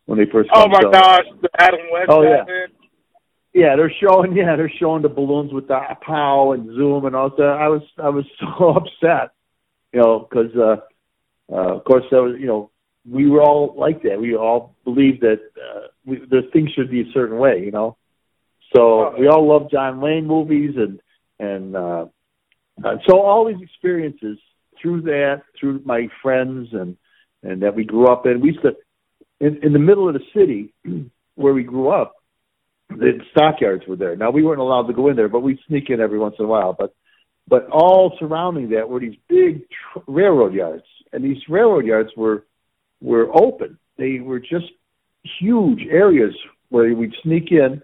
when 0.06 0.18
they 0.18 0.26
first. 0.32 0.50
Oh 0.54 0.68
my 0.70 0.82
gosh, 0.82 1.26
the 1.42 1.50
Adam 1.60 1.82
West. 1.92 2.08
Oh 2.10 2.24
Batman. 2.24 2.46
yeah. 2.48 2.66
Yeah, 3.54 3.76
they're 3.76 3.92
showing. 4.00 4.34
Yeah, 4.34 4.56
they're 4.56 4.72
showing 4.80 5.02
the 5.02 5.10
balloons 5.10 5.52
with 5.52 5.68
the 5.68 5.80
pow 6.02 6.52
and 6.52 6.68
zoom 6.76 7.06
and 7.06 7.16
all 7.16 7.30
that. 7.30 7.58
I 7.60 7.68
was 7.68 7.82
I 7.98 8.10
was 8.10 8.26
so 8.40 8.70
upset, 8.70 9.32
you 9.92 10.00
know, 10.00 10.28
because 10.30 10.56
uh, 10.56 10.78
uh, 11.52 11.76
of 11.76 11.84
course 11.84 12.04
that 12.12 12.22
was 12.22 12.38
you 12.40 12.48
know 12.48 12.70
we 13.10 13.30
were 13.30 13.42
all 13.42 13.74
like 13.78 14.04
that. 14.04 14.20
We 14.20 14.36
all 14.36 14.76
believed 14.84 15.22
that 15.22 15.40
uh, 15.58 15.88
we, 16.06 16.20
the 16.20 16.50
things 16.54 16.72
should 16.72 16.92
be 16.92 17.02
a 17.02 17.12
certain 17.14 17.38
way, 17.38 17.62
you 17.64 17.72
know. 17.72 17.98
So 18.76 19.14
we 19.18 19.28
all 19.28 19.48
love 19.48 19.72
John 19.72 20.02
Wayne 20.02 20.28
movies 20.28 20.76
and 20.76 21.00
and 21.40 21.76
uh, 21.76 22.06
and 22.84 23.02
so 23.08 23.20
all 23.20 23.48
these 23.48 23.62
experiences 23.62 24.38
through 24.82 25.02
that, 25.04 25.44
through 25.60 25.82
my 25.86 26.08
friends 26.22 26.70
and 26.72 26.98
and 27.44 27.62
that 27.62 27.76
we 27.76 27.86
grew 27.86 28.08
up 28.08 28.26
in. 28.26 28.42
We 28.42 28.50
used 28.50 28.64
to 28.64 28.76
in, 29.40 29.60
in 29.64 29.74
the 29.74 29.80
middle 29.80 30.08
of 30.08 30.16
the 30.16 30.22
city 30.36 30.74
where 31.36 31.54
we 31.54 31.64
grew 31.64 31.90
up. 31.90 32.16
The 32.90 33.20
stockyards 33.32 33.84
were 33.86 33.98
there. 33.98 34.16
Now 34.16 34.32
we 34.32 34.44
weren't 34.44 34.62
allowed 34.62 34.88
to 34.88 34.94
go 34.94 35.10
in 35.10 35.18
there, 35.18 35.28
but 35.28 35.42
we'd 35.42 35.60
sneak 35.68 35.90
in 35.90 36.00
every 36.00 36.20
once 36.20 36.36
in 36.40 36.46
a 36.46 36.48
while. 36.48 36.76
But 36.78 36.94
but 37.48 37.68
all 37.70 38.16
surrounding 38.20 38.70
that 38.72 38.90
were 38.90 39.00
these 39.00 39.18
big 39.30 39.64
tr- 39.70 40.00
railroad 40.08 40.54
yards, 40.54 40.84
and 41.12 41.24
these 41.24 41.42
railroad 41.50 41.86
yards 41.86 42.10
were 42.16 42.46
were 43.02 43.30
open. 43.38 43.78
They 43.98 44.20
were 44.20 44.40
just 44.40 44.72
huge 45.40 45.82
areas 45.90 46.34
where 46.70 46.94
we'd 46.94 47.14
sneak 47.24 47.52
in 47.52 47.82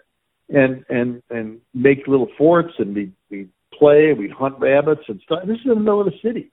and 0.49 0.85
and 0.89 1.21
and 1.29 1.61
make 1.73 2.07
little 2.07 2.29
forts, 2.37 2.73
and 2.79 2.95
we 2.95 3.11
we 3.29 3.47
play, 3.77 4.13
we'd 4.13 4.31
hunt 4.31 4.59
rabbits 4.59 5.03
and 5.07 5.21
stuff. 5.25 5.39
This 5.45 5.57
is 5.59 5.65
in 5.65 5.69
the 5.69 5.75
middle 5.75 6.01
of 6.01 6.07
the 6.07 6.19
city, 6.21 6.51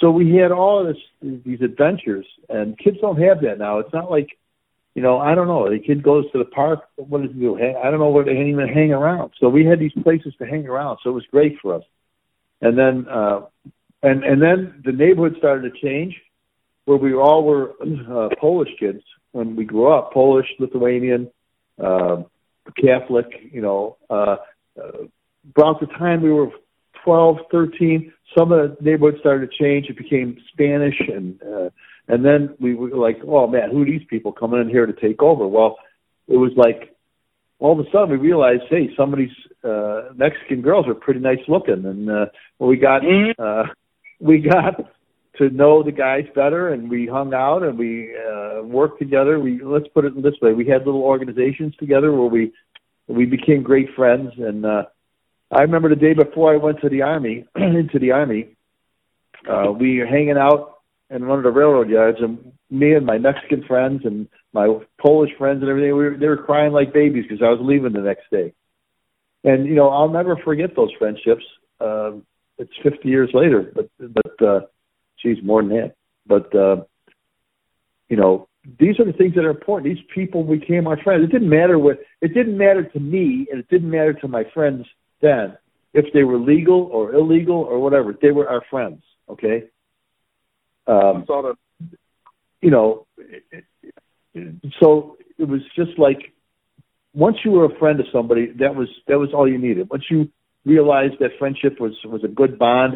so 0.00 0.10
we 0.10 0.34
had 0.36 0.52
all 0.52 0.84
this 0.84 0.96
these 1.44 1.60
adventures, 1.60 2.26
and 2.48 2.78
kids 2.78 2.98
don't 3.00 3.20
have 3.20 3.42
that 3.42 3.58
now. 3.58 3.78
It's 3.78 3.92
not 3.92 4.10
like 4.10 4.28
you 4.94 5.02
know, 5.02 5.18
I 5.18 5.34
don't 5.34 5.46
know. 5.46 5.70
The 5.70 5.78
kid 5.78 6.02
goes 6.02 6.30
to 6.32 6.38
the 6.38 6.44
park. 6.44 6.80
What 6.96 7.22
does 7.22 7.30
he 7.32 7.40
do? 7.40 7.56
I 7.56 7.90
don't 7.90 7.98
know 7.98 8.10
where 8.10 8.24
they 8.24 8.32
even 8.32 8.68
hang 8.68 8.92
around. 8.92 9.32
So 9.40 9.48
we 9.48 9.64
had 9.64 9.78
these 9.78 9.92
places 10.02 10.34
to 10.38 10.46
hang 10.46 10.66
around. 10.66 10.98
So 11.02 11.10
it 11.10 11.14
was 11.14 11.24
great 11.30 11.56
for 11.62 11.76
us. 11.76 11.82
And 12.60 12.78
then, 12.78 13.06
uh, 13.08 13.46
and 14.02 14.22
and 14.22 14.42
then 14.42 14.82
the 14.84 14.92
neighborhood 14.92 15.36
started 15.38 15.72
to 15.72 15.80
change, 15.80 16.14
where 16.84 16.98
we 16.98 17.14
all 17.14 17.44
were 17.44 17.72
uh, 17.80 18.28
Polish 18.38 18.68
kids 18.78 19.02
when 19.32 19.56
we 19.56 19.64
grew 19.64 19.90
up. 19.92 20.12
Polish, 20.12 20.46
Lithuanian, 20.58 21.30
uh, 21.82 22.22
Catholic. 22.70 23.26
You 23.50 23.62
know, 23.62 23.96
uh, 24.10 24.36
uh, 24.78 25.06
about 25.56 25.80
the 25.80 25.86
time 25.98 26.22
we 26.22 26.32
were 26.32 26.48
12, 27.04 27.38
13, 27.50 28.12
some 28.36 28.52
of 28.52 28.76
the 28.76 28.76
neighborhoods 28.80 29.18
started 29.20 29.50
to 29.50 29.58
change. 29.58 29.86
It 29.88 29.98
became 29.98 30.38
Spanish, 30.52 31.00
and 31.00 31.40
uh, 31.42 31.70
and 32.08 32.24
then 32.24 32.54
we 32.60 32.74
were 32.74 32.90
like, 32.90 33.18
oh 33.26 33.46
man, 33.46 33.70
who 33.70 33.82
are 33.82 33.86
these 33.86 34.06
people 34.08 34.32
coming 34.32 34.60
in 34.60 34.68
here 34.68 34.86
to 34.86 34.92
take 34.92 35.22
over? 35.22 35.46
Well, 35.46 35.76
it 36.28 36.36
was 36.36 36.52
like 36.56 36.94
all 37.58 37.78
of 37.78 37.86
a 37.86 37.90
sudden 37.90 38.10
we 38.10 38.16
realized, 38.16 38.62
hey, 38.70 38.90
some 38.96 39.12
of 39.12 39.18
these 39.18 39.30
uh, 39.64 40.12
Mexican 40.14 40.62
girls 40.62 40.86
are 40.88 40.94
pretty 40.94 41.20
nice 41.20 41.38
looking, 41.48 41.84
and 41.84 42.10
uh, 42.10 42.26
we 42.58 42.76
got 42.76 43.02
uh, 43.38 43.64
we 44.20 44.38
got 44.38 44.91
to 45.38 45.50
know 45.50 45.82
the 45.82 45.92
guys 45.92 46.26
better, 46.34 46.72
and 46.72 46.90
we 46.90 47.06
hung 47.06 47.32
out 47.32 47.62
and 47.62 47.78
we 47.78 48.14
uh, 48.14 48.62
worked 48.62 48.98
together. 48.98 49.40
We 49.40 49.62
let's 49.62 49.88
put 49.88 50.04
it 50.04 50.20
this 50.22 50.34
way: 50.42 50.52
we 50.52 50.66
had 50.66 50.84
little 50.84 51.02
organizations 51.02 51.74
together 51.76 52.12
where 52.12 52.28
we 52.28 52.52
we 53.08 53.24
became 53.24 53.62
great 53.62 53.88
friends. 53.96 54.32
And 54.36 54.64
uh, 54.64 54.84
I 55.50 55.62
remember 55.62 55.88
the 55.88 55.96
day 55.96 56.14
before 56.14 56.52
I 56.52 56.56
went 56.56 56.80
to 56.80 56.88
the 56.88 57.02
army, 57.02 57.46
into 57.56 57.98
the 57.98 58.12
army, 58.12 58.56
uh, 59.48 59.72
we 59.72 59.98
were 59.98 60.06
hanging 60.06 60.36
out 60.38 60.80
in 61.10 61.26
one 61.26 61.38
of 61.38 61.44
the 61.44 61.50
railroad 61.50 61.90
yards, 61.90 62.18
and 62.20 62.52
me 62.70 62.94
and 62.94 63.04
my 63.04 63.18
Mexican 63.18 63.64
friends 63.64 64.02
and 64.04 64.28
my 64.52 64.78
Polish 65.00 65.30
friends 65.36 65.60
and 65.60 65.70
everything, 65.70 65.96
we 65.96 66.04
were, 66.04 66.16
they 66.16 66.28
were 66.28 66.38
crying 66.38 66.72
like 66.72 66.92
babies 66.92 67.24
because 67.28 67.42
I 67.42 67.50
was 67.50 67.58
leaving 67.60 67.92
the 67.92 68.00
next 68.00 68.30
day. 68.30 68.54
And 69.44 69.66
you 69.66 69.74
know, 69.74 69.88
I'll 69.88 70.08
never 70.08 70.36
forget 70.36 70.74
those 70.76 70.90
friendships. 70.98 71.44
Uh, 71.80 72.12
it's 72.58 72.72
50 72.82 73.08
years 73.08 73.30
later, 73.34 73.72
but 73.74 73.88
but 73.98 74.46
uh, 74.46 74.60
geez, 75.22 75.38
more 75.42 75.62
than 75.62 75.70
that. 75.70 75.94
But 76.26 76.54
uh, 76.54 76.84
you 78.08 78.16
know, 78.16 78.48
these 78.78 79.00
are 79.00 79.04
the 79.04 79.12
things 79.12 79.34
that 79.34 79.44
are 79.44 79.50
important. 79.50 79.94
These 79.94 80.04
people 80.14 80.44
became 80.44 80.86
our 80.86 81.00
friends. 81.02 81.24
It 81.24 81.32
didn't 81.32 81.48
matter 81.48 81.78
what. 81.78 81.98
It 82.20 82.34
didn't 82.34 82.56
matter 82.56 82.84
to 82.84 83.00
me, 83.00 83.46
and 83.50 83.60
it 83.60 83.68
didn't 83.68 83.90
matter 83.90 84.12
to 84.14 84.28
my 84.28 84.44
friends 84.54 84.86
then 85.20 85.56
if 85.94 86.06
they 86.12 86.24
were 86.24 86.38
legal 86.38 86.88
or 86.92 87.14
illegal 87.14 87.56
or 87.56 87.78
whatever. 87.78 88.14
They 88.20 88.30
were 88.30 88.48
our 88.48 88.62
friends. 88.70 89.02
Okay. 89.28 89.64
Um, 90.86 91.24
you 92.60 92.70
know, 92.70 93.06
so 94.80 95.16
it 95.38 95.48
was 95.48 95.60
just 95.76 95.98
like 95.98 96.32
once 97.14 97.36
you 97.44 97.50
were 97.50 97.66
a 97.66 97.78
friend 97.78 98.00
of 98.00 98.06
somebody, 98.12 98.52
that 98.58 98.74
was 98.74 98.88
that 99.06 99.18
was 99.18 99.30
all 99.34 99.48
you 99.48 99.58
needed. 99.58 99.88
Once 99.90 100.04
you 100.10 100.30
realized 100.64 101.14
that 101.20 101.30
friendship 101.38 101.80
was 101.80 101.92
was 102.04 102.24
a 102.24 102.28
good 102.28 102.58
bond, 102.58 102.94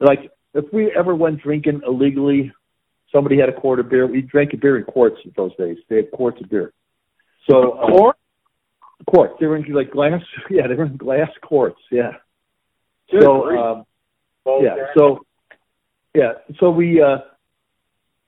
like 0.00 0.30
if 0.56 0.72
we 0.72 0.90
ever 0.96 1.14
went 1.14 1.42
drinking 1.42 1.82
illegally, 1.86 2.52
somebody 3.12 3.38
had 3.38 3.48
a 3.48 3.52
quart 3.52 3.78
of 3.78 3.88
beer. 3.88 4.06
We 4.06 4.22
drank 4.22 4.52
a 4.54 4.56
beer 4.56 4.78
in 4.78 4.84
quarts 4.84 5.16
in 5.24 5.32
those 5.36 5.54
days. 5.56 5.76
They 5.88 5.96
had 5.96 6.10
quarts 6.10 6.40
of 6.40 6.48
beer. 6.48 6.72
So 7.48 7.72
uh, 7.72 7.86
quart, 7.90 8.16
quarts. 9.06 9.34
They 9.38 9.46
were 9.46 9.56
in 9.56 9.72
like 9.72 9.90
glass. 9.90 10.22
Yeah, 10.50 10.66
they 10.66 10.74
were 10.74 10.86
in 10.86 10.96
glass 10.96 11.30
quarts. 11.42 11.80
Yeah. 11.90 12.12
Good 13.10 13.22
so 13.22 13.56
um, 13.56 13.84
yeah. 14.62 14.76
So 14.96 15.24
yeah. 16.14 16.32
So 16.58 16.70
we 16.70 17.02
uh, 17.02 17.18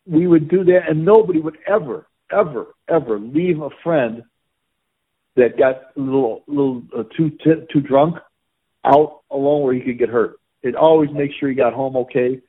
we 0.06 0.26
would 0.26 0.48
do 0.48 0.64
that, 0.64 0.88
and 0.88 1.04
nobody 1.04 1.40
would 1.40 1.58
ever, 1.66 2.06
ever, 2.30 2.74
ever 2.88 3.18
leave 3.18 3.60
a 3.60 3.70
friend 3.82 4.22
that 5.36 5.58
got 5.58 5.76
a 5.96 6.00
little, 6.00 6.42
little 6.46 6.82
uh, 6.96 7.04
too 7.16 7.30
t- 7.30 7.66
too 7.72 7.80
drunk 7.80 8.16
out 8.84 9.20
alone 9.30 9.62
where 9.62 9.74
he 9.74 9.80
could 9.80 9.98
get 9.98 10.08
hurt. 10.08 10.38
It 10.62 10.74
always 10.74 11.11
make 11.11 11.30
sure 11.38 11.48
he 11.48 11.54
got 11.54 11.72
home 11.72 11.96
okay. 11.96 12.40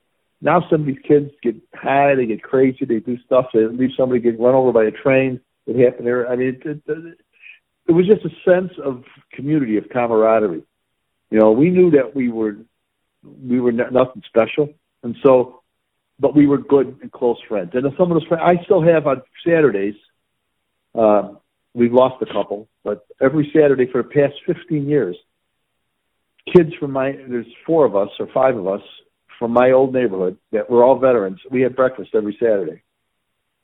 Now 0.42 0.66
some 0.70 0.82
of 0.82 0.88
these 0.88 1.00
kids 1.06 1.32
get 1.44 1.56
high, 1.74 2.16
they 2.16 2.26
get 2.26 2.42
crazy, 2.42 2.86
they 2.86 3.00
do 3.00 3.18
stuff. 3.26 3.48
They 3.54 3.66
leave 3.66 3.92
somebody 3.98 4.22
get 4.22 4.40
run 4.40 4.56
over 4.56 4.72
by 4.72 4.86
a 4.86 4.92
train. 4.92 5.42
It 5.68 5.84
happened 5.84 6.08
there. 6.08 6.30
I 6.30 6.36
mean, 6.36 6.60
it, 6.64 6.84
it, 6.88 7.18
it 7.88 7.92
was 7.92 8.08
just 8.08 8.26
a 8.26 8.30
sense 8.50 8.72
of 8.84 9.04
community, 9.34 9.78
of 9.78 9.90
camaraderie. 9.90 10.64
You 11.30 11.40
know, 11.40 11.52
we 11.52 11.70
knew 11.70 11.92
that 11.92 12.16
we 12.16 12.30
were 12.30 12.58
we 13.24 13.60
were 13.60 13.74
nothing 13.74 14.24
special, 14.26 14.74
and 15.04 15.16
so, 15.24 15.62
but 16.20 16.36
we 16.36 16.48
were 16.48 16.58
good 16.58 17.00
and 17.02 17.12
close 17.12 17.38
friends. 17.48 17.72
And 17.74 17.86
some 17.98 18.12
of 18.12 18.20
those 18.20 18.28
friends 18.28 18.44
I 18.46 18.64
still 18.64 18.82
have 18.82 19.08
on 19.08 19.22
Saturdays. 19.46 19.96
Uh, 20.96 21.34
we've 21.74 21.94
lost 21.94 22.22
a 22.22 22.26
couple, 22.26 22.68
but 22.84 23.06
every 23.22 23.52
Saturday 23.54 23.86
for 23.92 24.02
the 24.02 24.10
past 24.10 24.34
15 24.46 24.88
years, 24.88 25.16
kids 26.56 26.74
from 26.80 26.92
my 26.92 27.12
there's 27.28 27.48
four 27.66 27.86
of 27.86 27.96
us 27.96 28.10
or 28.20 28.28
five 28.34 28.56
of 28.58 28.68
us 28.68 28.82
from 29.38 29.52
my 29.52 29.72
old 29.72 29.94
neighborhood 29.94 30.38
that 30.52 30.70
were 30.70 30.84
all 30.84 31.00
veterans. 31.00 31.40
We 31.50 31.62
had 31.62 31.76
breakfast 31.76 32.12
every 32.14 32.38
Saturday, 32.40 32.84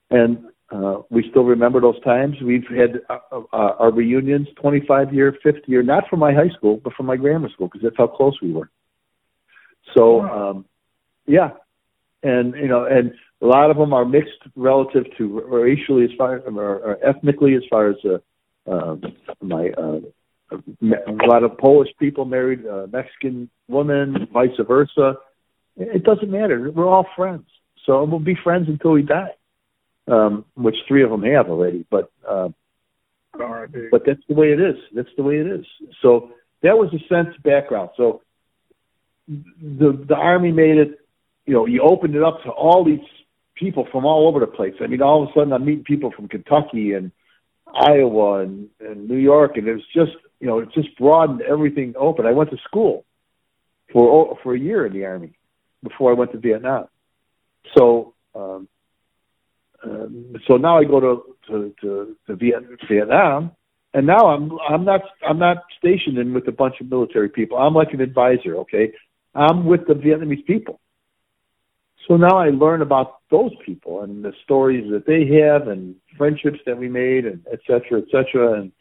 and 0.09 0.45
uh, 0.71 1.01
we 1.09 1.27
still 1.29 1.43
remember 1.43 1.79
those 1.79 2.01
times. 2.03 2.35
We've 2.41 2.65
had 2.67 3.01
uh, 3.09 3.19
uh, 3.31 3.45
our 3.51 3.91
reunions, 3.91 4.47
25 4.61 5.13
year, 5.13 5.37
50 5.43 5.61
year, 5.67 5.83
not 5.83 6.07
from 6.09 6.19
my 6.19 6.33
high 6.33 6.49
school, 6.57 6.79
but 6.83 6.93
from 6.93 7.05
my 7.05 7.17
grammar 7.17 7.49
school, 7.49 7.67
because 7.67 7.81
that's 7.83 7.97
how 7.97 8.07
close 8.07 8.37
we 8.41 8.51
were. 8.51 8.69
So, 9.95 10.21
um, 10.21 10.65
yeah, 11.27 11.51
and 12.23 12.55
you 12.55 12.67
know, 12.67 12.85
and 12.85 13.13
a 13.41 13.45
lot 13.45 13.69
of 13.69 13.77
them 13.77 13.93
are 13.93 14.05
mixed 14.05 14.41
relative 14.55 15.05
to 15.17 15.41
racially 15.41 16.05
as 16.05 16.11
far 16.17 16.39
or, 16.39 16.79
or 16.79 17.05
ethnically 17.05 17.55
as 17.55 17.63
far 17.69 17.89
as 17.89 17.95
uh, 18.05 18.71
uh, 18.71 18.95
my 19.41 19.69
uh, 19.77 19.99
a 20.51 21.27
lot 21.27 21.43
of 21.43 21.57
Polish 21.57 21.89
people 21.99 22.25
married 22.25 22.65
a 22.65 22.87
Mexican 22.87 23.49
woman, 23.67 24.27
vice 24.31 24.49
versa. 24.67 25.15
It 25.77 26.03
doesn't 26.03 26.29
matter. 26.29 26.71
We're 26.71 26.87
all 26.87 27.07
friends, 27.15 27.45
so 27.85 28.03
we'll 28.03 28.19
be 28.19 28.37
friends 28.43 28.67
until 28.69 28.91
we 28.91 29.01
die. 29.01 29.31
Um, 30.07 30.45
which 30.53 30.75
three 30.87 31.03
of 31.03 31.09
them 31.09 31.23
have 31.23 31.49
already, 31.49 31.83
but 31.89 32.11
uh, 32.27 32.49
but 33.33 34.03
that's 34.05 34.21
the 34.29 34.35
way 34.35 34.51
it 34.51 34.61
is. 34.61 34.75
That's 34.93 35.09
the 35.17 35.23
way 35.23 35.37
it 35.37 35.47
is. 35.47 35.65
So 36.03 36.31
that 36.61 36.77
was 36.77 36.93
a 36.93 36.99
sense 37.11 37.35
background. 37.43 37.89
So 37.97 38.21
the 39.27 40.05
the 40.07 40.15
army 40.15 40.51
made 40.51 40.77
it. 40.77 40.99
You 41.47 41.53
know, 41.55 41.65
you 41.65 41.81
opened 41.81 42.15
it 42.15 42.23
up 42.23 42.43
to 42.43 42.51
all 42.51 42.83
these 42.83 43.05
people 43.55 43.87
from 43.91 44.05
all 44.05 44.27
over 44.27 44.39
the 44.39 44.47
place. 44.47 44.75
I 44.79 44.87
mean, 44.87 45.01
all 45.01 45.23
of 45.23 45.29
a 45.29 45.33
sudden 45.33 45.53
I'm 45.53 45.65
meeting 45.65 45.83
people 45.83 46.11
from 46.11 46.27
Kentucky 46.27 46.93
and 46.93 47.11
Iowa 47.73 48.41
and, 48.41 48.69
and 48.79 49.07
New 49.07 49.17
York, 49.17 49.57
and 49.57 49.67
it 49.67 49.73
was 49.73 49.87
just 49.93 50.13
you 50.45 50.51
know, 50.51 50.59
it 50.59 50.71
just 50.73 50.95
broadened 50.95 51.41
everything 51.41 51.95
open. 51.97 52.27
I 52.27 52.31
went 52.31 52.51
to 52.51 52.57
school 52.69 53.03
for 53.91 54.37
for 54.43 54.53
a 54.53 54.59
year 54.59 54.85
in 54.85 54.93
the 54.93 55.03
army 55.03 55.39
before 55.81 56.11
I 56.11 56.13
went 56.13 56.33
to 56.33 56.37
Vietnam. 56.37 56.85
So 57.75 58.13
um, 58.35 58.67
um, 59.83 60.35
so 60.47 60.57
now 60.57 60.77
I 60.77 60.83
go 60.83 60.99
to 60.99 61.35
to, 61.47 61.73
to, 61.81 62.15
to 62.27 62.35
Vietnam, 62.35 63.53
and 63.95 64.05
now 64.05 64.27
I'm 64.27 64.51
I'm 64.69 64.85
not 64.85 65.01
I'm 65.27 65.39
not 65.39 65.63
stationed 65.79 66.19
in 66.19 66.31
with 66.31 66.47
a 66.47 66.51
bunch 66.51 66.75
of 66.79 66.91
military 66.91 67.29
people. 67.29 67.57
I'm 67.57 67.73
like 67.73 67.91
an 67.93 68.01
advisor. 68.01 68.57
Okay, 68.57 68.93
I'm 69.33 69.65
with 69.65 69.87
the 69.87 69.95
Vietnamese 69.95 70.45
people. 70.45 70.79
So 72.07 72.17
now 72.17 72.37
I 72.37 72.49
learn 72.49 72.83
about 72.83 73.21
those 73.31 73.53
people 73.65 74.03
and 74.03 74.23
the 74.23 74.33
stories 74.43 74.91
that 74.91 75.07
they 75.07 75.21
have 75.41 75.69
and 75.69 75.95
friendships 76.19 76.59
that 76.67 76.77
we 76.77 76.87
made 76.87 77.25
and 77.25 77.43
et 77.51 77.61
cetera, 77.65 77.99
et 78.03 78.09
cetera. 78.11 78.61
And 78.61 78.71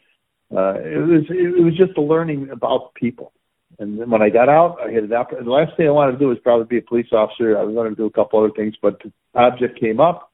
uh, 0.55 0.75
it 0.79 0.97
was 0.97 1.23
it 1.29 1.63
was 1.63 1.75
just 1.75 1.97
a 1.97 2.01
learning 2.01 2.49
about 2.49 2.93
people. 2.93 3.33
And 3.77 3.99
then 3.99 4.09
when 4.09 4.21
I 4.21 4.29
got 4.29 4.47
out, 4.47 4.77
I 4.79 4.91
had 4.91 5.03
an 5.03 5.13
opportunity 5.13 5.45
The 5.45 5.51
last 5.51 5.75
thing 5.75 5.87
I 5.87 5.91
wanted 5.91 6.13
to 6.13 6.17
do 6.17 6.27
was 6.29 6.37
probably 6.39 6.65
be 6.65 6.77
a 6.77 6.87
police 6.87 7.11
officer. 7.11 7.57
I 7.57 7.63
was 7.63 7.75
going 7.75 7.89
to 7.89 7.95
do 7.95 8.05
a 8.05 8.11
couple 8.11 8.39
other 8.39 8.53
things, 8.55 8.75
but 8.81 9.01
the 9.03 9.11
object 9.33 9.79
came 9.79 9.99
up, 9.99 10.31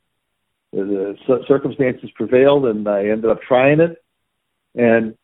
the 0.72 1.16
circumstances 1.48 2.12
prevailed, 2.16 2.66
and 2.66 2.88
I 2.88 3.08
ended 3.08 3.32
up 3.32 3.42
trying 3.42 3.80
it, 3.80 4.04
and 4.76 5.16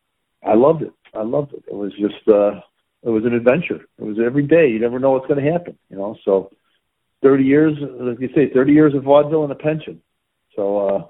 I 0.44 0.56
loved 0.56 0.82
it. 0.82 0.94
I 1.14 1.22
loved 1.22 1.54
it. 1.54 1.64
It 1.68 1.76
was 1.76 1.92
just 1.94 2.28
uh, 2.28 2.62
it 3.04 3.10
was 3.10 3.24
an 3.26 3.34
adventure. 3.34 3.86
It 4.00 4.04
was 4.04 4.18
every 4.24 4.48
day. 4.48 4.70
You 4.70 4.80
never 4.80 5.00
know 5.00 5.12
what's 5.12 5.28
going 5.28 5.44
to 5.44 5.52
happen, 5.52 5.78
you 5.90 5.98
know. 5.98 6.18
So, 6.26 6.52
thirty 7.22 7.44
years, 7.44 7.78
like 7.80 8.20
you 8.20 8.30
say, 8.34 8.52
thirty 8.52 8.74
years 8.74 8.96
of 8.96 9.04
vaudeville 9.04 9.44
and 9.44 9.52
a 9.52 9.56
pension. 9.56 10.02
So, 10.56 10.88
uh, 10.88 11.08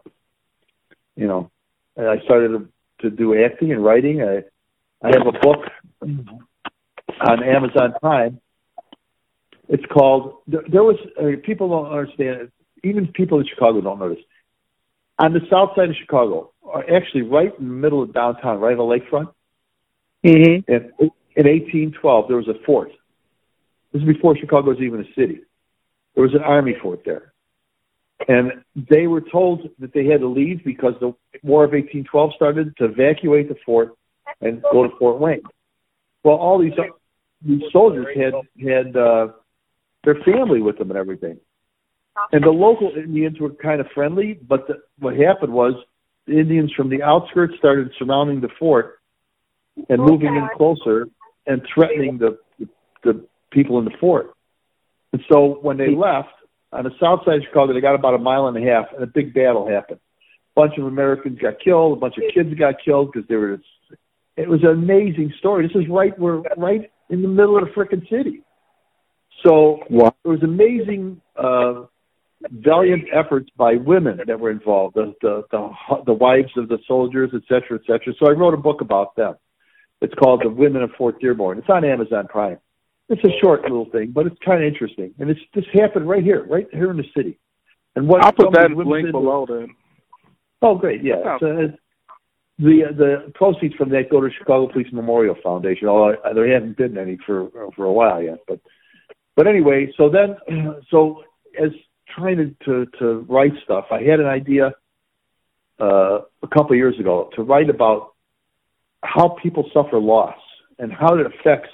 you 1.16 1.28
know, 1.28 1.50
I 1.98 2.18
started 2.26 2.68
to, 3.02 3.10
do 3.10 3.44
acting 3.44 3.72
and 3.72 3.84
writing. 3.84 4.22
I 4.22 4.44
I 5.06 5.12
have 5.12 5.28
a 5.28 5.32
book 5.32 5.66
on 6.02 7.44
Amazon 7.44 7.94
Prime. 8.02 8.40
It's 9.70 9.86
called. 9.92 10.38
There, 10.48 10.64
there 10.72 10.84
was 10.84 10.98
uh, 11.20 11.40
people 11.46 11.70
don't 11.70 11.92
understand. 11.92 12.52
Even 12.84 13.08
people 13.08 13.40
in 13.40 13.46
Chicago 13.48 13.82
don't 13.82 14.00
this. 14.10 14.24
On 15.20 15.34
the 15.34 15.42
south 15.50 15.72
side 15.76 15.90
of 15.90 15.96
Chicago, 16.00 16.52
or 16.62 16.84
actually 16.92 17.24
right 17.24 17.52
in 17.60 17.68
the 17.68 17.74
middle 17.74 18.04
of 18.04 18.14
downtown, 18.14 18.60
right 18.60 18.78
on 18.78 18.90
the 18.90 19.00
lakefront. 19.00 19.34
Mm-hmm. 20.26 20.72
In, 20.72 21.12
in 21.36 21.46
1812, 21.46 22.28
there 22.28 22.38
was 22.38 22.48
a 22.48 22.66
fort. 22.66 22.92
This 23.94 24.02
is 24.02 24.08
before 24.08 24.36
Chicago 24.38 24.70
was 24.70 24.80
even 24.80 25.02
a 25.02 25.14
city. 25.16 25.42
There 26.16 26.24
was 26.24 26.34
an 26.34 26.42
army 26.42 26.76
fort 26.82 27.02
there. 27.06 27.34
And 28.28 28.64
they 28.76 29.08
were 29.08 29.22
told 29.22 29.70
that 29.80 29.94
they 29.94 30.06
had 30.06 30.22
to 30.22 30.28
leave 30.28 30.64
because 30.64 30.94
the 31.00 31.14
War 31.44 31.64
of 31.64 31.72
1812 31.72 32.32
started 32.36 32.76
to 32.78 32.86
evacuate 32.86 33.48
the 33.48 33.56
fort 33.66 33.96
and 34.42 34.62
go 34.72 34.84
to 34.84 34.96
Fort 34.98 35.20
Wayne. 35.20 35.44
Well, 36.24 36.36
all 36.36 36.60
these 36.60 36.74
these 37.46 37.62
soldiers 37.72 38.08
had 38.16 38.34
had 38.60 38.98
uh, 38.98 39.28
their 40.04 40.16
family 40.26 40.62
with 40.62 40.80
them 40.80 40.90
and 40.90 40.98
everything, 40.98 41.38
and 42.32 42.44
the 42.44 42.50
local 42.50 42.92
Indians 42.96 43.40
were 43.40 43.52
kind 43.52 43.80
of 43.80 43.88
friendly. 43.94 44.34
But 44.34 44.68
the, 44.68 44.82
what 45.00 45.16
happened 45.16 45.54
was 45.54 45.74
the 46.26 46.40
Indians 46.40 46.74
from 46.76 46.90
the 46.90 47.04
outskirts 47.04 47.54
started 47.60 47.92
surrounding 48.00 48.42
the 48.42 48.50
fort 48.60 49.00
and 49.90 50.02
moving 50.02 50.36
in 50.36 50.50
closer 50.58 51.08
and 51.46 51.62
threatening 51.74 52.18
the, 52.18 52.40
the 52.60 52.68
the 53.04 53.26
people 53.52 53.78
in 53.80 53.86
the 53.86 53.92
fort. 54.00 54.34
And 55.14 55.22
so 55.32 55.60
when 55.62 55.78
they 55.78 55.96
left 55.96 56.30
on 56.72 56.84
the 56.84 56.92
south 57.00 57.22
side 57.26 57.36
of 57.36 57.44
Chicago, 57.48 57.74
they 57.74 57.82
got 57.82 57.96
about 57.96 58.14
a 58.14 58.18
mile 58.18 58.48
and 58.48 58.58
a 58.58 58.62
half, 58.62 58.86
and 58.94 59.04
a 59.04 59.08
big 59.08 59.34
battle 59.34 59.68
happened. 59.68 60.00
A 60.56 60.60
bunch 60.60 60.78
of 60.78 60.86
Americans 60.86 61.40
got 61.40 61.56
killed. 61.64 61.98
A 61.98 62.00
bunch 62.00 62.16
of 62.18 62.24
kids 62.34 62.54
got 62.58 62.76
killed 62.84 63.12
because 63.12 63.28
they 63.28 63.36
were. 63.36 63.60
It 64.36 64.50
was 64.50 64.62
an 64.64 64.70
amazing 64.70 65.34
story. 65.40 65.68
This 65.68 65.76
is 65.76 65.90
right 65.90 66.18
we're 66.20 66.42
right 66.58 66.92
in 67.10 67.22
the 67.22 67.28
middle 67.28 67.58
of 67.58 67.66
the 67.66 67.70
frickin' 67.72 68.08
city. 68.10 68.44
So 69.46 69.80
wow. 69.90 70.16
it 70.26 70.28
was 70.28 70.44
amazing, 70.44 71.22
uh, 71.36 71.84
valiant 72.52 73.06
efforts 73.14 73.50
by 73.56 73.76
women 73.76 74.20
that 74.26 74.40
were 74.40 74.52
involved, 74.52 74.96
the 74.96 75.14
the 75.22 75.44
the, 75.52 75.70
the 76.08 76.14
wives 76.14 76.52
of 76.58 76.68
the 76.70 76.80
soldiers, 76.88 77.32
et 77.34 77.44
cetera, 77.48 77.80
et 77.80 77.86
cetera. 77.88 78.14
So 78.20 78.30
I 78.30 78.34
wrote 78.34 78.54
a 78.54 78.58
book 78.58 78.82
about 78.82 79.16
them. 79.16 79.36
It's 80.02 80.14
called 80.16 80.42
The 80.44 80.50
Women 80.50 80.84
of 80.84 80.92
Fort 80.98 81.20
Dearborn. 81.20 81.58
It's 81.58 81.70
on 81.70 81.84
Amazon 81.84 82.28
Prime. 82.28 82.60
It's 83.10 83.24
a 83.24 83.40
short 83.42 83.62
little 83.64 83.90
thing, 83.90 84.12
but 84.12 84.28
it's 84.28 84.38
kind 84.44 84.64
of 84.64 84.68
interesting. 84.68 85.14
And 85.20 85.30
it's 85.30 85.40
just 85.54 85.68
happened 85.70 86.10
right 86.10 86.24
here, 86.24 86.46
right 86.46 86.68
here 86.72 86.92
in 86.92 86.98
the 86.98 87.06
city. 87.16 87.40
And 87.96 88.08
what 88.08 88.24
I'll 88.24 88.34
put 88.34 88.54
that 88.54 88.72
link 88.72 89.12
below 89.12 89.46
then. 89.48 89.70
Oh, 90.62 90.76
great! 90.76 91.04
Yeah, 91.04 91.38
it's, 91.40 91.44
uh, 91.44 91.76
the 92.60 92.82
the 92.98 93.32
proceeds 93.36 93.76
from 93.76 93.90
that 93.90 94.10
go 94.10 94.22
to 94.22 94.30
Chicago 94.38 94.72
Police 94.72 94.92
Memorial 94.92 95.36
Foundation. 95.44 95.88
Although 95.88 96.16
there 96.34 96.52
haven't 96.52 96.78
been 96.78 96.98
any 96.98 97.18
for 97.26 97.50
for 97.76 97.86
a 97.86 97.92
while 97.92 98.22
yet, 98.22 98.40
but 98.48 98.60
but 99.36 99.48
anyway, 99.48 99.92
so 99.98 100.10
then 100.10 100.36
so 100.92 101.24
as 101.60 101.72
trying 102.16 102.38
to 102.38 102.56
to, 102.66 102.86
to 103.00 103.26
write 103.30 103.54
stuff, 103.64 103.86
I 103.92 104.02
had 104.02 104.20
an 104.20 104.26
idea 104.26 104.74
uh, 105.80 106.20
a 106.42 106.48
couple 106.48 106.72
of 106.72 106.78
years 106.78 107.00
ago 107.00 107.30
to 107.36 107.44
write 107.44 107.70
about 107.70 108.14
how 109.04 109.38
people 109.42 109.70
suffer 109.74 110.00
loss 110.00 110.38
and 110.80 110.92
how 110.92 111.16
it 111.16 111.26
affects 111.26 111.70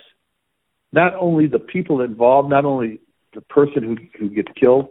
not 0.93 1.15
only 1.15 1.47
the 1.47 1.59
people 1.59 2.01
involved, 2.01 2.49
not 2.49 2.63
only 2.63 3.01
the 3.33 3.41
person 3.41 3.83
who, 3.83 3.97
who 4.17 4.29
gets 4.29 4.49
killed, 4.55 4.89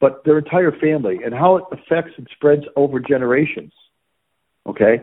but 0.00 0.24
their 0.24 0.38
entire 0.38 0.72
family 0.72 1.20
and 1.24 1.32
how 1.32 1.56
it 1.56 1.64
affects 1.72 2.12
and 2.18 2.26
spreads 2.32 2.64
over 2.74 3.00
generations. 3.00 3.72
Okay? 4.66 4.98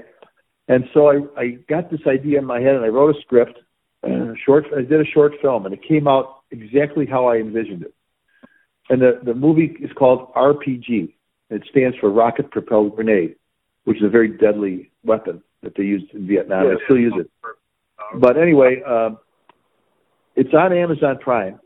And 0.68 0.84
so 0.94 1.10
I, 1.10 1.42
I 1.42 1.48
got 1.68 1.90
this 1.90 2.02
idea 2.06 2.38
in 2.40 2.46
my 2.46 2.60
head 2.60 2.76
and 2.76 2.86
I 2.86 2.90
wrote 2.90 3.16
a 3.16 3.22
script, 3.22 3.58
a 4.04 4.34
short, 4.46 4.66
I 4.78 4.82
did 4.82 5.00
a 5.00 5.06
short 5.06 5.34
film 5.42 5.66
and 5.66 5.74
it 5.74 5.82
came 5.82 6.08
out 6.08 6.42
exactly 6.52 7.06
how 7.06 7.28
I 7.28 7.38
envisioned 7.38 7.84
it. 7.84 7.94
And 8.90 9.02
the, 9.02 9.22
the 9.24 9.34
movie 9.34 9.78
is 9.80 9.92
called 9.98 10.34
RPG. 10.34 11.14
It 11.50 11.64
stands 11.72 11.98
for 11.98 12.12
Rocket 12.12 12.52
Propelled 12.52 12.96
Grenade, 12.96 13.36
which 13.86 13.98
is 13.98 14.04
a 14.04 14.10
very 14.10 14.28
deadly 14.28 14.92
weapon 15.06 15.42
that 15.62 15.76
they 15.78 15.84
used 15.84 16.14
in 16.14 16.28
Vietnam. 16.28 16.66
Yeah, 16.66 16.74
they 16.74 16.84
still 16.84 16.98
use 16.98 17.14
it. 17.18 17.32
But 18.20 18.38
anyway, 18.38 18.82
um, 18.84 19.20
it's 20.36 20.54
on 20.54 20.74
Amazon 20.74 21.18
Prime. 21.20 21.60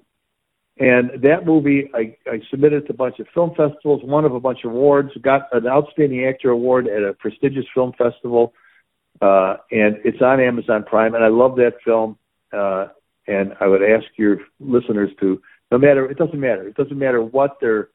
And 0.79 1.23
that 1.23 1.45
movie, 1.45 1.89
I, 1.93 2.15
I 2.29 2.39
submitted 2.51 2.85
to 2.85 2.93
a 2.93 2.95
bunch 2.95 3.19
of 3.19 3.27
film 3.33 3.49
festivals, 3.55 4.01
won 4.03 4.25
of 4.25 4.35
a 4.35 4.39
bunch 4.39 4.59
of 4.63 4.71
awards, 4.71 5.09
got 5.21 5.47
an 5.51 5.67
Outstanding 5.67 6.25
Actor 6.25 6.51
Award 6.51 6.87
at 6.87 7.01
a 7.01 7.13
prestigious 7.13 7.65
film 7.73 7.93
festival, 7.97 8.53
uh, 9.19 9.55
and 9.71 9.97
it's 10.05 10.21
on 10.21 10.39
Amazon 10.39 10.83
Prime. 10.83 11.15
And 11.15 11.23
I 11.23 11.29
love 11.29 11.55
that 11.55 11.77
film. 11.83 12.17
Uh, 12.53 12.87
and 13.27 13.53
I 13.59 13.67
would 13.67 13.81
ask 13.83 14.05
your 14.17 14.37
listeners 14.59 15.09
to, 15.19 15.41
no 15.71 15.77
matter, 15.77 16.09
it 16.09 16.17
doesn't 16.17 16.39
matter. 16.39 16.67
It 16.67 16.75
doesn't 16.75 16.97
matter 16.97 17.21
what 17.21 17.57
their 17.59 17.89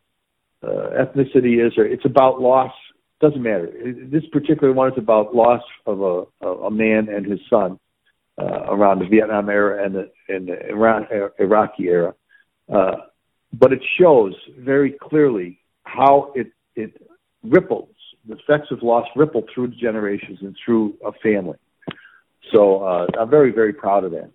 uh, 0.63 0.91
ethnicity 1.05 1.65
is, 1.65 1.73
or 1.79 1.87
it's 1.87 2.05
about 2.05 2.41
loss. 2.41 2.73
Doesn't 3.21 3.43
matter. 3.43 3.71
This 4.11 4.25
particular 4.33 4.73
one 4.73 4.93
is 4.93 4.99
about 4.99 5.35
loss 5.35 5.63
of 5.87 6.03
a, 6.03 6.47
a 6.47 6.71
man 6.71 7.09
and 7.09 7.25
his 7.25 7.39
son 7.49 7.79
uh, 8.39 8.65
around 8.69 9.01
the 9.01 9.07
Vietnam 9.07 9.49
era 9.49 9.85
and 9.85 9.95
the, 9.95 10.11
and 10.29 10.49
the 10.49 10.69
Iran, 10.69 11.07
Iraqi 11.39 11.85
era. 11.85 12.15
Uh, 12.73 12.97
but 13.53 13.73
it 13.73 13.83
shows 13.99 14.35
very 14.59 14.93
clearly 15.01 15.61
how 15.85 16.33
it, 16.35 16.53
it 16.75 17.01
ripples, 17.43 17.95
the 18.27 18.37
effects 18.37 18.71
of 18.71 18.83
loss 18.83 19.07
ripple 19.17 19.45
through 19.55 19.69
the 19.69 19.77
generations 19.77 20.39
and 20.41 20.57
through 20.65 20.95
a 21.05 21.13
family. 21.23 21.59
So 22.53 22.83
uh, 22.83 23.07
I'm 23.19 23.31
very, 23.31 23.53
very 23.53 23.73
proud 23.73 24.05
of 24.05 24.13
that. 24.13 24.31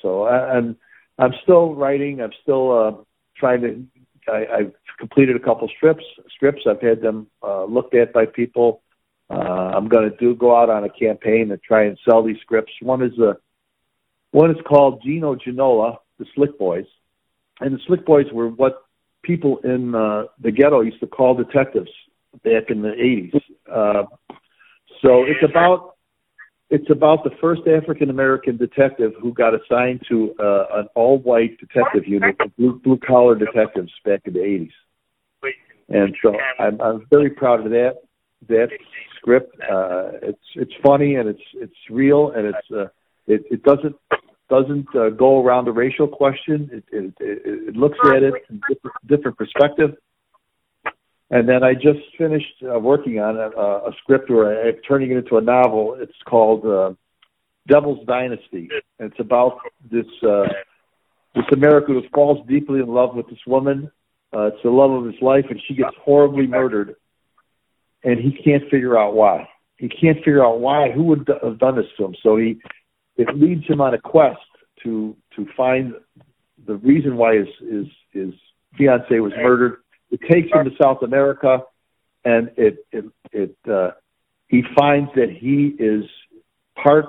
So 0.00 0.26
and 0.26 0.76
I'm 1.18 1.32
still 1.42 1.74
writing. 1.74 2.20
I'm 2.20 2.32
still 2.42 2.72
uh, 2.72 2.92
trying 3.36 3.60
to. 3.62 3.84
I, 4.30 4.46
I've 4.58 4.72
completed 4.98 5.36
a 5.36 5.40
couple 5.40 5.68
strips. 5.76 6.04
Strips. 6.34 6.62
I've 6.68 6.80
had 6.80 7.00
them 7.00 7.26
uh, 7.42 7.64
looked 7.64 7.94
at 7.94 8.12
by 8.12 8.26
people. 8.26 8.82
Uh, 9.30 9.34
I'm 9.74 9.88
going 9.88 10.10
to 10.10 10.16
do 10.16 10.34
go 10.34 10.56
out 10.56 10.70
on 10.70 10.84
a 10.84 10.90
campaign 10.90 11.50
and 11.50 11.62
try 11.62 11.84
and 11.84 11.98
sell 12.08 12.22
these 12.22 12.36
scripts. 12.40 12.72
One 12.80 13.02
is 13.02 13.18
a 13.18 13.36
one 14.32 14.50
is 14.50 14.56
called 14.66 15.02
Gino 15.02 15.36
Ginola, 15.36 15.98
the 16.18 16.26
Slick 16.34 16.58
Boys, 16.58 16.86
and 17.60 17.74
the 17.74 17.78
Slick 17.86 18.04
Boys 18.04 18.26
were 18.32 18.48
what 18.48 18.84
people 19.22 19.58
in 19.58 19.94
uh, 19.94 20.24
the 20.40 20.50
ghetto 20.50 20.80
used 20.80 21.00
to 21.00 21.06
call 21.06 21.34
detectives 21.34 21.90
back 22.42 22.68
in 22.68 22.82
the 22.82 22.88
80s. 22.88 23.40
Uh, 23.70 24.04
so 25.02 25.24
it's 25.24 25.42
about 25.42 25.94
it's 26.70 26.90
about 26.90 27.24
the 27.24 27.30
first 27.40 27.62
African 27.66 28.10
American 28.10 28.56
detective 28.56 29.12
who 29.20 29.32
got 29.32 29.52
assigned 29.54 30.02
to 30.08 30.34
uh, 30.40 30.66
an 30.80 30.88
all 30.94 31.18
white 31.18 31.58
detective 31.58 32.06
unit, 32.06 32.36
blue, 32.56 32.80
blue 32.80 32.98
collar 32.98 33.34
detectives 33.34 33.92
back 34.04 34.22
in 34.24 34.32
the 34.32 34.40
80s. 34.40 34.72
And 35.90 36.16
so 36.22 36.34
I'm, 36.58 36.80
I'm 36.80 37.06
very 37.10 37.30
proud 37.30 37.64
of 37.64 37.70
that 37.70 37.98
that 38.48 38.68
script. 39.24 39.56
Uh, 39.60 40.10
it's 40.22 40.46
it's 40.54 40.72
funny 40.84 41.14
and 41.16 41.28
it's 41.28 41.42
it's 41.54 41.74
real 41.90 42.32
and 42.32 42.46
it's 42.46 42.70
uh, 42.70 42.86
it 43.26 43.42
it 43.50 43.62
doesn't 43.62 43.96
doesn't 44.50 44.86
uh, 44.94 45.08
go 45.10 45.42
around 45.42 45.64
the 45.64 45.72
racial 45.72 46.06
question. 46.06 46.68
It 46.72 46.84
it, 46.92 47.14
it, 47.20 47.68
it 47.68 47.76
looks 47.76 47.98
at 48.04 48.22
it 48.22 48.34
from 48.46 48.60
different, 48.68 48.96
different 49.06 49.38
perspective. 49.38 49.96
And 51.30 51.48
then 51.48 51.64
I 51.64 51.72
just 51.72 52.00
finished 52.18 52.62
uh, 52.62 52.78
working 52.78 53.18
on 53.18 53.36
a, 53.36 53.48
a 53.48 53.92
script 54.02 54.30
where 54.30 54.68
I'm 54.68 54.76
turning 54.86 55.10
it 55.10 55.16
into 55.16 55.38
a 55.38 55.40
novel. 55.40 55.96
It's 55.98 56.12
called 56.26 56.64
uh, 56.66 56.92
Devil's 57.66 58.06
Dynasty. 58.06 58.68
And 58.98 59.10
it's 59.10 59.20
about 59.20 59.58
this 59.90 60.06
uh, 60.22 60.44
this 61.34 61.46
American 61.52 61.94
who 61.94 62.02
falls 62.14 62.46
deeply 62.46 62.80
in 62.80 62.88
love 62.88 63.16
with 63.16 63.26
this 63.28 63.44
woman. 63.46 63.90
Uh, 64.36 64.46
it's 64.46 64.62
the 64.62 64.70
love 64.70 64.90
of 64.90 65.04
his 65.06 65.20
life, 65.22 65.46
and 65.48 65.60
she 65.66 65.74
gets 65.74 65.94
horribly 66.04 66.46
murdered 66.46 66.96
and 68.04 68.18
he 68.20 68.32
can't 68.32 68.62
figure 68.70 68.98
out 68.98 69.14
why. 69.14 69.48
He 69.76 69.88
can't 69.88 70.18
figure 70.18 70.44
out 70.44 70.60
why. 70.60 70.90
Who 70.92 71.04
would 71.04 71.28
have 71.42 71.58
done 71.58 71.76
this 71.76 71.86
to 71.98 72.04
him? 72.04 72.14
So 72.22 72.36
he 72.36 72.60
it 73.16 73.28
leads 73.36 73.66
him 73.66 73.80
on 73.80 73.94
a 73.94 73.98
quest 74.00 74.40
to 74.82 75.16
to 75.36 75.46
find 75.56 75.94
the 76.66 76.76
reason 76.76 77.16
why 77.16 77.36
his 77.36 77.48
his 77.60 77.86
his 78.12 78.34
fiance 78.76 79.18
was 79.18 79.32
murdered. 79.36 79.78
It 80.10 80.20
takes 80.30 80.52
him 80.52 80.64
to 80.64 80.70
South 80.80 81.02
America, 81.02 81.62
and 82.24 82.50
it 82.56 82.86
it 82.92 83.04
it 83.32 83.56
uh, 83.70 83.92
he 84.48 84.62
finds 84.76 85.10
that 85.16 85.30
he 85.30 85.74
is 85.78 86.04
part 86.80 87.06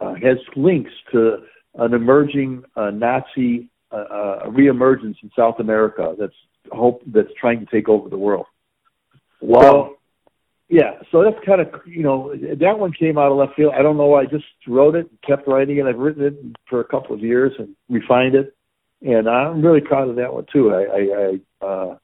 uh, 0.00 0.14
has 0.14 0.38
links 0.56 0.90
to 1.12 1.38
an 1.74 1.94
emerging 1.94 2.64
uh, 2.76 2.90
Nazi 2.90 3.70
uh, 3.90 3.96
uh, 3.96 4.46
reemergence 4.46 5.16
in 5.22 5.30
South 5.36 5.60
America 5.60 6.14
that's 6.18 6.34
hope 6.70 7.02
that's 7.06 7.28
trying 7.40 7.60
to 7.60 7.66
take 7.66 7.88
over 7.88 8.08
the 8.08 8.18
world. 8.18 8.46
Wow. 9.40 9.96
Yeah, 10.72 10.92
so 11.10 11.22
that's 11.22 11.36
kind 11.44 11.60
of 11.60 11.68
you 11.84 12.02
know 12.02 12.34
that 12.34 12.78
one 12.78 12.94
came 12.94 13.18
out 13.18 13.30
of 13.30 13.36
left 13.36 13.56
field. 13.56 13.74
I 13.78 13.82
don't 13.82 13.98
know. 13.98 14.14
I 14.14 14.24
just 14.24 14.46
wrote 14.66 14.94
it, 14.94 15.06
and 15.10 15.20
kept 15.20 15.46
writing 15.46 15.76
it. 15.76 15.84
I've 15.84 15.98
written 15.98 16.24
it 16.24 16.34
for 16.66 16.80
a 16.80 16.84
couple 16.84 17.14
of 17.14 17.20
years 17.20 17.52
and 17.58 17.76
refined 17.90 18.34
it, 18.34 18.56
and 19.02 19.28
I'm 19.28 19.60
really 19.60 19.82
proud 19.82 20.08
of 20.08 20.16
that 20.16 20.32
one 20.32 20.46
too. 20.50 20.72
I, 20.72 20.84
I, 20.84 21.02
I 21.20 21.66
uh, 21.66 21.98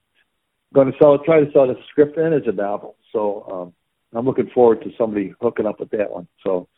going 0.75 0.93
to 0.93 0.99
sell 0.99 1.15
it, 1.15 1.23
try 1.25 1.43
to 1.43 1.51
sell 1.51 1.71
a 1.71 1.75
script 1.89 2.19
and 2.19 2.35
as 2.35 2.43
a 2.45 2.53
novel. 2.53 2.97
So 3.11 3.73
um, 4.13 4.19
I'm 4.19 4.27
looking 4.27 4.51
forward 4.51 4.83
to 4.83 4.91
somebody 4.99 5.33
hooking 5.41 5.65
up 5.65 5.81
with 5.81 5.89
that 5.93 6.11
one. 6.11 6.29
So 6.45 6.69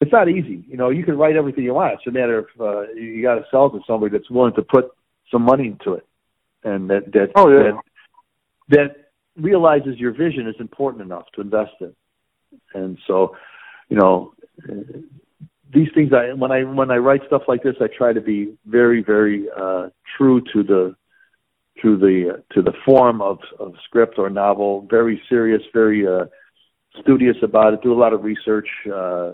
it's 0.00 0.10
not 0.10 0.28
easy. 0.28 0.64
You 0.66 0.76
know, 0.76 0.90
you 0.90 1.04
can 1.04 1.16
write 1.16 1.36
everything 1.36 1.62
you 1.62 1.74
want. 1.74 1.94
It's 1.94 2.06
a 2.08 2.10
matter 2.10 2.38
of 2.38 2.46
uh, 2.60 2.92
you 2.94 3.22
got 3.22 3.36
to 3.36 3.44
sell 3.52 3.70
to 3.70 3.78
somebody 3.86 4.10
that's 4.10 4.28
willing 4.28 4.54
to 4.54 4.62
put 4.62 4.90
some 5.30 5.42
money 5.42 5.68
into 5.68 5.92
it, 5.92 6.06
and 6.64 6.90
that 6.90 7.12
that 7.12 7.30
oh, 7.36 7.48
yeah. 7.48 7.62
that, 7.62 7.80
that 8.70 9.07
realizes 9.40 9.98
your 9.98 10.12
vision 10.12 10.46
is 10.48 10.56
important 10.58 11.02
enough 11.02 11.26
to 11.34 11.40
invest 11.40 11.72
in. 11.80 11.94
And 12.74 12.98
so, 13.06 13.36
you 13.88 13.96
know, 13.96 14.34
these 15.72 15.88
things. 15.94 16.12
I 16.12 16.32
when 16.32 16.52
I 16.52 16.64
when 16.64 16.90
I 16.90 16.96
write 16.96 17.22
stuff 17.26 17.42
like 17.48 17.62
this, 17.62 17.76
I 17.80 17.86
try 17.86 18.12
to 18.12 18.20
be 18.20 18.54
very 18.66 19.02
very 19.02 19.46
uh, 19.56 19.88
true 20.16 20.40
to 20.52 20.62
the 20.62 20.96
to 21.82 21.96
the 21.96 22.42
to 22.52 22.62
the 22.62 22.72
form 22.84 23.20
of, 23.20 23.38
of 23.58 23.74
script 23.84 24.18
or 24.18 24.30
novel. 24.30 24.86
Very 24.90 25.20
serious, 25.28 25.62
very 25.72 26.06
uh, 26.06 26.24
studious 27.00 27.36
about 27.42 27.74
it. 27.74 27.82
Do 27.82 27.92
a 27.92 28.00
lot 28.00 28.12
of 28.12 28.24
research. 28.24 28.68
Uh, 28.86 29.32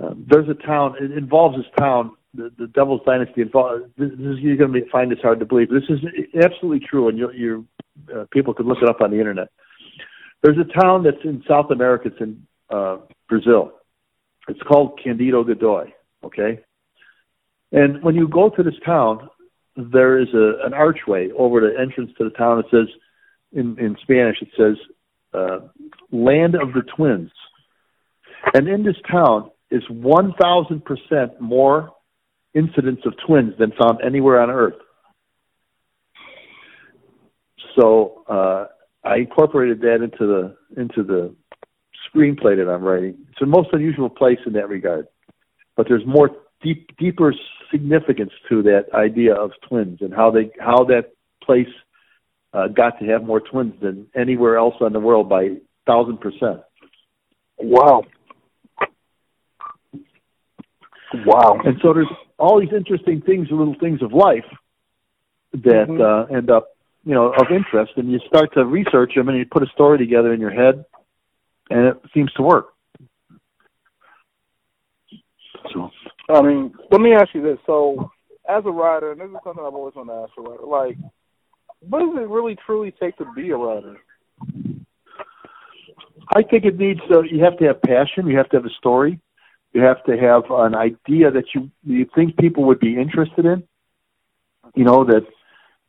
uh, 0.00 0.14
there's 0.16 0.48
a 0.48 0.54
town. 0.54 0.94
It 1.00 1.12
involves 1.12 1.56
this 1.56 1.66
town, 1.76 2.12
the, 2.34 2.52
the 2.56 2.66
Devil's 2.68 3.00
Dynasty. 3.04 3.42
Involves, 3.42 3.84
this 3.96 4.10
is, 4.12 4.38
you're 4.38 4.56
going 4.56 4.72
to 4.72 4.88
find 4.90 5.10
this 5.10 5.18
hard 5.20 5.40
to 5.40 5.46
believe. 5.46 5.70
This 5.70 5.88
is 5.88 5.98
absolutely 6.40 6.86
true, 6.86 7.08
and 7.08 7.18
you, 7.18 7.32
you 7.32 7.66
uh, 8.14 8.24
people 8.30 8.54
could 8.54 8.66
look 8.66 8.78
it 8.82 8.88
up 8.88 9.00
on 9.00 9.10
the 9.10 9.18
internet. 9.18 9.48
There's 10.42 10.58
a 10.58 10.80
town 10.80 11.02
that's 11.02 11.24
in 11.24 11.42
South 11.48 11.70
America. 11.70 12.08
It's 12.08 12.20
in 12.20 12.46
uh, 12.70 12.98
Brazil. 13.28 13.72
It's 14.48 14.60
called 14.62 15.00
Candido 15.02 15.44
Godoy. 15.44 15.92
Okay, 16.24 16.60
and 17.72 18.02
when 18.02 18.14
you 18.14 18.28
go 18.28 18.50
to 18.50 18.62
this 18.62 18.74
town, 18.84 19.28
there 19.76 20.18
is 20.18 20.28
a, 20.34 20.66
an 20.66 20.74
archway 20.74 21.30
over 21.36 21.60
the 21.60 21.78
entrance 21.78 22.10
to 22.18 22.24
the 22.24 22.30
town. 22.30 22.58
It 22.58 22.66
says, 22.70 22.88
in 23.52 23.78
in 23.78 23.96
Spanish, 24.02 24.42
it 24.42 24.48
says, 24.56 24.76
uh, 25.32 25.60
"Land 26.10 26.54
of 26.54 26.72
the 26.72 26.82
Twins." 26.96 27.30
And 28.54 28.68
in 28.68 28.82
this 28.84 28.96
town, 29.10 29.50
is 29.70 29.82
1,000% 29.90 31.40
more 31.40 31.90
incidents 32.54 33.02
of 33.04 33.14
twins 33.26 33.54
than 33.58 33.72
found 33.72 34.00
anywhere 34.04 34.40
on 34.40 34.50
Earth. 34.50 34.76
So 37.78 38.24
uh, 38.28 38.66
I 39.04 39.16
incorporated 39.18 39.80
that 39.82 40.02
into 40.02 40.26
the 40.26 40.56
into 40.80 41.02
the 41.02 41.34
screenplay 42.06 42.56
that 42.56 42.70
I'm 42.70 42.82
writing. 42.82 43.16
It's 43.30 43.38
the 43.40 43.46
most 43.46 43.68
unusual 43.72 44.08
place 44.08 44.38
in 44.46 44.54
that 44.54 44.68
regard, 44.68 45.06
but 45.76 45.86
there's 45.88 46.06
more 46.06 46.30
deep, 46.62 46.96
deeper 46.98 47.34
significance 47.70 48.32
to 48.48 48.62
that 48.62 48.86
idea 48.94 49.34
of 49.34 49.52
twins 49.68 49.98
and 50.00 50.12
how 50.14 50.30
they 50.30 50.50
how 50.58 50.84
that 50.84 51.12
place 51.42 51.68
uh, 52.52 52.68
got 52.68 52.98
to 52.98 53.06
have 53.06 53.22
more 53.22 53.40
twins 53.40 53.74
than 53.80 54.06
anywhere 54.16 54.56
else 54.56 54.74
in 54.80 54.92
the 54.92 55.00
world 55.00 55.28
by 55.28 55.56
thousand 55.86 56.18
percent. 56.18 56.60
Wow. 57.58 58.02
Wow. 61.24 61.60
And 61.64 61.78
so 61.82 61.92
there's 61.92 62.06
all 62.38 62.60
these 62.60 62.72
interesting 62.74 63.20
things, 63.22 63.48
little 63.50 63.76
things 63.80 64.02
of 64.02 64.12
life 64.12 64.44
that 65.52 65.86
mm-hmm. 65.88 66.32
uh, 66.32 66.36
end 66.36 66.50
up, 66.50 66.76
you 67.04 67.14
know, 67.14 67.32
of 67.32 67.46
interest, 67.50 67.92
and 67.96 68.10
you 68.10 68.18
start 68.26 68.52
to 68.54 68.64
research 68.64 69.12
them, 69.14 69.28
and 69.28 69.38
you 69.38 69.46
put 69.50 69.62
a 69.62 69.70
story 69.72 69.98
together 69.98 70.32
in 70.32 70.40
your 70.40 70.50
head, 70.50 70.84
and 71.70 71.86
it 71.86 71.96
seems 72.12 72.32
to 72.32 72.42
work. 72.42 72.74
So, 75.72 75.90
I 76.28 76.42
mean, 76.42 76.74
let 76.90 77.00
me 77.00 77.12
ask 77.14 77.28
you 77.34 77.42
this: 77.42 77.58
so, 77.66 78.10
as 78.48 78.64
a 78.64 78.70
writer, 78.70 79.12
and 79.12 79.20
this 79.20 79.28
is 79.28 79.36
something 79.44 79.64
I've 79.64 79.74
always 79.74 79.94
wanted 79.94 80.12
to 80.12 80.18
ask 80.20 80.32
a 80.38 80.42
writer, 80.42 80.64
like, 80.64 80.96
what 81.80 82.00
does 82.00 82.16
it 82.16 82.28
really 82.28 82.56
truly 82.66 82.92
take 82.92 83.16
to 83.18 83.26
be 83.34 83.50
a 83.50 83.56
writer? 83.56 83.96
I 86.34 86.42
think 86.42 86.64
it 86.64 86.78
needs. 86.78 87.00
Uh, 87.10 87.22
you 87.22 87.42
have 87.44 87.58
to 87.58 87.66
have 87.66 87.80
passion. 87.82 88.26
You 88.26 88.36
have 88.36 88.48
to 88.50 88.56
have 88.56 88.66
a 88.66 88.74
story. 88.78 89.20
You 89.72 89.82
have 89.82 90.02
to 90.04 90.16
have 90.16 90.44
an 90.50 90.74
idea 90.74 91.30
that 91.30 91.54
you 91.54 91.70
you 91.84 92.06
think 92.14 92.36
people 92.36 92.64
would 92.64 92.80
be 92.80 92.98
interested 92.98 93.44
in. 93.44 93.62
You 94.74 94.84
know 94.84 95.04
that, 95.04 95.26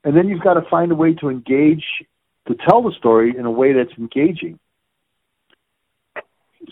and 0.04 0.16
then 0.16 0.28
you've 0.28 0.42
got 0.42 0.56
to 0.56 0.70
find 0.70 0.92
a 0.92 0.96
way 0.96 1.14
to 1.16 1.30
engage 1.30 1.84
to 2.48 2.56
tell 2.68 2.82
the 2.82 2.94
story 2.98 3.36
in 3.38 3.46
a 3.46 3.52
way 3.52 3.74
that's 3.74 3.98
engaging. 3.98 4.60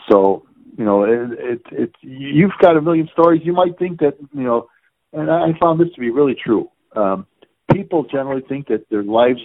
So 0.09 0.45
you 0.77 0.85
know, 0.85 1.03
it, 1.03 1.39
it, 1.39 1.61
it 1.71 1.95
you've 2.01 2.51
got 2.61 2.77
a 2.77 2.81
million 2.81 3.09
stories. 3.11 3.41
You 3.43 3.53
might 3.53 3.77
think 3.79 3.99
that 3.99 4.15
you 4.33 4.43
know, 4.43 4.69
and 5.11 5.29
I 5.29 5.57
found 5.59 5.79
this 5.79 5.89
to 5.95 5.99
be 5.99 6.11
really 6.11 6.35
true. 6.35 6.69
Um, 6.95 7.25
people 7.73 8.03
generally 8.03 8.43
think 8.47 8.67
that 8.67 8.89
their 8.89 9.03
lives 9.03 9.39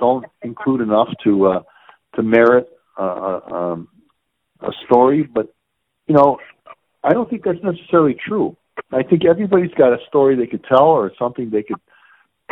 don't 0.00 0.24
include 0.42 0.80
enough 0.80 1.08
to 1.24 1.46
uh, 1.46 1.62
to 2.16 2.22
merit 2.22 2.68
uh, 2.98 3.02
uh 3.02 3.54
um, 3.54 3.88
a 4.60 4.72
story, 4.86 5.22
but 5.22 5.52
you 6.06 6.14
know, 6.14 6.38
I 7.04 7.12
don't 7.12 7.28
think 7.28 7.44
that's 7.44 7.62
necessarily 7.62 8.14
true. 8.26 8.56
I 8.90 9.02
think 9.02 9.24
everybody's 9.24 9.74
got 9.74 9.92
a 9.92 9.98
story 10.08 10.36
they 10.36 10.46
could 10.46 10.64
tell 10.64 10.86
or 10.86 11.12
something 11.18 11.50
they 11.50 11.62
could 11.62 11.80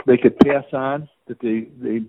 they 0.06 0.16
could 0.16 0.38
pass 0.38 0.64
on 0.72 1.08
that 1.28 1.40
they 1.40 1.68
they 1.80 2.04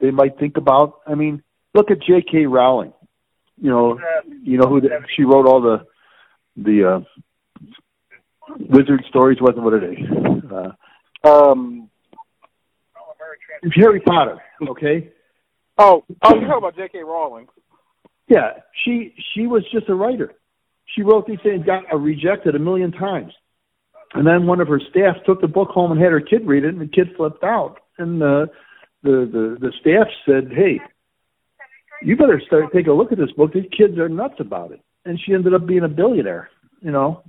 they 0.00 0.10
might 0.10 0.38
think 0.38 0.56
about. 0.56 1.00
I 1.06 1.14
mean, 1.14 1.42
look 1.74 1.90
at 1.90 2.02
J.K. 2.02 2.46
Rowling. 2.46 2.92
You 3.60 3.70
know, 3.70 3.98
you 4.42 4.58
know 4.58 4.68
who 4.68 4.80
the, 4.80 4.90
she 5.16 5.24
wrote 5.24 5.46
all 5.46 5.60
the 5.60 5.86
the 6.56 6.96
uh, 6.96 7.00
wizard 8.58 9.04
stories. 9.08 9.38
Wasn't 9.40 9.62
what 9.62 9.74
it 9.74 9.84
is. 9.84 9.98
Uh, 11.24 11.28
um, 11.28 11.90
Harry 13.74 14.00
Potter. 14.00 14.42
Okay. 14.68 15.10
Oh, 15.78 16.04
oh, 16.22 16.34
you 16.34 16.40
talking 16.40 16.52
about 16.56 16.76
J.K. 16.76 17.02
Rowling? 17.02 17.46
Yeah, 18.28 18.52
she 18.84 19.14
she 19.34 19.46
was 19.46 19.62
just 19.72 19.88
a 19.88 19.94
writer 19.94 20.34
she 20.94 21.02
wrote 21.02 21.26
these 21.26 21.38
things, 21.42 21.64
got 21.64 21.84
rejected 21.98 22.54
a 22.54 22.58
million 22.58 22.92
times. 22.92 23.32
And 24.14 24.26
then 24.26 24.46
one 24.46 24.60
of 24.60 24.68
her 24.68 24.80
staff 24.90 25.16
took 25.24 25.40
the 25.40 25.48
book 25.48 25.68
home 25.70 25.92
and 25.92 26.00
had 26.00 26.12
her 26.12 26.20
kid 26.20 26.46
read 26.46 26.64
it, 26.64 26.74
and 26.74 26.80
the 26.80 26.86
kid 26.86 27.08
flipped 27.16 27.44
out. 27.44 27.78
And 27.98 28.20
the 28.20 28.48
the 29.02 29.28
the, 29.30 29.56
the 29.60 29.72
staff 29.80 30.06
said, 30.24 30.52
"Hey, 30.52 30.80
you 32.02 32.16
better 32.16 32.40
start 32.46 32.72
take 32.72 32.86
a 32.86 32.92
look 32.92 33.12
at 33.12 33.18
this 33.18 33.32
book. 33.32 33.52
These 33.52 33.70
kids 33.76 33.98
are 33.98 34.08
nuts 34.08 34.36
about 34.38 34.72
it." 34.72 34.80
And 35.04 35.20
she 35.20 35.34
ended 35.34 35.54
up 35.54 35.66
being 35.66 35.84
a 35.84 35.88
billionaire. 35.88 36.50
You 36.80 36.92
know. 36.92 37.22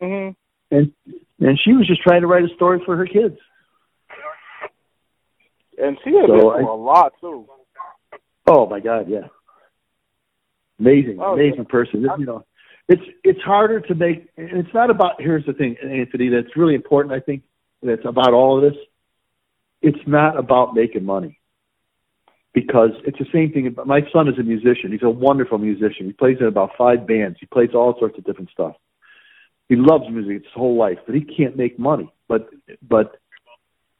Mm-hmm. 0.00 0.32
And 0.74 0.92
and 1.40 1.60
she 1.62 1.72
was 1.72 1.86
just 1.86 2.02
trying 2.02 2.22
to 2.22 2.26
write 2.26 2.44
a 2.44 2.54
story 2.54 2.80
for 2.84 2.96
her 2.96 3.06
kids. 3.06 3.36
And 5.78 5.98
she 6.04 6.14
had 6.14 6.26
so 6.26 6.50
I, 6.50 6.60
a 6.60 6.64
lot 6.64 7.12
too. 7.20 7.46
Oh 8.46 8.66
my 8.66 8.80
God, 8.80 9.08
yeah. 9.08 9.28
Amazing, 10.78 11.18
oh, 11.20 11.34
amazing 11.34 11.58
yeah. 11.58 11.70
person. 11.70 12.02
You 12.02 12.26
know, 12.26 12.44
it's 12.88 13.02
it's 13.24 13.40
harder 13.42 13.80
to 13.80 13.94
make. 13.94 14.28
And 14.36 14.58
it's 14.58 14.74
not 14.74 14.90
about. 14.90 15.20
Here's 15.20 15.46
the 15.46 15.52
thing, 15.52 15.76
Anthony. 15.82 16.28
That's 16.28 16.56
really 16.56 16.74
important. 16.74 17.14
I 17.14 17.20
think 17.20 17.42
that's 17.82 18.04
about 18.04 18.32
all 18.32 18.56
of 18.56 18.72
this. 18.72 18.80
It's 19.80 20.06
not 20.06 20.38
about 20.38 20.74
making 20.74 21.04
money 21.04 21.40
because 22.52 22.90
it's 23.04 23.18
the 23.18 23.26
same 23.32 23.52
thing. 23.52 23.74
My 23.86 24.00
son 24.12 24.28
is 24.28 24.38
a 24.38 24.42
musician. 24.42 24.92
He's 24.92 25.02
a 25.02 25.10
wonderful 25.10 25.58
musician. 25.58 26.06
He 26.06 26.12
plays 26.12 26.36
in 26.40 26.46
about 26.46 26.70
five 26.76 27.06
bands. 27.06 27.38
He 27.40 27.46
plays 27.46 27.70
all 27.74 27.96
sorts 27.98 28.18
of 28.18 28.24
different 28.24 28.50
stuff. 28.50 28.76
He 29.68 29.76
loves 29.76 30.04
music 30.10 30.44
his 30.44 30.52
whole 30.54 30.76
life, 30.76 30.98
but 31.06 31.14
he 31.14 31.22
can't 31.22 31.56
make 31.56 31.78
money. 31.78 32.12
But 32.28 32.50
but 32.86 33.18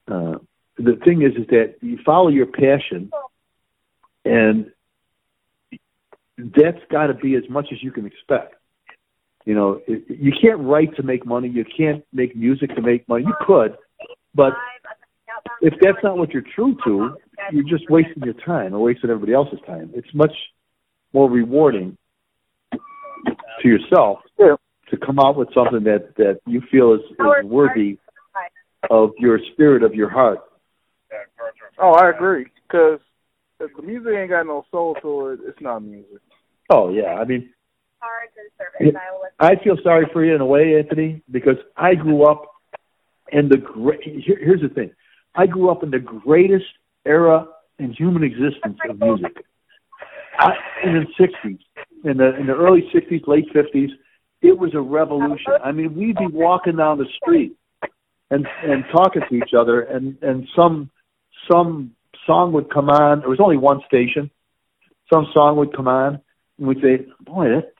uh, 0.06 0.38
the 0.76 0.98
thing 1.04 1.22
is, 1.22 1.32
is 1.40 1.46
that 1.48 1.76
you 1.80 1.98
follow 2.04 2.28
your 2.28 2.46
passion, 2.46 3.10
and 4.24 4.70
that's 6.38 6.80
got 6.90 7.06
to 7.06 7.14
be 7.14 7.36
as 7.36 7.44
much 7.48 7.68
as 7.72 7.82
you 7.82 7.90
can 7.90 8.06
expect. 8.06 8.56
You 9.44 9.54
know, 9.54 9.80
it, 9.86 10.04
you 10.08 10.32
can't 10.40 10.60
write 10.60 10.94
to 10.96 11.02
make 11.02 11.26
money. 11.26 11.48
You 11.48 11.64
can't 11.76 12.04
make 12.12 12.36
music 12.36 12.74
to 12.76 12.82
make 12.82 13.08
money. 13.08 13.24
You 13.24 13.34
could, 13.46 13.76
but 14.34 14.52
if 15.60 15.74
that's 15.80 15.98
not 16.02 16.16
what 16.16 16.30
you're 16.30 16.44
true 16.54 16.76
to, 16.84 17.16
you're 17.52 17.68
just 17.68 17.90
wasting 17.90 18.22
your 18.22 18.34
time 18.34 18.74
or 18.74 18.80
wasting 18.80 19.10
everybody 19.10 19.34
else's 19.34 19.58
time. 19.66 19.90
It's 19.94 20.12
much 20.14 20.34
more 21.12 21.28
rewarding 21.28 21.96
to 22.72 23.68
yourself 23.68 24.18
to 24.38 24.96
come 25.04 25.18
out 25.18 25.36
with 25.36 25.48
something 25.54 25.84
that 25.84 26.14
that 26.16 26.40
you 26.46 26.62
feel 26.70 26.94
is, 26.94 27.00
is 27.10 27.44
worthy 27.44 27.98
of 28.90 29.10
your 29.18 29.38
spirit 29.52 29.82
of 29.82 29.94
your 29.94 30.10
heart. 30.10 30.38
Oh, 31.78 31.92
I 31.92 32.10
agree. 32.10 32.46
Because 32.66 33.00
if 33.60 33.70
the 33.76 33.82
music 33.82 34.12
ain't 34.16 34.30
got 34.30 34.46
no 34.46 34.64
soul 34.70 34.96
to 35.02 35.28
it, 35.28 35.40
it's 35.46 35.60
not 35.60 35.80
music. 35.80 36.20
Oh 36.70 36.90
yeah, 36.90 37.14
I 37.14 37.24
mean, 37.24 37.50
cards 38.02 38.32
and 38.36 38.50
service. 38.58 39.00
I, 39.38 39.52
I 39.52 39.62
feel 39.62 39.76
sorry 39.82 40.06
for 40.12 40.24
you 40.24 40.34
in 40.34 40.40
a 40.40 40.46
way, 40.46 40.78
Anthony, 40.78 41.22
because 41.30 41.56
I 41.76 41.94
grew 41.94 42.24
up 42.24 42.42
in 43.30 43.48
the 43.48 43.56
great. 43.56 44.02
Here, 44.02 44.38
here's 44.40 44.60
the 44.60 44.68
thing: 44.68 44.90
I 45.34 45.46
grew 45.46 45.70
up 45.70 45.82
in 45.82 45.90
the 45.90 45.98
greatest 45.98 46.66
era 47.06 47.46
in 47.78 47.92
human 47.92 48.22
existence 48.24 48.78
of 48.88 48.98
music. 48.98 49.44
I, 50.38 50.52
in 50.84 50.94
the 50.94 51.24
'60s, 51.24 51.58
in 52.04 52.16
the 52.16 52.36
in 52.36 52.46
the 52.46 52.54
early 52.54 52.90
'60s, 52.94 53.26
late 53.26 53.46
'50s, 53.54 53.90
it 54.40 54.58
was 54.58 54.74
a 54.74 54.80
revolution. 54.80 55.52
I 55.62 55.72
mean, 55.72 55.94
we'd 55.94 56.16
be 56.16 56.26
walking 56.26 56.76
down 56.76 56.98
the 56.98 57.06
street 57.22 57.56
and 58.30 58.46
and 58.62 58.84
talking 58.90 59.22
to 59.28 59.34
each 59.36 59.54
other, 59.56 59.82
and 59.82 60.16
and 60.22 60.48
some 60.56 60.90
some 61.50 61.92
song 62.26 62.52
would 62.52 62.72
come 62.72 62.88
on. 62.88 63.20
There 63.20 63.28
was 63.28 63.40
only 63.40 63.56
one 63.56 63.80
station. 63.86 64.30
Some 65.12 65.26
song 65.34 65.56
would 65.56 65.76
come 65.76 65.88
on, 65.88 66.22
and 66.58 66.68
we'd 66.68 66.80
say, 66.80 67.06
"Boy, 67.20 67.48
that, 67.48 67.72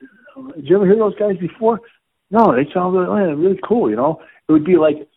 did 0.57 0.69
you 0.69 0.77
ever 0.77 0.87
hear 0.87 0.97
those 0.97 1.17
guys 1.17 1.37
before?" 1.39 1.81
No, 2.31 2.55
they 2.55 2.71
sound 2.73 2.97
really, 2.97 3.35
really 3.35 3.61
cool. 3.67 3.91
You 3.91 3.97
know, 3.97 4.21
it 4.49 4.53
would 4.53 4.65
be 4.65 4.77
like 4.77 5.09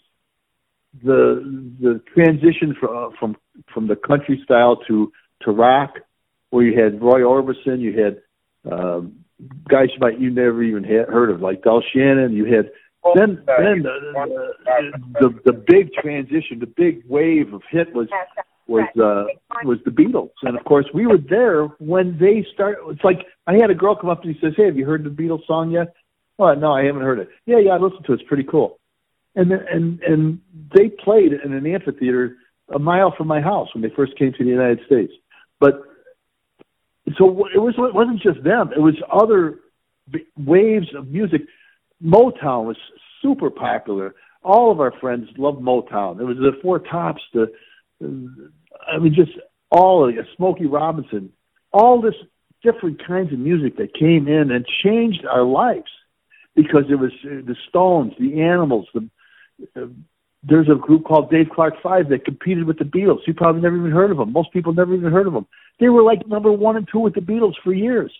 the 1.03 1.71
the 1.79 2.01
transition 2.13 2.75
from 2.79 3.13
from 3.19 3.37
from 3.73 3.87
the 3.87 3.95
country 3.95 4.41
style 4.43 4.77
to 4.87 5.11
to 5.41 5.51
rock, 5.51 5.95
where 6.49 6.65
you 6.65 6.81
had 6.81 7.01
Roy 7.01 7.21
Orbison, 7.21 7.79
you 7.79 8.01
had 8.01 8.21
um, 8.71 9.25
guys 9.69 9.89
you 9.93 9.99
might 9.99 10.19
you 10.19 10.29
never 10.29 10.63
even 10.63 10.83
had 10.83 11.07
heard 11.07 11.29
of, 11.29 11.41
like 11.41 11.63
Del 11.63 11.81
Shannon. 11.93 12.33
You 12.33 12.45
had 12.45 12.71
then 13.15 13.43
then 13.45 13.83
the, 13.83 14.15
the 14.65 14.91
the 15.21 15.39
the 15.45 15.53
big 15.53 15.93
transition, 15.93 16.59
the 16.59 16.65
big 16.65 17.03
wave 17.07 17.53
of 17.53 17.61
hit 17.69 17.93
was 17.93 18.07
was 18.67 18.87
uh 18.95 19.25
was 19.63 19.77
the 19.85 19.91
Beatles, 19.91 20.31
and 20.43 20.57
of 20.57 20.63
course 20.65 20.85
we 20.93 21.05
were 21.05 21.17
there 21.17 21.65
when 21.79 22.17
they 22.19 22.45
started. 22.53 22.79
It's 22.89 23.03
like 23.03 23.19
I 23.47 23.53
had 23.53 23.69
a 23.69 23.75
girl 23.75 23.95
come 23.95 24.09
up 24.09 24.21
to 24.21 24.27
me 24.27 24.37
and 24.41 24.51
says, 24.51 24.55
"Hey, 24.57 24.65
have 24.65 24.77
you 24.77 24.85
heard 24.85 25.03
the 25.03 25.09
Beatles 25.09 25.45
song 25.45 25.71
yet?" 25.71 25.93
Oh 26.39 26.53
no, 26.53 26.73
I 26.73 26.83
haven't 26.85 27.03
heard 27.03 27.19
it. 27.19 27.29
Yeah, 27.45 27.59
yeah, 27.59 27.71
I 27.71 27.77
listened 27.77 28.05
to 28.05 28.13
it. 28.13 28.19
It's 28.19 28.27
pretty 28.27 28.43
cool. 28.43 28.79
And 29.35 29.51
then, 29.51 29.59
and 29.71 29.99
and 30.01 30.41
they 30.75 30.89
played 30.89 31.33
in 31.33 31.53
an 31.53 31.65
amphitheater 31.65 32.37
a 32.73 32.79
mile 32.79 33.13
from 33.15 33.27
my 33.27 33.41
house 33.41 33.67
when 33.73 33.81
they 33.83 33.95
first 33.95 34.17
came 34.17 34.33
to 34.33 34.43
the 34.43 34.49
United 34.49 34.79
States. 34.85 35.13
But 35.59 35.83
so 37.17 37.47
it 37.53 37.59
was 37.59 37.75
it 37.77 37.93
wasn't 37.93 38.21
just 38.21 38.43
them; 38.43 38.71
it 38.75 38.79
was 38.79 38.95
other 39.11 39.59
waves 40.37 40.87
of 40.95 41.07
music. 41.07 41.41
Motown 42.03 42.65
was 42.65 42.77
super 43.21 43.49
popular. 43.49 44.15
All 44.43 44.71
of 44.71 44.79
our 44.79 44.93
friends 44.99 45.27
loved 45.37 45.61
Motown. 45.61 46.19
It 46.19 46.23
was 46.23 46.37
the 46.37 46.51
Four 46.61 46.79
Tops, 46.79 47.21
the 47.33 47.51
I 48.01 48.99
mean, 48.99 49.13
just 49.15 49.31
all 49.71 50.07
of 50.07 50.15
it, 50.15 50.25
Smokey 50.35 50.65
Robinson, 50.65 51.31
all 51.71 52.01
this 52.01 52.15
different 52.63 53.05
kinds 53.05 53.31
of 53.31 53.39
music 53.39 53.77
that 53.77 53.93
came 53.93 54.27
in 54.27 54.51
and 54.51 54.65
changed 54.83 55.25
our 55.25 55.43
lives 55.43 55.89
because 56.55 56.83
it 56.89 56.95
was 56.95 57.11
the 57.23 57.55
Stones, 57.69 58.13
the 58.19 58.41
Animals, 58.41 58.87
the 58.93 59.09
uh, 59.75 59.87
there's 60.47 60.69
a 60.69 60.75
group 60.75 61.05
called 61.05 61.31
Dave 61.31 61.47
Clark 61.53 61.75
Five 61.81 62.09
that 62.09 62.23
competed 62.23 62.65
with 62.65 62.77
the 62.77 62.83
Beatles. 62.83 63.19
You 63.25 63.33
probably 63.33 63.61
never 63.61 63.77
even 63.77 63.91
heard 63.91 64.11
of 64.11 64.17
them. 64.17 64.31
Most 64.31 64.51
people 64.51 64.73
never 64.73 64.93
even 64.93 65.11
heard 65.11 65.27
of 65.27 65.33
them. 65.33 65.47
They 65.79 65.89
were 65.89 66.03
like 66.03 66.27
number 66.27 66.51
one 66.51 66.77
and 66.77 66.87
two 66.91 66.99
with 66.99 67.15
the 67.15 67.21
Beatles 67.21 67.55
for 67.63 67.73
years. 67.73 68.11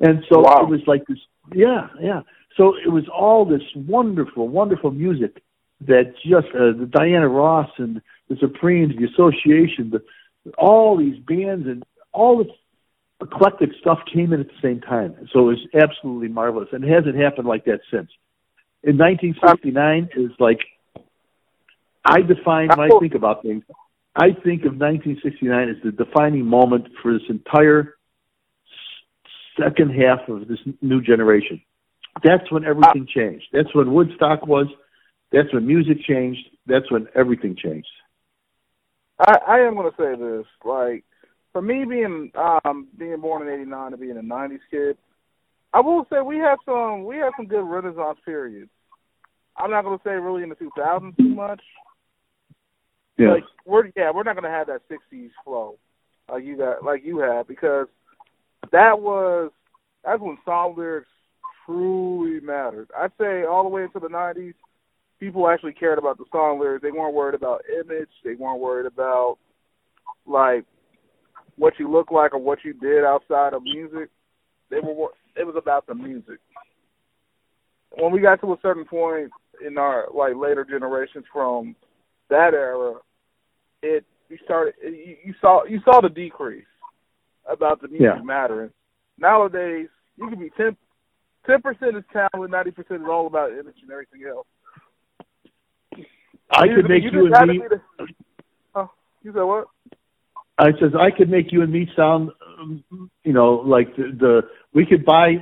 And 0.00 0.24
so 0.28 0.40
wow. 0.40 0.62
it 0.62 0.68
was 0.68 0.80
like 0.86 1.04
this, 1.06 1.18
yeah, 1.54 1.88
yeah. 2.00 2.22
So 2.56 2.74
it 2.76 2.90
was 2.90 3.04
all 3.08 3.44
this 3.44 3.62
wonderful, 3.74 4.48
wonderful 4.48 4.90
music 4.90 5.42
that 5.86 6.14
just 6.24 6.48
uh, 6.48 6.72
the 6.78 6.88
Diana 6.90 7.28
Ross 7.28 7.70
and 7.78 8.02
the 8.28 8.36
Supremes, 8.40 8.94
the 8.98 9.06
Association, 9.06 9.90
the, 9.90 10.02
all 10.56 10.96
these 10.96 11.18
bands 11.18 11.66
and 11.66 11.82
all 12.12 12.38
this 12.38 12.52
eclectic 13.20 13.70
stuff 13.80 13.98
came 14.12 14.32
in 14.32 14.40
at 14.40 14.48
the 14.48 14.60
same 14.62 14.80
time. 14.80 15.14
So 15.32 15.40
it 15.50 15.56
was 15.56 15.66
absolutely 15.74 16.28
marvelous, 16.28 16.68
and 16.72 16.84
it 16.84 16.90
hasn't 16.90 17.16
happened 17.16 17.48
like 17.48 17.64
that 17.64 17.80
since. 17.90 18.10
In 18.82 18.96
1969 18.96 20.10
is 20.16 20.30
like 20.38 20.60
I 22.04 22.22
define 22.22 22.68
when 22.68 22.92
I 22.92 22.98
think 23.00 23.14
about 23.14 23.42
things. 23.42 23.64
I 24.14 24.28
think 24.32 24.62
of 24.64 24.76
1969 24.76 25.68
as 25.68 25.76
the 25.84 25.92
defining 25.92 26.46
moment 26.46 26.88
for 27.02 27.12
this 27.12 27.22
entire 27.28 27.96
second 29.60 29.90
half 29.90 30.28
of 30.28 30.48
this 30.48 30.58
new 30.80 31.00
generation. 31.00 31.60
That's 32.24 32.50
when 32.50 32.64
everything 32.64 33.06
changed. 33.06 33.46
That's 33.52 33.72
when 33.74 33.92
Woodstock 33.92 34.46
was. 34.46 34.66
That's 35.32 35.52
when 35.52 35.66
music 35.66 35.98
changed. 36.08 36.40
That's 36.66 36.90
when 36.90 37.08
everything 37.14 37.56
changed. 37.56 37.88
I, 39.20 39.38
I 39.48 39.58
am 39.60 39.74
going 39.74 39.90
to 39.90 39.96
say 39.96 40.20
this. 40.20 40.46
Like, 40.64 41.04
for 41.52 41.62
me 41.62 41.84
being 41.84 42.30
um 42.34 42.88
being 42.98 43.20
born 43.20 43.46
in 43.46 43.52
'89 43.52 43.92
and 43.92 44.00
being 44.00 44.16
a 44.16 44.22
'90s 44.22 44.60
kid, 44.70 44.96
I 45.72 45.80
will 45.80 46.06
say 46.10 46.20
we 46.20 46.38
have 46.38 46.58
some 46.64 47.04
we 47.04 47.16
have 47.16 47.32
some 47.36 47.46
good 47.46 47.64
Renaissance 47.64 48.18
periods. 48.24 48.70
I'm 49.56 49.70
not 49.70 49.82
going 49.82 49.98
to 49.98 50.04
say 50.04 50.12
really 50.12 50.42
in 50.42 50.50
the 50.50 50.54
2000s 50.54 51.16
too 51.16 51.34
much. 51.34 51.60
Yeah. 53.18 53.32
Like 53.32 53.44
we're 53.66 53.90
yeah 53.96 54.10
we're 54.14 54.22
not 54.22 54.34
going 54.34 54.44
to 54.44 54.56
have 54.56 54.68
that 54.68 54.82
'60s 54.88 55.30
flow 55.44 55.78
like 56.30 56.44
you 56.44 56.56
got 56.56 56.84
like 56.84 57.04
you 57.04 57.18
have 57.18 57.48
because 57.48 57.86
that 58.72 59.00
was 59.00 59.50
that's 60.04 60.20
when 60.20 60.38
song 60.44 60.74
lyrics 60.76 61.08
truly 61.64 62.40
mattered. 62.40 62.88
I'd 62.96 63.12
say 63.18 63.44
all 63.44 63.62
the 63.62 63.68
way 63.68 63.84
into 63.84 63.98
the 63.98 64.08
'90s, 64.08 64.54
people 65.20 65.48
actually 65.48 65.72
cared 65.72 65.98
about 65.98 66.18
the 66.18 66.24
song 66.30 66.60
lyrics. 66.60 66.82
They 66.82 66.90
weren't 66.90 67.14
worried 67.14 67.34
about 67.34 67.62
image. 67.72 68.10
They 68.24 68.34
weren't 68.34 68.60
worried 68.60 68.86
about 68.86 69.38
like 70.26 70.64
what 71.56 71.74
you 71.78 71.90
look 71.90 72.10
like 72.10 72.34
or 72.34 72.38
what 72.38 72.58
you 72.64 72.72
did 72.72 73.04
outside 73.04 73.52
of 73.52 73.62
music. 73.62 74.10
They 74.70 74.80
were 74.80 75.08
it 75.36 75.46
was 75.46 75.56
about 75.56 75.86
the 75.86 75.94
music. 75.94 76.38
When 77.90 78.12
we 78.12 78.20
got 78.20 78.40
to 78.40 78.52
a 78.52 78.58
certain 78.60 78.84
point 78.84 79.30
in 79.64 79.78
our 79.78 80.08
like 80.14 80.34
later 80.36 80.64
generations 80.64 81.24
from 81.32 81.74
that 82.28 82.54
era, 82.54 82.94
it 83.82 84.04
you 84.28 84.38
started 84.44 84.74
you, 84.82 85.16
you 85.24 85.34
saw 85.40 85.64
you 85.64 85.80
saw 85.84 86.00
the 86.00 86.08
decrease 86.08 86.64
about 87.50 87.80
the 87.80 87.88
music 87.88 88.08
yeah. 88.16 88.22
mattering. 88.22 88.70
Nowadays, 89.18 89.88
you 90.16 90.28
can 90.28 90.38
be 90.38 90.50
ten 90.56 90.76
ten 91.46 91.62
percent 91.62 91.96
is 91.96 92.04
talent, 92.12 92.52
ninety 92.52 92.70
percent 92.70 93.02
is 93.02 93.08
all 93.08 93.26
about 93.26 93.52
image 93.52 93.76
and 93.82 93.90
everything 93.90 94.22
else. 94.28 94.46
I 96.50 96.64
you, 96.64 96.76
could 96.76 96.88
make 96.88 97.02
you, 97.04 97.10
you 97.12 97.34
and 97.34 97.48
me. 97.48 97.60
The, 97.68 98.06
oh, 98.74 98.90
you 99.22 99.32
said 99.32 99.42
what? 99.42 99.68
I 100.58 100.72
says 100.72 100.92
I 100.98 101.16
could 101.16 101.28
make 101.28 101.52
you 101.52 101.62
and 101.62 101.72
me 101.72 101.88
sound, 101.94 102.30
um, 102.58 102.82
you 103.22 103.32
know, 103.32 103.54
like 103.54 103.94
the, 103.96 104.10
the 104.18 104.42
we 104.74 104.86
could 104.86 105.04
buy 105.04 105.36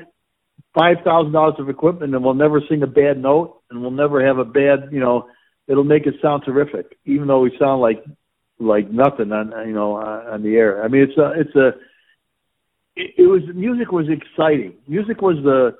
five 0.79 0.99
thousand 1.05 1.33
dollars 1.33 1.55
of 1.59 1.69
equipment 1.69 2.15
and 2.15 2.23
we'll 2.23 2.35
never 2.35 2.61
sing 2.69 2.83
a 2.83 2.87
bad 2.87 3.21
note 3.21 3.63
and 3.71 3.81
we'll 3.81 3.91
never 3.91 4.25
have 4.25 4.39
a 4.39 4.45
bad, 4.45 4.91
you 4.93 5.01
know, 5.01 5.29
it'll 5.67 5.85
make 5.85 6.07
it 6.07 6.15
sound 6.21 6.43
terrific, 6.45 6.99
even 7.05 7.29
though 7.29 7.41
we 7.41 7.57
sound 7.59 7.81
like 7.81 8.05
like 8.59 8.91
nothing 8.91 9.33
on 9.33 9.53
you 9.67 9.75
know 9.75 9.97
on 9.97 10.43
the 10.43 10.57
air. 10.57 10.83
I 10.83 10.89
mean, 10.89 11.03
it's 11.03 11.19
a 11.19 11.33
it's 11.41 11.57
a 11.57 11.69
it, 12.95 13.15
it 13.19 13.27
was 13.27 13.43
music 13.55 13.93
was 13.93 14.07
exciting. 14.09 14.75
Music 14.87 15.21
was 15.23 15.37
the 15.43 15.77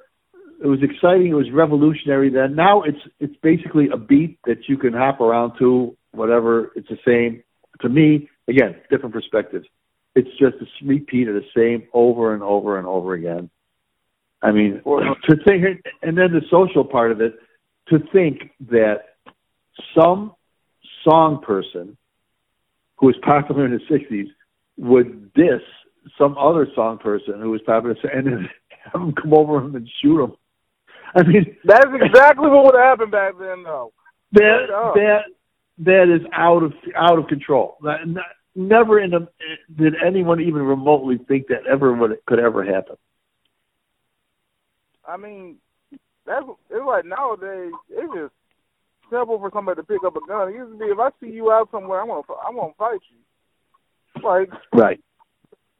it 0.63 0.67
was 0.67 0.83
exciting. 0.83 1.29
It 1.29 1.35
was 1.35 1.51
revolutionary 1.51 2.31
then. 2.31 2.55
Now 2.55 2.83
it's 2.83 2.99
it's 3.21 3.37
basically 3.43 3.89
a 3.93 3.97
beat 3.97 4.39
that 4.47 4.69
you 4.69 4.77
can 4.77 4.93
hop 4.93 5.21
around 5.21 5.59
to. 5.59 5.97
Whatever, 6.13 6.73
it's 6.75 6.89
the 6.89 6.99
same. 7.07 7.43
To 7.83 7.89
me, 7.89 8.29
again, 8.49 8.77
different 8.91 9.15
perspectives. 9.15 9.67
It's 10.15 10.31
just 10.39 10.57
a 10.63 10.87
repeat 10.87 11.29
of 11.29 11.35
the 11.35 11.45
same 11.55 11.87
over 11.93 12.33
and 12.33 12.43
over 12.43 12.79
and 12.79 12.87
over 12.87 13.13
again. 13.13 13.51
I 14.43 14.53
mean, 14.53 14.81
to 14.85 15.37
think, 15.45 15.83
and 16.03 16.17
then 16.17 16.33
the 16.33 16.43
social 16.51 16.85
part 16.85 17.13
of 17.13 17.21
it, 17.21 17.35
to 17.89 17.99
think 18.13 18.51
that 18.71 19.17
some 19.95 20.35
song 21.05 21.43
person 21.43 21.99
who 22.97 23.07
was 23.07 23.17
popular 23.23 23.67
in 23.67 23.73
the 23.73 23.81
'60s 23.91 24.29
would 24.79 25.33
diss 25.35 25.61
some 26.17 26.37
other 26.39 26.67
song 26.75 26.99
person 26.99 27.41
who 27.41 27.51
was 27.51 27.61
popular 27.63 27.97
and 28.13 28.27
then 28.27 28.49
have 28.85 29.01
them 29.01 29.13
come 29.13 29.35
over 29.35 29.59
him 29.59 29.75
and 29.75 29.89
shoot 30.03 30.23
him. 30.23 30.33
I 31.17 31.23
mean, 31.23 31.57
that's 31.65 31.87
exactly 31.93 32.49
what 32.49 32.65
would 32.65 32.79
happen 32.79 33.11
back 33.11 33.35
then, 33.39 33.63
though. 33.65 33.93
That 34.33 34.67
that 34.95 35.21
that 35.79 36.15
is 36.15 36.27
out 36.33 36.63
of 36.63 36.73
out 36.95 37.19
of 37.19 37.27
control. 37.29 37.77
That, 37.83 38.01
never 38.55 39.01
in 39.01 39.11
the 39.11 39.29
did 39.77 39.95
anyone 40.05 40.41
even 40.41 40.63
remotely 40.63 41.19
think 41.29 41.49
that 41.49 41.67
ever 41.71 41.93
would 41.93 42.13
could 42.27 42.39
ever 42.39 42.65
happen. 42.65 42.97
I 45.07 45.17
mean, 45.17 45.57
that's 46.27 46.45
it's 46.71 46.85
like 46.85 47.05
nowadays 47.05 47.73
it's 47.91 48.13
just 48.15 48.35
simple 49.11 49.39
for 49.39 49.51
somebody 49.53 49.81
to 49.81 49.87
pick 49.87 50.03
up 50.05 50.17
a 50.17 50.27
gun. 50.27 50.49
It 50.49 50.57
used 50.57 50.73
to 50.73 50.79
be 50.79 50.87
if 50.87 50.99
I 50.99 51.11
see 51.21 51.31
you 51.31 51.53
out 51.53 51.69
somewhere, 51.71 52.01
I'm 52.01 52.09
gonna 52.09 52.23
I'm 52.47 52.57
gonna 52.57 52.73
fight 52.77 53.01
you. 53.11 54.23
Like 54.23 54.51
right, 54.73 54.99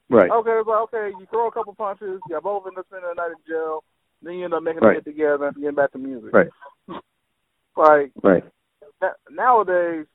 right. 0.09 0.31
Okay, 0.31 0.51
it's 0.51 0.69
like 0.69 0.83
okay, 0.95 1.11
you 1.19 1.27
throw 1.31 1.49
a 1.49 1.53
couple 1.53 1.75
punches, 1.75 2.21
you're 2.29 2.41
both 2.41 2.67
end 2.67 2.79
up 2.79 2.87
spending 2.87 3.09
the 3.09 3.21
night 3.21 3.33
in 3.33 3.43
jail, 3.49 3.83
then 4.27 4.37
you 4.37 4.45
end 4.45 4.55
up 4.55 4.63
making 4.63 4.83
right. 4.83 4.99
it 4.99 5.05
together 5.05 5.47
and 5.47 5.57
getting 5.57 5.75
back 5.75 5.93
to 5.93 5.99
music. 5.99 6.33
Right. 6.33 6.49
like 7.77 8.13
right. 8.23 8.45
Nowadays, 9.31 10.07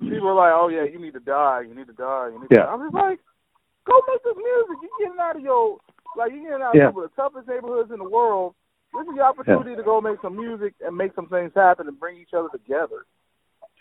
people 0.00 0.28
are 0.28 0.34
like, 0.34 0.52
"Oh 0.54 0.68
yeah, 0.68 0.84
you 0.84 1.00
need 1.00 1.14
to 1.14 1.20
die. 1.20 1.62
You 1.68 1.74
need 1.74 1.88
to 1.88 1.92
die. 1.92 2.30
You 2.32 2.40
need 2.40 2.48
yeah. 2.50 2.58
to 2.58 2.66
die." 2.66 2.72
I'm 2.72 2.82
just 2.84 2.94
like, 2.94 3.18
go 3.86 4.00
make 4.08 4.22
this 4.22 4.36
music. 4.36 4.76
You're 4.82 5.08
getting 5.08 5.20
out 5.20 5.36
of 5.36 5.42
your 5.42 5.78
like 6.16 6.32
you're 6.32 6.44
getting 6.44 6.62
out 6.62 6.74
yeah. 6.74 6.88
of 6.88 6.94
some 6.94 7.04
of 7.04 7.10
the 7.10 7.16
toughest 7.16 7.48
neighborhoods 7.48 7.90
in 7.90 7.98
the 7.98 8.08
world. 8.08 8.54
This 8.94 9.08
is 9.08 9.16
your 9.16 9.26
opportunity 9.26 9.70
yeah. 9.70 9.76
to 9.76 9.82
go 9.82 10.00
make 10.00 10.18
some 10.22 10.36
music 10.36 10.74
and 10.80 10.96
make 10.96 11.14
some 11.14 11.28
things 11.28 11.52
happen 11.54 11.88
and 11.88 11.98
bring 11.98 12.18
each 12.18 12.32
other 12.32 12.48
together. 12.48 13.04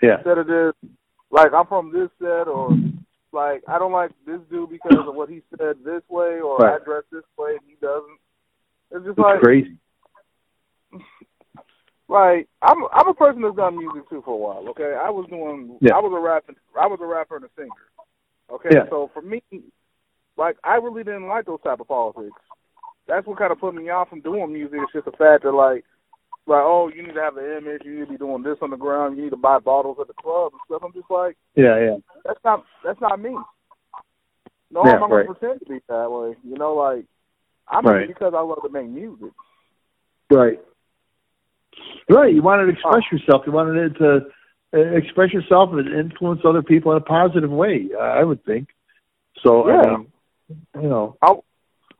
Yeah. 0.01 0.17
Instead 0.17 0.39
of 0.39 0.47
this, 0.47 0.73
like 1.31 1.53
I'm 1.53 1.67
from 1.67 1.93
this 1.93 2.09
set 2.19 2.47
or 2.49 2.75
Like 3.35 3.63
I 3.67 3.77
don't 3.77 3.91
like 3.91 4.11
this 4.25 4.39
dude 4.49 4.69
because 4.69 5.05
of 5.05 5.13
what 5.13 5.29
he 5.29 5.41
said 5.51 5.75
this 5.83 6.01
way 6.09 6.39
or 6.39 6.55
Right. 6.57 6.79
I 6.81 6.85
dress 6.85 7.03
this 7.11 7.27
way 7.37 7.51
and 7.51 7.67
he 7.67 7.75
doesn't. 7.81 8.17
It's 8.95 9.05
just 9.05 9.19
It's 9.19 9.23
like 9.23 9.41
crazy. 9.41 9.77
like 12.07 12.47
I'm 12.61 12.77
I'm 12.93 13.07
a 13.09 13.13
person 13.13 13.41
that's 13.41 13.55
done 13.55 13.77
music 13.77 14.09
too 14.09 14.21
for 14.23 14.33
a 14.33 14.37
while. 14.37 14.69
Okay, 14.69 14.95
I 14.99 15.09
was 15.09 15.27
doing 15.29 15.77
Yeah. 15.81 15.95
I 15.95 15.99
was 15.99 16.13
a 16.15 16.19
rapper 16.19 16.53
I 16.79 16.87
was 16.87 16.99
a 17.01 17.05
rapper 17.05 17.35
and 17.37 17.45
a 17.45 17.49
singer. 17.57 17.69
Okay, 18.49 18.69
Yeah. 18.71 18.85
so 18.89 19.09
for 19.13 19.21
me, 19.21 19.41
like 20.37 20.57
I 20.63 20.75
really 20.75 21.03
didn't 21.03 21.27
like 21.27 21.45
those 21.45 21.61
type 21.61 21.79
of 21.79 21.87
politics. 21.87 22.39
That's 23.07 23.25
what 23.27 23.37
kind 23.37 23.51
of 23.51 23.59
put 23.59 23.75
me 23.75 23.89
off 23.89 24.09
from 24.09 24.21
doing 24.21 24.53
music. 24.53 24.79
It's 24.83 24.93
just 24.93 25.05
the 25.05 25.11
fact 25.11 25.43
that 25.43 25.51
like 25.51 25.83
like 26.47 26.63
oh 26.63 26.89
you 26.93 27.03
need 27.03 27.15
to 27.15 27.21
have 27.21 27.37
an 27.37 27.45
image, 27.57 27.81
you 27.83 27.99
need 27.99 28.05
to 28.05 28.11
be 28.11 28.17
doing 28.17 28.43
this 28.43 28.57
on 28.61 28.69
the 28.69 28.77
ground, 28.77 29.17
you 29.17 29.23
need 29.23 29.31
to 29.31 29.37
buy 29.37 29.59
bottles 29.59 29.97
at 29.99 30.07
the 30.07 30.13
club 30.13 30.53
and 30.53 30.61
stuff. 30.65 30.83
I'm 30.85 30.93
just 30.93 31.09
like 31.09 31.35
Yeah, 31.55 31.77
yeah. 31.79 31.97
that's 32.23 32.39
not 32.45 32.63
that's 32.83 33.01
not 33.01 33.19
me. 33.19 33.35
No, 34.71 34.83
Yeah, 34.85 34.93
I'm 34.93 34.99
not 34.99 35.09
right. 35.11 35.25
gonna 35.25 35.37
pretend 35.39 35.59
to 35.61 35.65
be 35.65 35.79
that 35.89 36.11
way. 36.11 36.35
You 36.43 36.57
know, 36.57 36.75
like 36.75 37.05
I'm 37.69 37.85
Right. 37.85 38.07
because 38.07 38.33
I 38.35 38.41
love 38.41 38.61
to 38.63 38.69
make 38.69 38.87
music. 38.87 39.31
Right. 40.31 40.59
Right. 42.09 42.33
You 42.33 42.41
wanted 42.41 42.65
to 42.65 42.71
express 42.73 43.03
yourself. 43.11 43.43
You 43.45 43.51
wanted 43.51 43.91
it 43.91 43.97
to 43.99 44.27
uh, 44.73 44.95
express 44.95 45.33
yourself 45.33 45.71
and 45.73 45.87
influence 45.87 46.41
other 46.45 46.61
people 46.61 46.91
in 46.91 46.97
a 46.97 47.01
positive 47.01 47.49
way. 47.49 47.89
I 47.99 48.23
would 48.23 48.43
think. 48.45 48.69
So 49.43 49.67
Yeah. 49.67 49.81
I 49.81 49.97
mean, 49.97 50.11
you 50.81 50.89
know. 50.89 51.17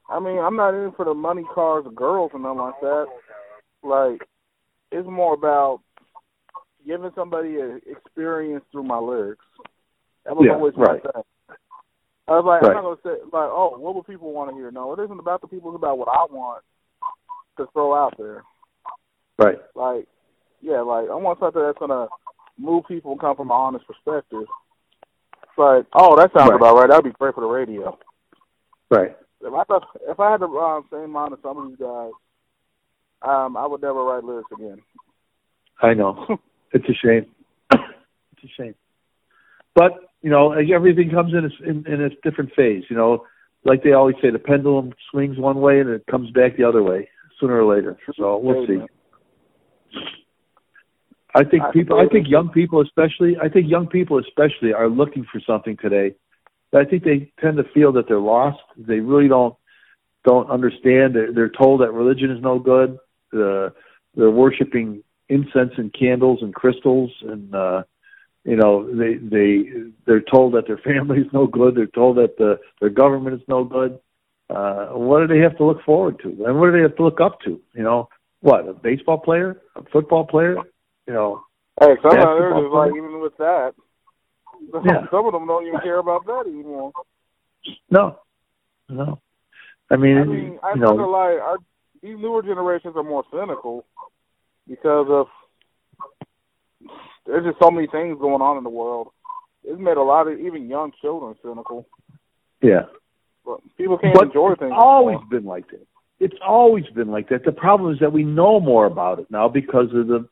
I 0.08 0.20
mean, 0.20 0.38
I'm 0.38 0.56
not 0.56 0.74
in 0.76 0.92
for 0.92 1.06
the 1.06 1.14
money, 1.16 1.44
cars, 1.54 1.86
or 1.86 1.92
girls, 1.92 2.32
or 2.34 2.40
nothing 2.40 2.60
like 2.60 2.80
that. 2.82 3.08
Like, 3.82 4.22
it's 4.92 5.08
more 5.08 5.34
about 5.34 5.82
giving 6.86 7.12
somebody 7.16 7.60
an 7.60 7.82
experience 7.88 8.64
through 8.72 8.84
my 8.84 9.00
lyrics. 9.00 9.44
That 10.26 10.36
was 10.36 10.46
Yeah, 10.46 10.54
always 10.54 10.76
right. 10.78 11.04
my 11.04 11.12
thing. 11.12 11.24
I 12.28 12.32
was 12.32 12.46
like, 12.46 12.62
Right. 12.62 12.76
I'm 12.76 12.84
not 12.84 13.02
gonna 13.04 13.18
say 13.18 13.22
like, 13.26 13.50
oh, 13.52 13.78
what 13.78 13.96
would 13.96 14.08
people 14.08 14.32
want 14.34 14.50
to 14.50 14.56
hear? 14.56 14.72
No, 14.72 14.94
it 14.94 15.04
isn't 15.04 15.20
about 15.20 15.42
the 15.42 15.48
people. 15.48 15.72
It's 15.72 15.78
about 15.78 15.98
what 15.98 16.08
I 16.10 16.26
want 16.32 16.64
to 17.58 17.68
throw 17.74 17.94
out 17.94 18.16
there. 18.18 18.44
Right. 19.38 19.58
Like, 19.76 20.08
yeah, 20.62 20.82
like 20.82 21.10
I 21.10 21.16
want 21.16 21.40
something 21.40 21.62
that's 21.62 21.78
gonna 21.78 22.08
move 22.58 22.86
people 22.88 23.12
and 23.12 23.22
come 23.22 23.36
from 23.36 23.50
an 23.50 23.56
honest 23.56 23.86
perspective. 23.86 24.48
It's 25.44 25.58
like, 25.58 25.86
oh, 25.94 26.16
that 26.18 26.32
sounds 26.34 26.50
Right. 26.50 26.56
about 26.56 26.76
right. 26.76 26.90
That'd 26.90 27.06
be 27.06 27.12
great 27.12 27.36
for 27.36 27.42
the 27.42 27.48
radio. 27.48 27.98
Right. 28.90 29.16
If 29.42 29.54
I 29.54 29.64
thought, 29.66 29.88
if 30.08 30.20
I 30.20 30.32
had 30.32 30.40
the 30.42 30.48
um, 30.48 30.86
same 30.92 31.12
mind 31.12 31.34
as 31.34 31.40
some 31.44 31.58
of 31.58 31.68
these 31.70 31.78
guys, 31.78 32.12
um, 33.22 33.56
I 33.58 33.68
would 33.68 33.82
never 33.82 34.04
write 34.04 34.24
lyrics 34.24 34.52
again. 34.52 34.82
I 35.82 35.94
know. 35.94 36.40
it's 36.72 36.86
a 36.90 36.94
shame. 36.94 37.26
it's 37.72 38.44
a 38.44 38.48
shame. 38.58 38.76
But 39.76 39.92
you 40.26 40.32
know, 40.32 40.48
like, 40.48 40.72
everything 40.74 41.12
comes 41.12 41.34
in 41.34 41.46
a, 41.46 41.70
in, 41.70 41.86
in 41.86 42.02
a 42.02 42.10
different 42.24 42.52
phase. 42.56 42.84
You 42.90 42.96
know, 42.96 43.26
like 43.64 43.84
they 43.84 43.92
always 43.92 44.16
say, 44.24 44.32
the 44.32 44.40
pendulum 44.40 44.92
swings 45.12 45.38
one 45.38 45.62
way 45.62 45.80
and 45.80 45.88
it 45.88 46.04
comes 46.10 46.32
back 46.32 46.58
the 46.58 46.64
other 46.64 46.82
way 46.82 47.08
sooner 47.40 47.62
or 47.62 47.76
later. 47.76 47.96
So 48.18 48.38
we'll 48.38 48.66
see. 48.66 48.80
I 51.36 51.44
think 51.44 51.62
people. 51.72 52.00
I 52.00 52.08
think 52.12 52.28
young 52.28 52.50
people, 52.50 52.82
especially. 52.82 53.38
I 53.40 53.50
think 53.50 53.70
young 53.70 53.86
people, 53.86 54.18
especially, 54.18 54.74
are 54.74 54.90
looking 54.90 55.28
for 55.32 55.40
something 55.46 55.78
today. 55.78 56.16
I 56.74 56.86
think 56.86 57.04
they 57.04 57.32
tend 57.40 57.58
to 57.58 57.64
feel 57.72 57.92
that 57.94 58.08
they're 58.08 58.18
lost. 58.20 58.64
They 58.78 59.02
really 59.02 59.28
don't 59.28 59.54
don't 60.24 60.50
understand. 60.50 61.14
They're, 61.14 61.32
they're 61.32 61.50
told 61.50 61.82
that 61.82 61.92
religion 61.92 62.32
is 62.32 62.42
no 62.42 62.58
good. 62.58 62.98
Uh, 63.32 63.70
they're 64.16 64.32
worshiping 64.32 65.04
incense 65.30 65.74
and 65.78 65.94
candles 65.94 66.40
and 66.42 66.52
crystals, 66.56 67.12
and 67.22 67.54
uh, 67.54 67.84
you 68.46 68.56
know 68.56 68.88
they 68.96 69.16
they 69.16 69.66
they're 70.06 70.22
told 70.22 70.54
that 70.54 70.68
their 70.68 70.78
family 70.86 71.20
is 71.20 71.34
no 71.34 71.48
good. 71.48 71.76
They're 71.76 71.88
told 71.88 72.18
that 72.18 72.38
the 72.38 72.60
their 72.80 72.90
government 72.90 73.36
is 73.36 73.48
no 73.48 73.64
good. 73.64 74.00
Uh, 74.50 74.90
what 74.90 75.20
do 75.22 75.28
they 75.28 75.42
have 75.42 75.58
to 75.58 75.66
look 75.66 75.82
forward 75.84 76.20
to? 76.20 76.30
And 76.46 76.60
what 76.60 76.68
do 76.68 76.72
they 76.74 76.82
have 76.82 76.96
to 76.98 77.04
look 77.04 77.20
up 77.20 77.42
to? 77.42 77.60
You 77.74 77.84
know, 77.84 78.10
what 78.42 78.68
a 78.68 78.74
baseball 78.74 79.18
player, 79.18 79.60
a 79.76 79.84
football 79.92 80.26
player, 80.26 80.56
you 81.08 81.14
know, 81.14 81.44
Hey, 81.82 81.96
some 82.02 82.18
them 82.18 82.72
like 82.72 82.92
even 82.96 83.20
with 83.20 83.36
that, 83.38 83.74
Yeah. 84.86 85.06
some 85.12 85.26
of 85.26 85.34
them 85.34 85.46
don't 85.46 85.68
even 85.68 85.82
care 85.82 86.00
about 86.00 86.26
that 86.26 86.46
anymore. 86.48 86.92
no, 87.90 88.20
no. 88.88 89.20
I 89.92 89.98
mean, 89.98 90.18
I 90.18 90.24
mean, 90.24 90.60
I 90.64 90.74
you 90.76 90.82
feel 90.82 90.96
know, 90.96 91.10
like 91.10 91.40
our, 91.42 91.58
these 92.02 92.18
newer 92.18 92.42
generations 92.42 92.96
are 92.96 93.04
more 93.04 93.24
cynical 93.32 93.86
because 94.68 95.08
of 95.10 95.28
there's 97.26 97.46
just 97.46 97.60
so 97.62 97.72
many 97.72 97.88
things 97.88 98.18
going 98.20 98.42
on 98.42 98.58
in 98.58 98.64
the 98.64 98.70
world. 98.70 99.10
It's 99.64 99.80
made 99.80 99.98
a 99.98 100.02
lot 100.04 100.28
of 100.28 100.40
even 100.40 100.68
young 100.70 100.92
children 101.02 101.36
cynical. 101.44 101.88
yeah. 102.62 102.84
But 103.46 103.60
people 103.78 103.98
can't 103.98 104.14
But 104.16 104.28
enjoy 104.28 104.52
it's 104.54 104.60
things. 104.60 104.74
always 104.76 105.16
anymore. 105.16 105.30
been 105.30 105.46
like 105.46 105.70
that. 105.72 105.86
It's 106.20 106.36
always 106.46 106.86
been 106.96 107.10
like 107.12 107.30
that. 107.30 107.44
The 107.46 107.52
problem 107.52 107.94
is 107.94 108.00
that 108.00 108.12
we 108.14 108.24
know 108.24 108.60
more 108.60 108.86
about 108.86 109.20
it 109.20 109.30
now 109.30 109.48
because 109.50 109.90
of 109.94 110.08
the 110.08 110.28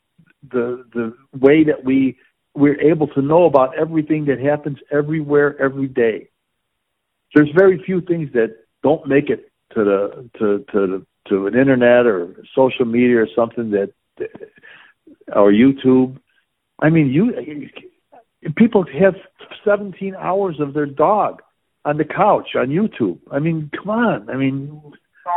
the 0.51 0.85
the 0.93 1.13
way 1.39 1.63
that 1.63 1.83
we 1.83 2.17
we're 2.55 2.79
able 2.81 3.07
to 3.07 3.21
know 3.21 3.45
about 3.45 3.75
everything 3.77 4.25
that 4.25 4.39
happens 4.39 4.77
everywhere 4.91 5.59
every 5.61 5.87
day. 5.87 6.29
There's 7.33 7.49
very 7.57 7.81
few 7.83 8.01
things 8.01 8.31
that 8.33 8.55
don't 8.83 9.07
make 9.07 9.29
it 9.29 9.51
to 9.73 9.83
the 9.83 10.29
to 10.39 10.65
to 10.71 10.87
the, 10.87 11.05
to 11.29 11.47
an 11.47 11.55
internet 11.55 12.05
or 12.05 12.35
social 12.55 12.85
media 12.85 13.17
or 13.21 13.27
something 13.35 13.71
that 13.71 13.91
or 15.35 15.51
YouTube. 15.51 16.17
I 16.81 16.89
mean, 16.89 17.07
you 17.07 17.31
people 18.55 18.85
have 18.99 19.15
17 19.63 20.15
hours 20.15 20.59
of 20.59 20.73
their 20.73 20.85
dog 20.85 21.41
on 21.85 21.97
the 21.97 22.03
couch 22.03 22.49
on 22.55 22.67
YouTube. 22.67 23.19
I 23.31 23.39
mean, 23.39 23.69
come 23.75 23.89
on. 23.89 24.29
I 24.29 24.35
mean, 24.35 24.81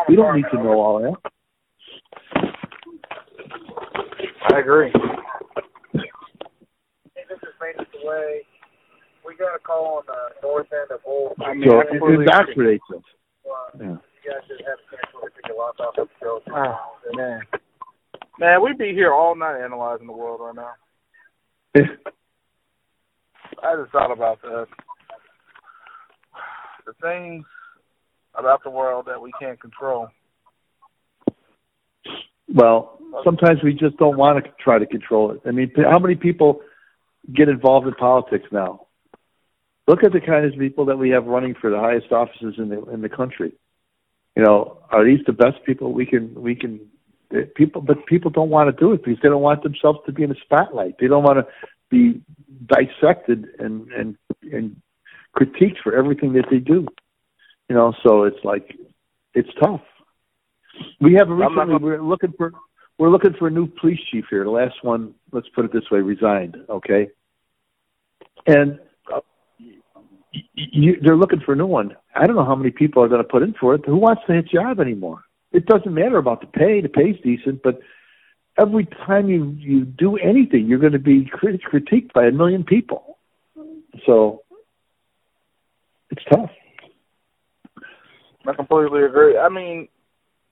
we 0.09 0.17
don't 0.17 0.37
need 0.37 0.47
to 0.53 0.57
know 0.57 0.81
all 0.81 1.01
that. 1.01 1.33
I 4.53 4.61
agree. 4.61 4.93
this 5.93 6.03
is 7.43 7.55
made 7.61 7.87
way 8.05 8.43
we 9.27 9.37
got 9.37 9.57
a 9.57 9.59
call 9.59 9.99
on 9.99 10.03
the 10.07 10.47
north 10.47 10.69
end 10.73 10.91
of 10.91 11.01
Old. 11.05 11.35
I 11.45 11.55
mean, 11.55 11.69
So 11.69 11.79
I 11.79 11.83
it 11.83 12.01
indoctrinates 12.01 12.97
us. 12.97 13.03
Uh, 13.45 13.79
Yeah. 13.79 13.97
You 14.25 14.33
guys 14.33 14.43
should 14.49 14.63
have 14.67 14.79
a 14.79 14.87
chance 14.91 15.11
to 15.13 15.43
take 15.43 15.53
a 15.53 15.57
lot 15.57 15.79
off 15.81 15.95
the 15.97 16.07
show. 16.21 16.41
Oh, 16.51 16.77
man. 17.15 17.41
Man, 18.39 18.63
we'd 18.63 18.79
be 18.79 18.93
here 18.93 19.13
all 19.13 19.35
night 19.35 19.63
analyzing 19.63 20.07
the 20.07 20.13
world 20.13 20.41
right 20.41 20.55
now. 20.55 20.73
I 23.63 23.77
just 23.81 23.93
thought 23.93 24.13
about 24.13 24.41
that. 24.43 24.67
The 26.87 26.93
things 27.03 27.45
about 28.35 28.63
the 28.63 28.71
world 28.71 29.07
that 29.07 29.21
we 29.21 29.33
can't 29.41 29.61
control. 29.61 30.09
Well, 32.53 32.99
sometimes 33.25 33.61
we 33.63 33.73
just 33.73 33.97
don't 33.97 34.17
want 34.17 34.45
to 34.45 34.51
try 34.63 34.79
to 34.79 34.87
control 34.87 35.33
it. 35.33 35.41
I 35.47 35.51
mean, 35.51 35.73
how 35.77 35.99
many 35.99 36.15
people 36.15 36.61
get 37.35 37.49
involved 37.49 37.87
in 37.87 37.95
politics 37.95 38.47
now? 38.53 38.87
Look 39.89 40.05
at 40.05 40.13
the 40.13 40.21
kind 40.21 40.45
of 40.45 40.59
people 40.59 40.87
that 40.87 40.97
we 40.97 41.11
have 41.11 41.27
running 41.27 41.55
for 41.61 41.71
the 41.71 41.79
highest 41.79 42.13
offices 42.13 42.55
in 42.59 42.69
the 42.69 42.85
in 42.87 43.03
the 43.03 43.09
country. 43.09 43.53
You 44.37 44.43
know, 44.45 44.79
are 44.91 45.05
these 45.05 45.21
the 45.27 45.33
best 45.33 45.65
people 45.65 45.93
we 45.93 46.07
can 46.07 46.35
we 46.35 46.55
can 46.55 46.81
people? 47.55 47.81
But 47.83 48.07
people 48.07 48.31
don't 48.31 48.51
want 48.51 48.75
to 48.75 48.81
do 48.81 48.93
it 48.93 49.05
because 49.05 49.21
they 49.23 49.29
don't 49.29 49.43
want 49.43 49.63
themselves 49.63 50.01
to 50.07 50.13
be 50.13 50.23
in 50.23 50.31
the 50.31 50.37
spotlight. 50.43 50.97
They 50.99 51.09
don't 51.09 51.25
want 51.25 51.39
to 51.39 51.47
be 51.91 52.23
dissected 52.67 53.47
and 53.59 53.91
and 53.93 54.17
and 54.53 54.81
critiqued 55.37 55.79
for 55.83 55.95
everything 55.97 56.33
that 56.35 56.47
they 56.51 56.59
do. 56.59 56.87
You 57.69 57.75
know, 57.75 57.93
so 58.03 58.25
it's 58.25 58.43
like 58.45 58.77
it's 59.35 59.51
tough. 59.63 59.83
We 61.01 61.15
have 61.15 61.31
a 61.31 61.33
I'm 61.33 61.39
not 61.39 61.51
recently 61.51 61.79
we're 61.79 62.03
looking 62.03 62.33
for 62.37 62.53
we're 62.99 63.11
looking 63.11 63.35
for 63.39 63.49
a 63.49 63.51
new 63.51 63.67
police 63.67 64.01
chief 64.11 64.25
here. 64.31 64.45
The 64.45 64.51
last 64.51 64.83
one, 64.83 65.15
let's 65.33 65.49
put 65.55 65.65
it 65.65 65.73
this 65.73 65.91
way, 65.91 66.01
resigned. 66.01 66.57
Okay, 66.69 67.09
and 68.47 68.79
uh, 69.13 69.21
you, 70.55 70.99
they're 71.03 71.17
looking 71.17 71.41
for 71.41 71.53
a 71.53 71.57
new 71.57 71.67
one. 71.67 71.97
I 72.15 72.27
don't 72.27 72.37
know 72.37 72.45
how 72.45 72.55
many 72.55 72.71
people 72.71 73.03
are 73.03 73.09
going 73.09 73.23
to 73.23 73.29
put 73.29 73.43
in 73.43 73.55
for 73.61 73.75
it. 73.75 73.85
Who 73.85 73.97
wants 73.97 74.23
that 74.29 74.49
job 74.49 74.81
anymore? 74.81 75.26
It 75.57 75.65
doesn't 75.65 75.95
matter 75.95 76.19
about 76.19 76.43
the 76.43 76.47
pay. 76.49 76.83
The 76.83 76.91
pay's 76.91 77.17
decent, 77.25 77.63
but 77.63 77.81
every 78.59 78.87
time 79.07 79.31
you 79.31 79.55
you 79.59 79.87
do 79.87 80.19
anything, 80.19 80.67
you're 80.67 80.79
going 80.79 80.93
to 80.93 80.99
be 80.99 81.25
crit- 81.33 81.63
critiqued 81.63 82.13
by 82.13 82.27
a 82.27 82.31
million 82.31 82.63
people. 82.63 83.17
So 84.05 84.43
it's 86.11 86.23
tough. 86.31 86.51
I 88.47 88.53
completely 88.53 89.05
agree. 89.05 89.39
I 89.39 89.49
mean, 89.49 89.89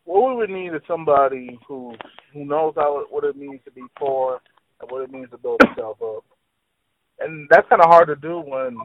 what 0.04 0.30
we 0.30 0.36
would 0.36 0.48
need 0.48 0.74
is 0.74 0.80
somebody 0.88 1.58
who 1.68 1.94
who 2.32 2.46
knows 2.46 2.72
how 2.74 3.04
what 3.10 3.24
it 3.24 3.36
means 3.36 3.60
to 3.66 3.70
be 3.72 3.82
poor 3.98 4.40
and 4.80 4.90
what 4.90 5.02
it 5.02 5.12
means 5.12 5.28
to 5.32 5.36
build 5.36 5.60
yourself 5.68 5.98
up. 6.00 6.24
And 7.20 7.46
that's 7.50 7.68
kind 7.68 7.82
of 7.82 7.90
hard 7.90 8.08
to 8.08 8.16
do 8.16 8.40
when 8.40 8.78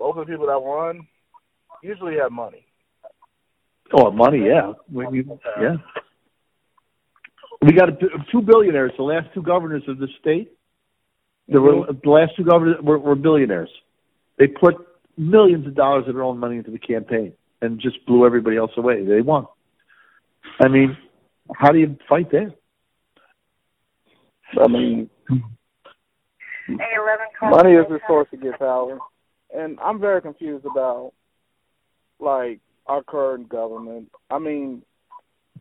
most 0.00 0.16
of 0.16 0.26
the 0.26 0.32
people 0.32 0.46
that 0.46 0.64
run 0.64 1.06
usually 1.82 2.16
have 2.16 2.32
money. 2.32 2.67
Oh, 3.92 4.10
money, 4.10 4.46
yeah. 4.46 4.72
Yeah. 5.60 5.76
We 7.62 7.72
got 7.72 7.88
a, 7.88 7.92
two 8.30 8.42
billionaires. 8.42 8.92
The 8.96 9.02
last 9.02 9.28
two 9.34 9.42
governors 9.42 9.82
of 9.88 9.98
the 9.98 10.08
state, 10.20 10.52
the, 11.48 11.58
Mhm. 11.58 12.02
the 12.02 12.10
last 12.10 12.32
two 12.36 12.44
governors 12.44 12.76
were, 12.82 12.98
were 12.98 13.14
billionaires. 13.14 13.70
They 14.38 14.46
put 14.46 14.76
millions 15.16 15.66
of 15.66 15.74
dollars 15.74 16.06
of 16.06 16.14
their 16.14 16.22
own 16.22 16.38
money 16.38 16.58
into 16.58 16.70
the 16.70 16.78
campaign 16.78 17.32
and 17.60 17.80
just 17.80 18.04
blew 18.06 18.24
everybody 18.24 18.56
else 18.56 18.70
away. 18.76 19.04
They 19.04 19.20
won. 19.20 19.46
I 20.60 20.68
mean, 20.68 20.96
how 21.54 21.72
do 21.72 21.78
you 21.78 21.96
fight 22.08 22.30
that? 22.30 22.54
I 24.58 24.68
mean, 24.68 25.10
money 27.42 27.72
is 27.72 27.86
the 27.88 28.00
source 28.06 28.28
of 28.32 28.40
get 28.40 28.58
power, 28.58 28.98
and 29.54 29.78
I'm 29.80 30.00
very 30.00 30.22
confused 30.22 30.64
about 30.64 31.12
like 32.20 32.60
our 32.88 33.02
current 33.02 33.48
government. 33.48 34.10
I 34.30 34.38
mean, 34.38 34.82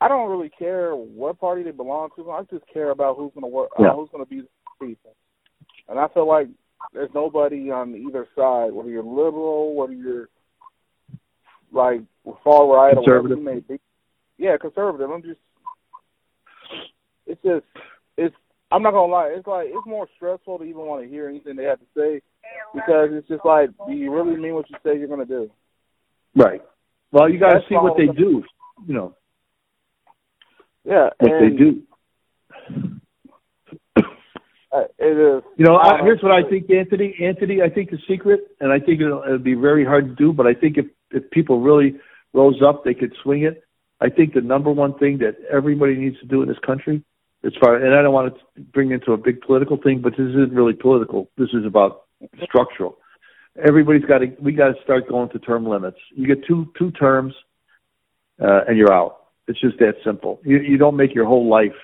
I 0.02 0.08
don't 0.08 0.30
really 0.30 0.50
care 0.50 0.92
what 0.96 1.40
party 1.40 1.64
they 1.64 1.72
belong 1.72 2.10
to. 2.16 2.32
I 2.32 2.44
just 2.44 2.66
care 2.72 2.92
about 2.92 3.18
who's 3.18 3.32
going 3.34 3.44
to 3.44 3.48
work, 3.48 3.70
Yeah. 3.80 3.88
uh, 3.90 3.96
who's 3.96 4.10
going 4.12 4.24
to 4.24 4.30
be 4.30 4.42
the 4.42 4.86
people. 4.86 5.16
And 5.90 6.00
I 6.00 6.08
feel 6.10 6.28
like 6.28 6.48
there's 6.94 7.10
nobody 7.14 7.72
on 7.72 7.96
either 7.96 8.28
side, 8.36 8.72
whether 8.74 8.90
you're 8.90 9.04
liberal, 9.04 9.74
whether 9.76 9.94
you're 9.94 10.30
like 11.72 12.02
far 12.44 12.68
right 12.68 12.96
or 12.96 13.02
whatever 13.02 13.28
you 13.30 13.36
Conservative. 13.36 13.44
may 13.44 13.60
be. 13.76 13.80
Yeah, 14.38 14.58
conservative. 14.58 15.10
I'm 15.10 15.24
just, 15.24 15.40
it's 17.26 17.42
just, 17.44 17.66
it's. 18.18 18.36
I'm 18.70 18.84
not 18.84 18.92
gonna 18.92 19.12
lie. 19.12 19.28
It's 19.30 19.48
like 19.48 19.68
it's 19.70 19.88
more 19.88 20.08
stressful 20.18 20.58
to 20.60 20.64
even 20.66 20.82
want 20.82 21.02
to 21.04 21.10
hear 21.10 21.30
anything 21.30 21.56
they 21.56 21.64
have 21.64 21.80
to 21.80 21.86
say 21.96 22.22
because 22.76 23.10
it's 23.14 23.28
just 23.30 23.46
like, 23.46 23.70
do 23.88 23.94
you 23.94 24.14
really 24.14 24.36
mean 24.36 24.56
what 24.56 24.70
you 24.70 24.76
say 24.84 24.98
you're 24.98 25.08
gonna 25.08 25.26
do? 25.26 25.50
Right. 26.36 26.62
Well, 27.12 27.30
you 27.30 27.40
got 27.40 27.54
to 27.54 27.62
see 27.70 27.76
what 27.76 27.98
they 27.98 28.08
do. 28.08 28.44
You 28.86 28.94
know 28.94 29.16
Yeah, 30.86 31.10
what 31.20 31.32
and, 31.32 31.54
they 31.54 31.58
do. 31.58 31.82
uh, 34.72 34.82
It 35.00 35.38
is. 35.38 35.44
You 35.58 35.66
know, 35.66 35.78
I, 35.78 36.02
here's 36.04 36.22
what 36.22 36.32
I 36.32 36.48
think, 36.50 36.70
Anthony. 36.70 37.16
Anthony, 37.22 37.62
I 37.62 37.70
think 37.70 37.90
the 37.92 37.98
secret, 38.08 38.42
and 38.60 38.72
I 38.72 38.80
think 38.80 39.02
it'll, 39.02 39.24
it'll 39.24 39.40
be 39.40 39.56
very 39.56 39.86
hard 39.86 40.08
to 40.10 40.16
do, 40.16 40.34
but 40.34 40.46
I 40.48 40.54
think 40.54 40.78
if 40.78 40.86
if 41.12 41.30
people 41.32 41.62
really 41.62 41.96
rose 42.34 42.62
up, 42.62 42.84
they 42.84 42.94
could 42.94 43.14
swing 43.24 43.44
it. 43.44 43.64
I 44.02 44.10
think 44.10 44.34
the 44.34 44.42
number 44.42 44.70
one 44.70 44.98
thing 45.00 45.18
that 45.20 45.38
everybody 45.52 45.96
needs 45.96 46.20
to 46.20 46.26
do 46.28 46.42
in 46.44 46.50
this 46.50 46.60
country, 46.66 47.02
as 47.44 47.54
far, 47.60 47.78
and 47.78 47.96
I 47.96 48.02
don't 48.02 48.14
want 48.14 48.36
to 48.36 48.62
bring 48.62 48.92
into 48.92 49.14
a 49.14 49.18
big 49.18 49.42
political 49.42 49.78
thing, 49.78 50.02
but 50.02 50.12
this 50.12 50.28
isn't 50.28 50.52
really 50.54 50.74
political. 50.74 51.30
This 51.38 51.50
is 51.54 51.66
about 51.66 52.04
structural. 52.44 52.98
Everybody's 53.66 54.06
got 54.06 54.20
to. 54.20 54.28
We 54.40 54.52
got 54.52 54.68
to 54.68 54.84
start 54.84 55.08
going 55.08 55.30
to 55.30 55.40
term 55.40 55.66
limits. 55.66 55.98
You 56.16 56.28
get 56.28 56.46
two 56.46 56.72
two 56.78 56.92
terms, 56.92 57.34
uh, 58.42 58.62
and 58.68 58.78
you're 58.78 58.94
out. 58.94 59.18
It's 59.48 59.60
just 59.60 59.80
that 59.80 59.96
simple. 60.06 60.40
You 60.44 60.60
you 60.60 60.78
don't 60.78 60.96
make 60.96 61.16
your 61.16 61.26
whole 61.26 61.50
life, 61.50 61.76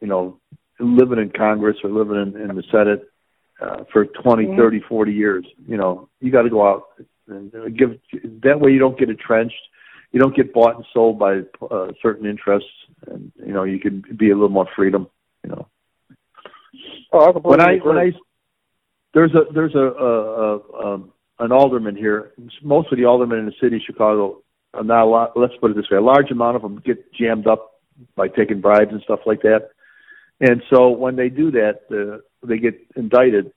you 0.00 0.06
know, 0.06 0.38
living 0.78 1.18
in 1.18 1.30
Congress 1.30 1.76
or 1.84 1.90
living 1.90 2.16
in, 2.16 2.50
in 2.50 2.56
the 2.56 2.62
Senate 2.70 3.08
uh, 3.60 3.84
for 3.92 4.06
20, 4.06 4.46
Mhm. 4.46 4.56
30, 4.56 4.80
40 4.88 5.12
years. 5.12 5.46
You 5.66 5.76
know, 5.76 6.08
you 6.20 6.30
got 6.30 6.42
to 6.42 6.50
go 6.50 6.66
out 6.66 6.84
and 7.28 7.52
give. 7.76 7.98
That 8.42 8.60
way, 8.60 8.72
you 8.72 8.78
don't 8.78 8.98
get 8.98 9.10
entrenched. 9.10 9.54
You 10.12 10.20
don't 10.20 10.36
get 10.36 10.52
bought 10.52 10.76
and 10.76 10.84
sold 10.92 11.18
by 11.18 11.40
uh, 11.70 11.92
certain 12.02 12.26
interests, 12.26 12.70
and 13.06 13.32
you 13.44 13.52
know, 13.52 13.64
you 13.64 13.78
can 13.78 14.02
be 14.16 14.30
a 14.30 14.34
little 14.34 14.48
more 14.48 14.68
freedom. 14.76 15.08
You 15.44 15.50
know, 15.50 15.66
Oh, 17.12 17.28
I 17.28 17.32
completely 17.32 17.50
when 17.50 17.60
I 17.60 17.76
when 17.78 17.98
I 17.98 18.12
there's 19.14 19.32
a 19.34 19.52
there's 19.52 19.74
a, 19.74 19.78
a, 19.78 20.58
a 20.58 20.94
um, 20.94 21.12
an 21.38 21.52
alderman 21.52 21.96
here. 21.96 22.32
Most 22.62 22.92
of 22.92 22.98
the 22.98 23.04
aldermen 23.04 23.38
in 23.38 23.46
the 23.46 23.52
city 23.60 23.76
of 23.76 23.82
Chicago 23.84 24.42
are 24.74 24.84
not 24.84 25.02
a 25.02 25.06
lot. 25.06 25.32
Let's 25.36 25.54
put 25.60 25.70
it 25.70 25.76
this 25.76 25.90
way: 25.90 25.98
a 25.98 26.02
large 26.02 26.30
amount 26.30 26.56
of 26.56 26.62
them 26.62 26.80
get 26.84 27.12
jammed 27.12 27.46
up 27.46 27.80
by 28.16 28.28
taking 28.28 28.60
bribes 28.60 28.92
and 28.92 29.02
stuff 29.02 29.20
like 29.26 29.42
that. 29.42 29.70
And 30.40 30.62
so 30.70 30.88
when 30.88 31.16
they 31.16 31.28
do 31.28 31.50
that, 31.52 31.80
uh, 31.90 32.18
they 32.46 32.58
get 32.58 32.74
indicted. 32.96 33.52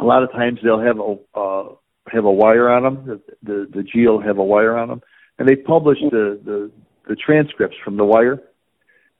A 0.00 0.04
lot 0.04 0.22
of 0.22 0.32
times 0.32 0.60
they'll 0.62 0.80
have 0.80 0.98
a 0.98 1.38
uh, 1.38 1.74
have 2.12 2.24
a 2.24 2.32
wire 2.32 2.68
on 2.68 2.82
them. 2.82 3.04
The 3.06 3.20
the, 3.42 3.68
the 3.72 3.82
G 3.82 4.06
will 4.06 4.20
have 4.20 4.38
a 4.38 4.44
wire 4.44 4.76
on 4.76 4.88
them, 4.88 5.02
and 5.38 5.48
they 5.48 5.56
publish 5.56 5.98
the, 6.10 6.40
the 6.44 6.70
the 7.08 7.16
transcripts 7.16 7.76
from 7.84 7.96
the 7.96 8.04
wire. 8.04 8.42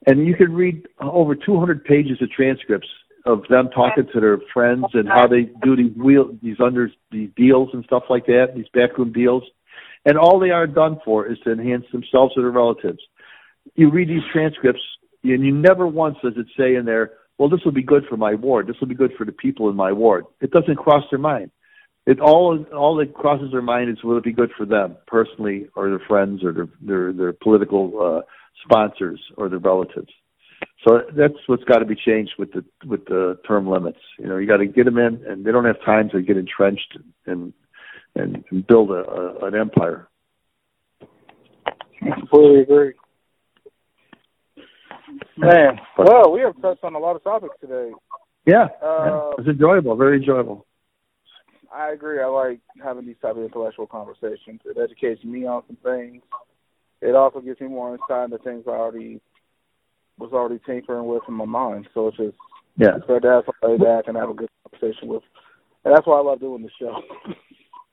And 0.07 0.26
you 0.26 0.35
can 0.35 0.53
read 0.53 0.87
over 1.01 1.35
200 1.35 1.85
pages 1.85 2.22
of 2.22 2.31
transcripts 2.31 2.89
of 3.29 3.43
them 3.49 3.68
talking 3.74 4.09
to 4.12 4.20
their 4.20 4.39
friends 4.53 4.87
and 4.95 5.07
how 5.07 5.29
they 5.29 5.51
do 5.62 5.76
these 5.76 5.95
wheel 5.97 6.37
these 6.43 6.57
under 6.64 6.91
these 7.12 7.29
deals 7.37 7.68
and 7.72 7.85
stuff 7.85 8.05
like 8.09 8.26
that, 8.26 8.53
these 8.57 8.66
backroom 8.72 9.12
deals. 9.12 9.45
And 10.05 10.16
all 10.16 10.41
they 10.41 10.51
are 10.51 10.66
done 10.66 10.99
for 11.05 11.26
is 11.31 11.39
to 11.45 11.53
enhance 11.53 11.85
themselves 11.93 12.33
or 12.37 12.43
their 12.43 12.51
relatives. 12.51 13.01
You 13.74 13.91
read 13.91 14.09
these 14.09 14.22
transcripts 14.33 14.81
and 15.22 15.45
you 15.45 15.53
never 15.53 15.87
once 15.87 16.16
does 16.24 16.35
it 16.37 16.47
say 16.57 16.76
in 16.76 16.87
there, 16.87 17.12
well, 17.37 17.51
this 17.51 17.61
will 17.64 17.72
be 17.72 17.83
good 17.83 18.05
for 18.09 18.16
my 18.16 18.35
ward. 18.35 18.66
This 18.66 18.76
will 18.81 18.89
be 18.89 18.95
good 18.95 19.12
for 19.16 19.24
the 19.24 19.33
people 19.33 19.68
in 19.68 19.76
my 19.76 19.93
ward. 19.93 20.24
It 20.41 20.51
doesn't 20.51 20.76
cross 20.76 21.05
their 21.11 21.20
mind. 21.20 21.51
It 22.07 22.20
all 22.20 22.64
all 22.74 22.97
that 22.97 23.12
crosses 23.12 23.51
their 23.53 23.61
mind 23.61 23.91
is 23.91 24.03
will 24.03 24.16
it 24.16 24.24
be 24.24 24.33
good 24.33 24.51
for 24.57 24.64
them 24.64 24.97
personally, 25.07 25.68
or 25.76 25.91
their 25.91 26.03
friends, 26.09 26.43
or 26.43 26.53
their 26.55 26.68
their, 26.81 27.12
their 27.12 27.33
political 27.35 27.93
uh, 28.01 28.22
sponsors, 28.64 29.20
or 29.37 29.51
their 29.51 29.59
relatives. 29.59 30.09
So 30.86 31.02
that's 31.16 31.34
what's 31.46 31.64
got 31.64 31.78
to 31.78 31.84
be 31.84 31.96
changed 31.96 32.32
with 32.38 32.52
the 32.52 32.64
with 32.86 33.04
the 33.06 33.38
term 33.46 33.68
limits. 33.68 33.98
You 34.18 34.26
know, 34.26 34.36
you 34.36 34.46
got 34.46 34.59
to 34.59 34.66
get 34.66 34.84
them 34.84 34.98
in, 34.98 35.24
and 35.26 35.44
they 35.44 35.52
don't 35.52 35.64
have 35.64 35.82
time 35.84 36.09
to 36.11 36.22
get 36.22 36.36
entrenched 36.36 36.96
and 37.26 37.52
and, 38.14 38.44
and 38.50 38.66
build 38.66 38.90
a, 38.90 39.04
a, 39.04 39.46
an 39.46 39.54
empire. 39.54 40.09
I 42.02 42.18
completely 42.18 42.61
agree. 42.62 42.94
Man, 45.36 45.78
well, 45.96 46.32
we 46.32 46.40
have 46.40 46.61
touched 46.61 46.84
on 46.84 46.94
a 46.94 46.98
lot 46.98 47.16
of 47.16 47.22
topics 47.22 47.54
today. 47.61 47.92
Yeah, 48.46 48.68
Uh, 48.82 49.32
it's 49.38 49.48
enjoyable, 49.48 49.96
very 49.96 50.16
enjoyable. 50.18 50.66
I 51.72 51.90
agree. 51.90 52.20
I 52.20 52.26
like 52.26 52.61
having 52.82 53.06
these 53.06 53.16
type 53.20 53.36
of 53.36 53.42
intellectual 53.42 53.86
conversations. 53.86 54.61
It 54.64 54.78
educates 54.78 55.22
me 55.22 55.46
on 55.46 55.62
some 55.66 55.76
things. 55.82 56.22
It 57.00 57.14
also 57.14 57.40
gives 57.40 57.61
me 57.61 57.68
more 57.68 57.92
insight 57.92 58.24
into 58.24 58.38
things 58.38 58.64
I 58.66 58.70
already 58.70 59.20
was 60.18 60.32
already 60.32 60.60
tinkering 60.64 61.06
with 61.06 61.22
in 61.28 61.34
my 61.34 61.44
mind. 61.44 61.88
So 61.94 62.08
it's 62.08 62.16
just 62.16 62.36
Yeah, 62.76 62.96
it's 62.96 63.06
better 63.06 63.20
to 63.20 63.28
have 63.28 63.44
somebody 63.62 63.90
I 63.90 64.02
can 64.02 64.14
have 64.14 64.30
a 64.30 64.34
good 64.34 64.50
conversation 64.64 65.08
with. 65.08 65.22
And 65.84 65.94
that's 65.94 66.06
why 66.06 66.18
I 66.18 66.22
love 66.22 66.40
doing 66.40 66.62
the 66.62 66.70
show. 66.78 67.02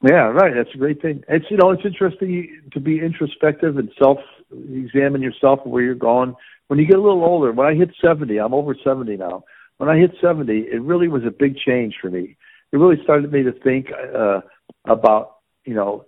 yeah, 0.02 0.28
right. 0.28 0.54
That's 0.56 0.74
a 0.74 0.78
great 0.78 1.02
thing. 1.02 1.24
It's 1.30 1.46
you 1.50 1.58
know, 1.58 1.72
it's 1.72 1.86
interesting 1.86 2.62
to 2.74 2.80
be 2.80 3.00
introspective 3.00 3.78
and 3.78 3.92
self 4.02 4.20
examine 4.52 5.22
yourself 5.22 5.60
and 5.64 5.72
where 5.72 5.84
you're 5.84 5.96
going. 5.96 6.36
When 6.68 6.80
you 6.80 6.86
get 6.86 6.98
a 6.98 7.02
little 7.02 7.24
older, 7.24 7.52
when 7.52 7.68
I 7.68 7.76
hit 7.76 7.92
seventy, 8.04 8.38
I'm 8.38 8.54
over 8.54 8.76
seventy 8.84 9.18
now. 9.18 9.44
When 9.78 9.90
I 9.90 9.98
hit 9.98 10.12
seventy, 10.22 10.60
it 10.72 10.82
really 10.82 11.08
was 11.08 11.24
a 11.26 11.32
big 11.32 11.58
change 11.58 11.96
for 12.02 12.10
me. 12.10 12.38
It 12.72 12.78
really 12.78 13.02
started 13.04 13.32
me 13.32 13.44
to 13.44 13.52
think 13.52 13.88
uh, 14.16 14.42
about 14.86 15.38
you 15.64 15.74
know 15.74 16.06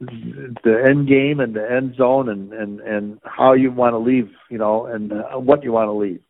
the 0.00 0.82
end 0.88 1.08
game 1.08 1.40
and 1.40 1.54
the 1.54 1.70
end 1.70 1.94
zone 1.96 2.28
and 2.28 2.52
and 2.52 2.80
and 2.80 3.20
how 3.24 3.52
you 3.52 3.70
want 3.70 3.92
to 3.92 3.98
leave, 3.98 4.30
you 4.48 4.58
know, 4.58 4.86
and 4.86 5.12
uh, 5.12 5.38
what 5.38 5.62
you 5.62 5.72
want 5.72 5.88
to 5.88 5.92
leave. 5.92 6.20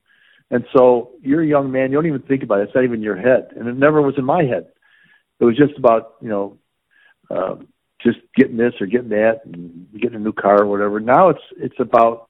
And 0.50 0.64
so 0.76 1.10
you're 1.22 1.42
a 1.42 1.46
young 1.46 1.70
man, 1.70 1.90
you 1.90 1.96
don't 1.96 2.06
even 2.06 2.22
think 2.22 2.42
about 2.42 2.60
it. 2.60 2.64
It's 2.64 2.74
not 2.74 2.82
even 2.82 2.96
in 2.96 3.02
your 3.02 3.16
head, 3.16 3.50
and 3.56 3.68
it 3.68 3.76
never 3.76 4.02
was 4.02 4.16
in 4.18 4.24
my 4.24 4.42
head. 4.42 4.66
It 5.38 5.44
was 5.44 5.56
just 5.56 5.78
about 5.78 6.14
you 6.20 6.28
know, 6.28 6.58
um, 7.30 7.68
just 8.02 8.18
getting 8.36 8.56
this 8.56 8.74
or 8.80 8.86
getting 8.86 9.10
that, 9.10 9.42
and 9.44 9.86
getting 9.92 10.16
a 10.16 10.20
new 10.20 10.32
car 10.32 10.62
or 10.62 10.66
whatever. 10.66 10.98
Now 10.98 11.28
it's 11.28 11.44
it's 11.56 11.78
about 11.78 12.28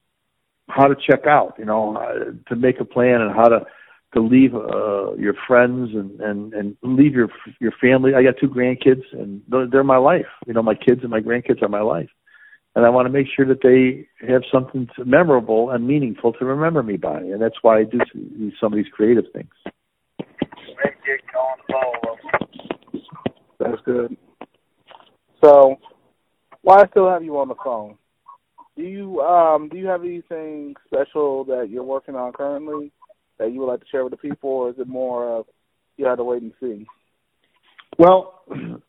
how 0.68 0.86
to 0.86 0.94
check 0.94 1.26
out, 1.26 1.54
you 1.58 1.64
know, 1.64 1.96
uh, 1.96 2.48
to 2.48 2.56
make 2.56 2.80
a 2.80 2.84
plan 2.84 3.22
and 3.22 3.34
how 3.34 3.48
to 3.48 3.66
to 4.14 4.20
leave 4.20 4.54
uh, 4.54 5.14
your 5.14 5.34
friends 5.46 5.90
and 5.94 6.20
and 6.20 6.52
and 6.52 6.76
leave 6.82 7.14
your 7.14 7.28
your 7.60 7.72
family. 7.80 8.14
I 8.14 8.22
got 8.22 8.34
two 8.40 8.48
grandkids, 8.48 9.04
and 9.12 9.42
they're, 9.48 9.68
they're 9.68 9.84
my 9.84 9.98
life. 9.98 10.26
You 10.46 10.52
know, 10.52 10.62
my 10.62 10.74
kids 10.74 11.02
and 11.02 11.10
my 11.10 11.20
grandkids 11.20 11.62
are 11.62 11.68
my 11.68 11.80
life, 11.80 12.08
and 12.74 12.84
I 12.84 12.88
want 12.88 13.06
to 13.06 13.12
make 13.12 13.26
sure 13.34 13.46
that 13.46 13.62
they 13.62 14.08
have 14.26 14.42
something 14.52 14.88
to, 14.96 15.04
memorable 15.04 15.70
and 15.70 15.86
meaningful 15.86 16.32
to 16.34 16.44
remember 16.44 16.82
me 16.82 16.96
by, 16.96 17.18
and 17.18 17.40
that's 17.40 17.56
why 17.62 17.78
I 17.78 17.84
do 17.84 18.00
some 18.60 18.72
of 18.72 18.76
these 18.76 18.92
creative 18.92 19.24
things. 19.32 19.50
Maybe 20.18 20.96
get 21.06 21.36
on 21.36 21.58
the 21.68 21.72
ball. 21.72 22.18
That's 23.60 23.80
good. 23.84 24.16
So, 25.44 25.76
while 26.62 26.80
I 26.80 26.88
still 26.88 27.08
have 27.08 27.22
you 27.22 27.38
on 27.38 27.48
the 27.48 27.54
phone, 27.62 27.96
do 28.76 28.82
you 28.82 29.20
um 29.20 29.68
do 29.68 29.76
you 29.76 29.86
have 29.86 30.02
anything 30.02 30.74
special 30.86 31.44
that 31.44 31.68
you're 31.70 31.84
working 31.84 32.16
on 32.16 32.32
currently 32.32 32.90
that 33.40 33.52
you 33.52 33.60
would 33.60 33.66
like 33.66 33.80
to 33.80 33.86
share 33.90 34.04
with 34.04 34.12
the 34.12 34.16
people, 34.16 34.50
or 34.50 34.70
is 34.70 34.78
it 34.78 34.86
more 34.86 35.38
of 35.38 35.46
you 35.96 36.06
have 36.06 36.18
to 36.18 36.24
wait 36.24 36.42
and 36.42 36.52
see? 36.60 36.86
Well, 37.98 38.42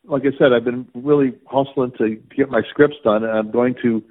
like 0.04 0.22
I 0.22 0.36
said, 0.38 0.52
I've 0.52 0.64
been 0.64 0.86
really 0.94 1.34
hustling 1.46 1.92
to 1.98 2.16
get 2.36 2.50
my 2.50 2.62
scripts 2.70 2.96
done, 3.02 3.24
and 3.24 3.32
I'm 3.32 3.50
going 3.50 3.74
to 3.82 4.02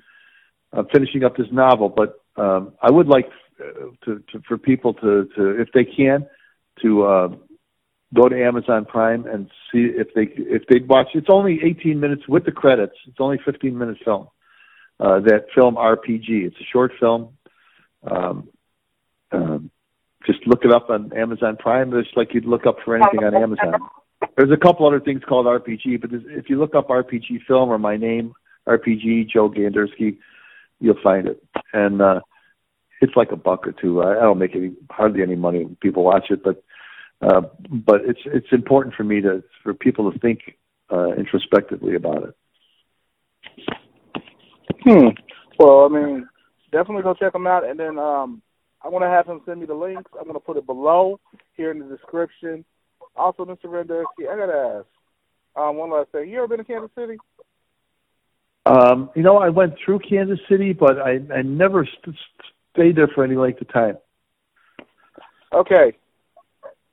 uh, 0.74 0.84
finishing 0.92 1.24
up 1.24 1.38
this 1.38 1.48
novel. 1.52 1.90
But 1.90 2.22
um, 2.42 2.74
I 2.82 2.92
would 2.92 3.08
like 3.08 3.30
uh, 3.60 3.92
to, 4.06 4.24
to 4.32 4.42
for 4.48 4.58
people 4.58 4.94
to, 4.96 5.30
to 5.36 5.62
if 5.62 5.70
they 5.74 5.86
can 5.86 6.28
to 6.82 7.04
uh, 7.04 7.28
go 8.14 8.28
to 8.28 8.44
Amazon 8.44 8.86
Prime 8.86 9.26
and 9.26 9.48
see 9.72 9.90
if 9.96 10.08
they 10.16 10.30
if 10.38 10.64
they 10.68 10.80
watch. 10.80 11.08
It's 11.14 11.28
only 11.30 11.60
18 11.64 12.00
minutes 12.00 12.24
with 12.28 12.46
the 12.46 12.52
credits. 12.52 12.96
It's 13.08 13.18
only 13.20 13.40
15 13.46 13.78
minute 13.78 13.98
film. 14.04 14.28
Uh, 15.00 15.20
that 15.22 15.46
film 15.56 15.76
RPG. 15.76 16.46
It's 16.46 16.58
a 16.58 16.68
short 16.72 16.92
film. 17.00 17.30
Um, 18.10 18.50
look 20.52 20.66
it 20.66 20.72
up 20.72 20.90
on 20.90 21.12
Amazon 21.16 21.56
Prime. 21.58 21.94
It's 21.96 22.10
like 22.16 22.34
you'd 22.34 22.46
look 22.46 22.66
up 22.66 22.76
for 22.84 22.96
anything 22.96 23.24
on 23.24 23.34
Amazon. 23.34 23.80
There's 24.36 24.52
a 24.52 24.58
couple 24.58 24.86
other 24.86 25.00
things 25.00 25.22
called 25.28 25.46
RPG, 25.46 26.02
but 26.02 26.10
if 26.12 26.50
you 26.50 26.60
look 26.60 26.76
up 26.76 26.90
RPG 26.90 27.46
film 27.48 27.70
or 27.70 27.80
my 27.80 27.96
name, 27.96 28.34
RPG 28.68 29.30
Joe 29.30 29.50
Gandersky, 29.50 30.18
you'll 30.80 31.02
find 31.02 31.28
it. 31.28 31.42
And 31.74 32.02
uh, 32.02 32.20
it's 33.00 33.16
like 33.16 33.32
a 33.32 33.38
buck 33.38 33.66
or 33.66 33.72
two. 33.72 34.02
I, 34.02 34.18
I 34.18 34.22
don't 34.24 34.40
make 34.40 34.56
any 34.56 34.74
hardly 34.90 35.22
any 35.22 35.36
money 35.36 35.64
when 35.64 35.78
people 35.78 36.04
watch 36.04 36.26
it, 36.30 36.44
but 36.44 36.62
uh, 37.22 37.42
but 37.70 38.02
it's 38.06 38.22
it's 38.26 38.52
important 38.52 38.94
for 38.96 39.04
me 39.04 39.22
to 39.22 39.42
for 39.64 39.74
people 39.74 40.12
to 40.12 40.20
think 40.20 40.58
uh, 40.92 41.14
introspectively 41.14 41.96
about 41.96 42.24
it. 42.24 42.36
Hmm. 44.84 45.08
Well, 45.58 45.86
I 45.86 45.88
mean, 45.88 46.28
definitely 46.72 47.04
go 47.04 47.14
check 47.14 47.34
them 47.34 47.48
out, 47.48 47.68
and 47.68 47.80
then 47.80 47.98
um, 47.98 48.42
I 48.84 48.90
want 48.90 49.04
to 49.04 49.10
have 49.10 49.28
him 49.28 49.42
send 49.46 49.60
me 49.60 49.66
the 49.66 49.74
links. 49.76 50.10
I'm 50.18 50.24
going 50.24 50.34
to 50.34 50.40
put 50.40 50.58
it 50.58 50.66
below 50.66 51.20
here 51.56 51.72
in 51.72 51.80
the 51.80 51.86
description. 51.86 52.66
Also, 53.16 53.46
Mr. 53.46 53.66
Gandersky, 53.66 54.30
I 54.32 54.36
got 54.38 54.46
to 54.48 54.80
ask 54.80 54.88
um, 55.56 55.76
one 55.78 55.92
last 55.92 56.10
thing. 56.12 56.30
You 56.30 56.38
ever 56.38 56.48
been 56.48 56.58
to 56.60 56.64
Kansas 56.64 56.90
City? 56.96 57.18
Um, 58.66 59.10
you 59.16 59.24
know, 59.24 59.38
I 59.38 59.50
went 59.50 59.74
through 59.84 60.00
Kansas 60.00 60.40
City, 60.50 60.72
but 60.74 61.00
I 61.00 61.20
I 61.34 61.42
never 61.42 61.86
st- 61.86 62.16
stayed 62.74 62.96
there 62.96 63.08
for 63.08 63.24
any 63.24 63.36
length 63.36 63.60
of 63.62 63.74
time. 63.74 63.98
Okay, 65.52 65.98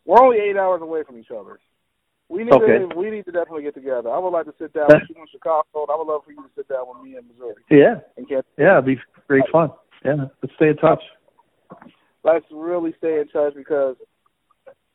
we're 0.07 0.21
only 0.21 0.39
eight 0.39 0.57
hours 0.57 0.81
away 0.83 1.03
from 1.05 1.19
each 1.19 1.31
other. 1.31 1.61
We 2.31 2.43
need 2.45 2.53
Okay. 2.55 2.79
to 2.79 2.87
we 2.97 3.11
need 3.11 3.27
to 3.27 3.33
definitely 3.33 3.63
get 3.63 3.75
together. 3.75 4.11
I 4.11 4.19
would 4.19 4.31
like 4.31 4.47
to 4.47 4.55
sit 4.59 4.73
down 4.73 4.87
with 4.89 5.03
you 5.11 5.21
in 5.21 5.27
Chicago. 5.31 5.65
and 5.75 5.91
I 5.91 5.97
would 5.97 6.07
love 6.09 6.23
for 6.25 6.33
you 6.33 6.43
to 6.43 6.49
sit 6.57 6.69
down 6.69 6.87
with 6.89 7.03
me 7.05 7.17
in 7.17 7.25
Missouri 7.29 7.63
Yeah, 7.71 8.01
yeah, 8.57 8.73
it'd 8.79 8.87
be 8.87 8.99
great 9.29 9.45
fun. 9.53 9.71
Yeah, 10.05 10.27
let's 10.43 10.55
stay 10.57 10.69
in 10.71 10.77
touch. 10.77 11.03
Let's 12.25 12.45
really 12.53 12.95
stay 12.99 13.21
in 13.21 13.29
touch 13.29 13.55
because 13.55 13.97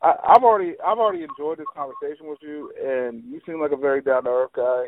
I, 0.02 0.14
I've 0.36 0.44
already 0.44 0.74
I've 0.86 1.00
already 1.00 1.24
enjoyed 1.24 1.60
this 1.60 1.68
conversation 1.76 2.28
with 2.28 2.40
you, 2.42 2.72
and 2.84 3.24
you 3.26 3.40
seem 3.46 3.62
like 3.62 3.72
a 3.72 3.78
very 3.78 4.02
down 4.02 4.24
to 4.26 4.30
earth 4.30 4.52
guy. 4.56 4.86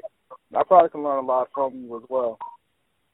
I 0.58 0.64
probably 0.64 0.90
can 0.90 1.04
learn 1.04 1.24
a 1.24 1.28
lot 1.28 1.50
from 1.54 1.74
you 1.76 1.96
as 1.98 2.04
well. 2.10 2.38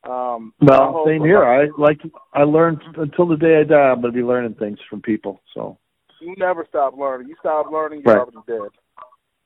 Um, 0.03 0.53
Well, 0.59 1.03
same 1.05 1.23
here. 1.23 1.43
I 1.43 1.67
like 1.77 1.99
I 2.33 2.43
learned 2.43 2.81
until 2.97 3.27
the 3.27 3.37
day 3.37 3.59
I 3.59 3.63
die. 3.63 3.75
I'm 3.75 4.01
going 4.01 4.13
to 4.13 4.17
be 4.17 4.23
learning 4.23 4.55
things 4.55 4.79
from 4.89 5.01
people. 5.01 5.41
So 5.53 5.77
You 6.19 6.35
never 6.37 6.65
stop 6.67 6.97
learning. 6.97 7.27
You 7.29 7.35
stop 7.39 7.71
learning, 7.71 8.01
you're 8.03 8.15
Right. 8.15 8.21
already 8.21 8.37
dead. 8.47 8.69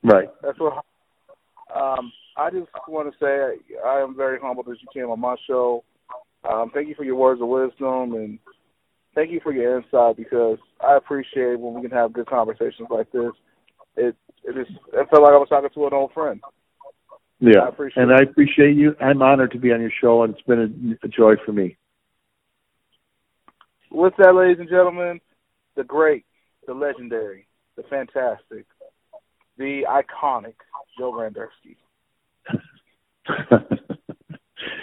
right. 0.04 0.30
That's 0.42 0.60
what. 0.60 0.84
Um, 1.76 2.12
I 2.38 2.50
just 2.52 2.70
want 2.88 3.12
to 3.12 3.18
say 3.20 3.26
I, 3.84 3.88
I 3.88 4.02
am 4.02 4.16
very 4.16 4.40
humbled 4.40 4.68
that 4.68 4.82
you 4.82 4.88
came 4.94 5.10
on 5.10 5.20
my 5.20 5.36
show. 5.48 5.84
Um, 6.50 6.70
thank 6.74 6.88
you 6.88 6.96
for 6.96 7.04
your 7.04 7.16
words 7.16 7.42
of 7.42 7.48
wisdom 7.48 8.14
and 8.14 8.40
thank 9.16 9.32
you 9.32 9.40
for 9.42 9.54
your 9.54 9.78
insight 9.78 10.18
because 10.18 10.60
I 10.82 10.98
appreciate 10.98 11.60
when 11.60 11.74
we 11.74 11.82
can 11.82 11.92
have 11.92 12.14
good 12.14 12.28
conversations 12.28 12.90
like 12.90 13.12
this. 13.12 13.32
It 13.96 14.16
it 14.44 14.58
is 14.58 14.68
it 14.94 15.10
felt 15.10 15.24
like 15.24 15.34
I 15.34 15.38
was 15.38 15.48
talking 15.50 15.70
to 15.74 15.88
an 15.88 15.94
old 15.94 16.12
friend. 16.14 16.42
Yeah, 17.40 17.62
I 17.62 17.70
appreciate 17.70 18.04
and. 18.04 18.12
I 18.12 18.24
appreciate 18.24 18.76
you. 18.76 18.96
I'm 19.02 19.22
honored 19.22 19.52
to 19.52 19.60
be 19.60 19.72
on 19.72 19.82
your 19.82 19.92
show, 20.02 20.24
and 20.24 20.34
it's 20.34 20.44
been 20.44 20.98
a, 21.02 21.06
a 21.06 21.10
joy 21.10 21.36
for 21.46 21.54
me. 21.54 21.78
With 23.92 24.14
that, 24.18 24.36
ladies 24.36 24.60
and 24.60 24.70
gentlemen, 24.70 25.22
the 25.76 25.84
great, 25.84 26.26
the 26.68 26.74
legendary, 26.74 27.48
the 27.78 27.84
fantastic, 27.84 28.66
the 29.58 29.84
iconic 29.90 30.56
Joe 30.98 31.12
Grandersky. 31.14 31.78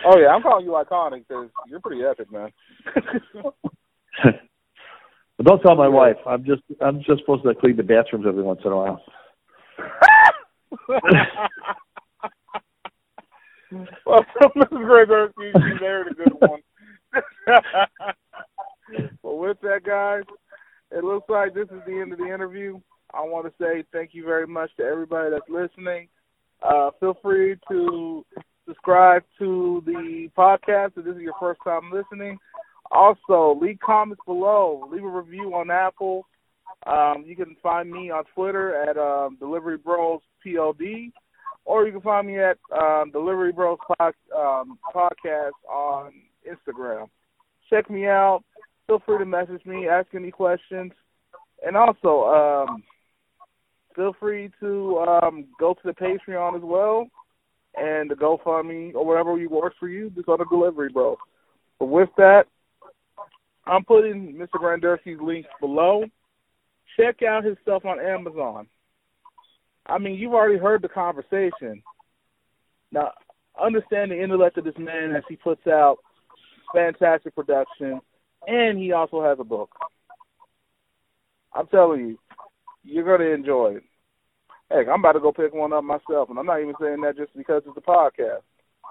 Oh 0.05 0.19
yeah, 0.19 0.29
I'm 0.29 0.43
calling 0.43 0.65
you 0.65 0.73
iconic 0.73 1.25
because 1.29 1.49
you're 1.69 1.81
pretty 1.81 2.03
epic, 2.05 2.31
man. 2.33 2.51
but 4.25 5.47
don't 5.47 5.63
tell 5.63 5.77
my 5.77 5.89
wife. 5.89 6.17
I'm 6.27 6.45
just 6.45 6.63
I'm 6.81 6.99
just 6.99 7.21
supposed 7.21 7.45
to 7.45 7.55
clean 7.55 7.77
the 7.77 7.83
bathrooms 7.83 8.27
every 8.27 8.43
once 8.43 8.61
in 8.65 8.73
a 8.73 8.77
while. 8.77 9.03
well, 14.07 14.25
Mrs. 14.57 14.71
Grandersky, 14.71 15.53
you 15.55 15.81
married 15.81 16.13
a 16.13 16.15
good 16.15 16.33
one. 16.39 16.61
well, 19.23 19.39
with 19.39 19.61
that, 19.63 19.85
guys, 19.85 20.23
it 20.91 21.05
looks 21.05 21.29
like 21.29 21.55
this 21.55 21.69
is 21.71 21.81
the 21.87 22.01
end 22.01 22.13
of 22.13 22.19
the 22.19 22.33
interview. 22.33 22.81
I 23.15 23.21
want 23.23 23.47
to 23.47 23.53
say 23.63 23.85
thank 23.93 24.15
you 24.15 24.25
very 24.25 24.47
much 24.47 24.71
to 24.77 24.85
everybody 24.85 25.31
that's 25.31 25.49
listening. 25.49 26.09
Uh, 26.63 26.91
feel 27.01 27.17
free 27.23 27.57
to 27.69 28.25
subscribe 28.67 29.23
to 29.39 29.83
the 29.85 30.29
podcast 30.37 30.93
if 30.97 31.05
this 31.05 31.17
is 31.17 31.23
your 31.23 31.35
first 31.41 31.61
time 31.65 31.91
listening. 31.93 32.39
Also, 32.93 33.59
leave 33.61 33.79
comments 33.85 34.23
below. 34.27 34.89
Leave 34.93 35.03
a 35.05 35.09
review 35.09 35.55
on 35.55 35.71
Apple. 35.71 36.27
Um, 36.87 37.25
you 37.27 37.35
can 37.35 37.57
find 37.63 37.91
me 37.91 38.11
on 38.11 38.25
Twitter 38.35 38.83
at 38.83 38.99
um, 38.99 39.37
Delivery 39.41 39.79
Bros 39.79 40.21
PLD, 40.45 41.11
or 41.65 41.87
you 41.87 41.93
can 41.93 42.03
find 42.03 42.27
me 42.27 42.39
at 42.39 42.59
um, 42.77 43.11
Delivery 43.11 43.53
Bros 43.53 43.79
pod, 43.87 44.15
um, 44.37 44.79
Podcast 44.95 45.53
on 45.71 46.13
Instagram. 46.47 47.09
Check 47.71 47.89
me 47.89 48.07
out. 48.07 48.43
Feel 48.87 49.01
free 49.07 49.19
to 49.19 49.25
message 49.25 49.65
me, 49.65 49.89
ask 49.89 50.09
any 50.15 50.31
questions, 50.31 50.93
and 51.65 51.77
also 51.77 52.67
um, 52.69 52.83
feel 53.95 54.15
free 54.21 54.51
to 54.61 54.99
um, 54.99 55.47
go 55.59 55.73
to 55.73 55.81
the 55.85 55.93
Patreon 55.93 56.57
as 56.57 56.63
well 56.63 57.07
and 57.75 58.11
the 58.11 58.15
GoFundMe 58.15 58.95
or 58.95 59.07
whatever 59.07 59.33
works 59.49 59.77
for 59.81 59.89
you. 59.89 60.11
Just 60.11 60.29
on 60.29 60.39
the 60.41 60.45
Delivery 60.45 60.91
Bros. 60.93 61.17
But 61.79 61.87
with 61.87 62.11
that, 62.17 62.45
I'm 63.67 63.85
putting 63.85 64.35
Mr. 64.35 64.61
Grandersky's 64.61 65.21
links 65.21 65.49
below. 65.61 66.05
Check 66.99 67.23
out 67.23 67.45
his 67.45 67.57
stuff 67.63 67.85
on 67.85 68.01
Amazon. 68.01 68.67
I 69.87 69.99
mean, 69.99 70.17
you've 70.17 70.35
already 70.35 70.59
heard 70.59 70.83
the 70.83 70.89
conversation. 70.89 71.83
Now, 72.91 73.13
understand 73.61 74.11
the 74.11 74.23
intellect 74.23 74.59
of 74.59 74.65
this 74.65 74.79
man 74.79 75.15
as 75.17 75.23
he 75.29 75.37
puts 75.37 75.67
out 75.67 75.99
fantastic 76.75 77.35
production, 77.35 78.01
and 78.47 78.79
he 78.79 78.93
also 78.93 79.23
has 79.23 79.39
a 79.41 79.45
book. 79.45 79.71
I'm 81.55 81.67
telling 81.69 82.01
you, 82.01 82.19
you're 82.85 83.05
going 83.05 83.21
to 83.21 83.35
enjoy 83.35 83.77
it. 83.77 83.85
Heck, 84.71 84.89
I'm 84.89 85.01
about 85.01 85.13
to 85.13 85.21
go 85.21 85.33
pick 85.33 85.53
one 85.53 85.73
up 85.73 85.85
myself, 85.85 86.31
and 86.31 86.39
I'm 86.39 86.47
not 86.47 86.61
even 86.61 86.75
saying 86.81 87.03
that 87.03 87.17
just 87.17 87.37
because 87.37 87.63
it's 87.67 87.77
a 87.77 87.81
podcast. 87.81 88.41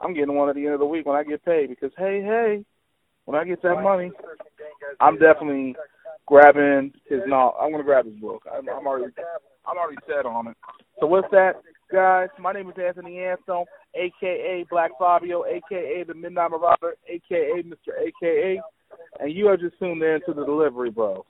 I'm 0.02 0.14
getting 0.14 0.36
one 0.36 0.50
at 0.50 0.56
the 0.56 0.66
end 0.66 0.74
of 0.74 0.80
the 0.80 0.86
week 0.86 1.06
when 1.06 1.16
I 1.16 1.24
get 1.24 1.44
paid 1.44 1.70
because, 1.70 1.92
hey, 1.98 2.22
hey, 2.22 2.66
when 3.32 3.40
I 3.40 3.46
get 3.46 3.62
that 3.62 3.82
money, 3.82 4.12
I'm 5.00 5.18
definitely 5.18 5.74
grabbing 6.26 6.92
his 7.08 7.22
no. 7.28 7.56
I'm 7.60 7.72
gonna 7.72 7.84
grab 7.84 8.06
his 8.06 8.16
book. 8.16 8.44
I'm, 8.52 8.68
I'm 8.68 8.86
already 8.86 9.14
I'm 9.66 9.78
already 9.78 10.02
set 10.06 10.26
on 10.26 10.48
it. 10.48 10.58
So 11.00 11.08
what's 11.08 11.32
that, 11.32 11.54
guys, 11.92 12.28
my 12.38 12.52
name 12.52 12.70
is 12.70 12.76
Anthony 12.78 13.20
Anselm, 13.20 13.66
aka 13.96 14.66
Black 14.70 14.92
Fabio, 15.00 15.46
aka 15.46 16.04
the 16.06 16.14
Midnight 16.14 16.52
Marauder, 16.52 16.96
aka 17.08 17.64
Mr. 17.64 17.96
AKA, 17.98 18.60
and 19.22 19.32
you 19.32 19.48
are 19.48 19.56
just 19.56 19.80
tuned 19.80 20.04
in 20.04 20.20
to 20.26 20.34
the 20.34 20.44
Delivery 20.44 20.90
Bros. 20.90 21.24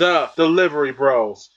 The 0.00 0.30
Delivery 0.36 0.92
Bros. 0.92 1.50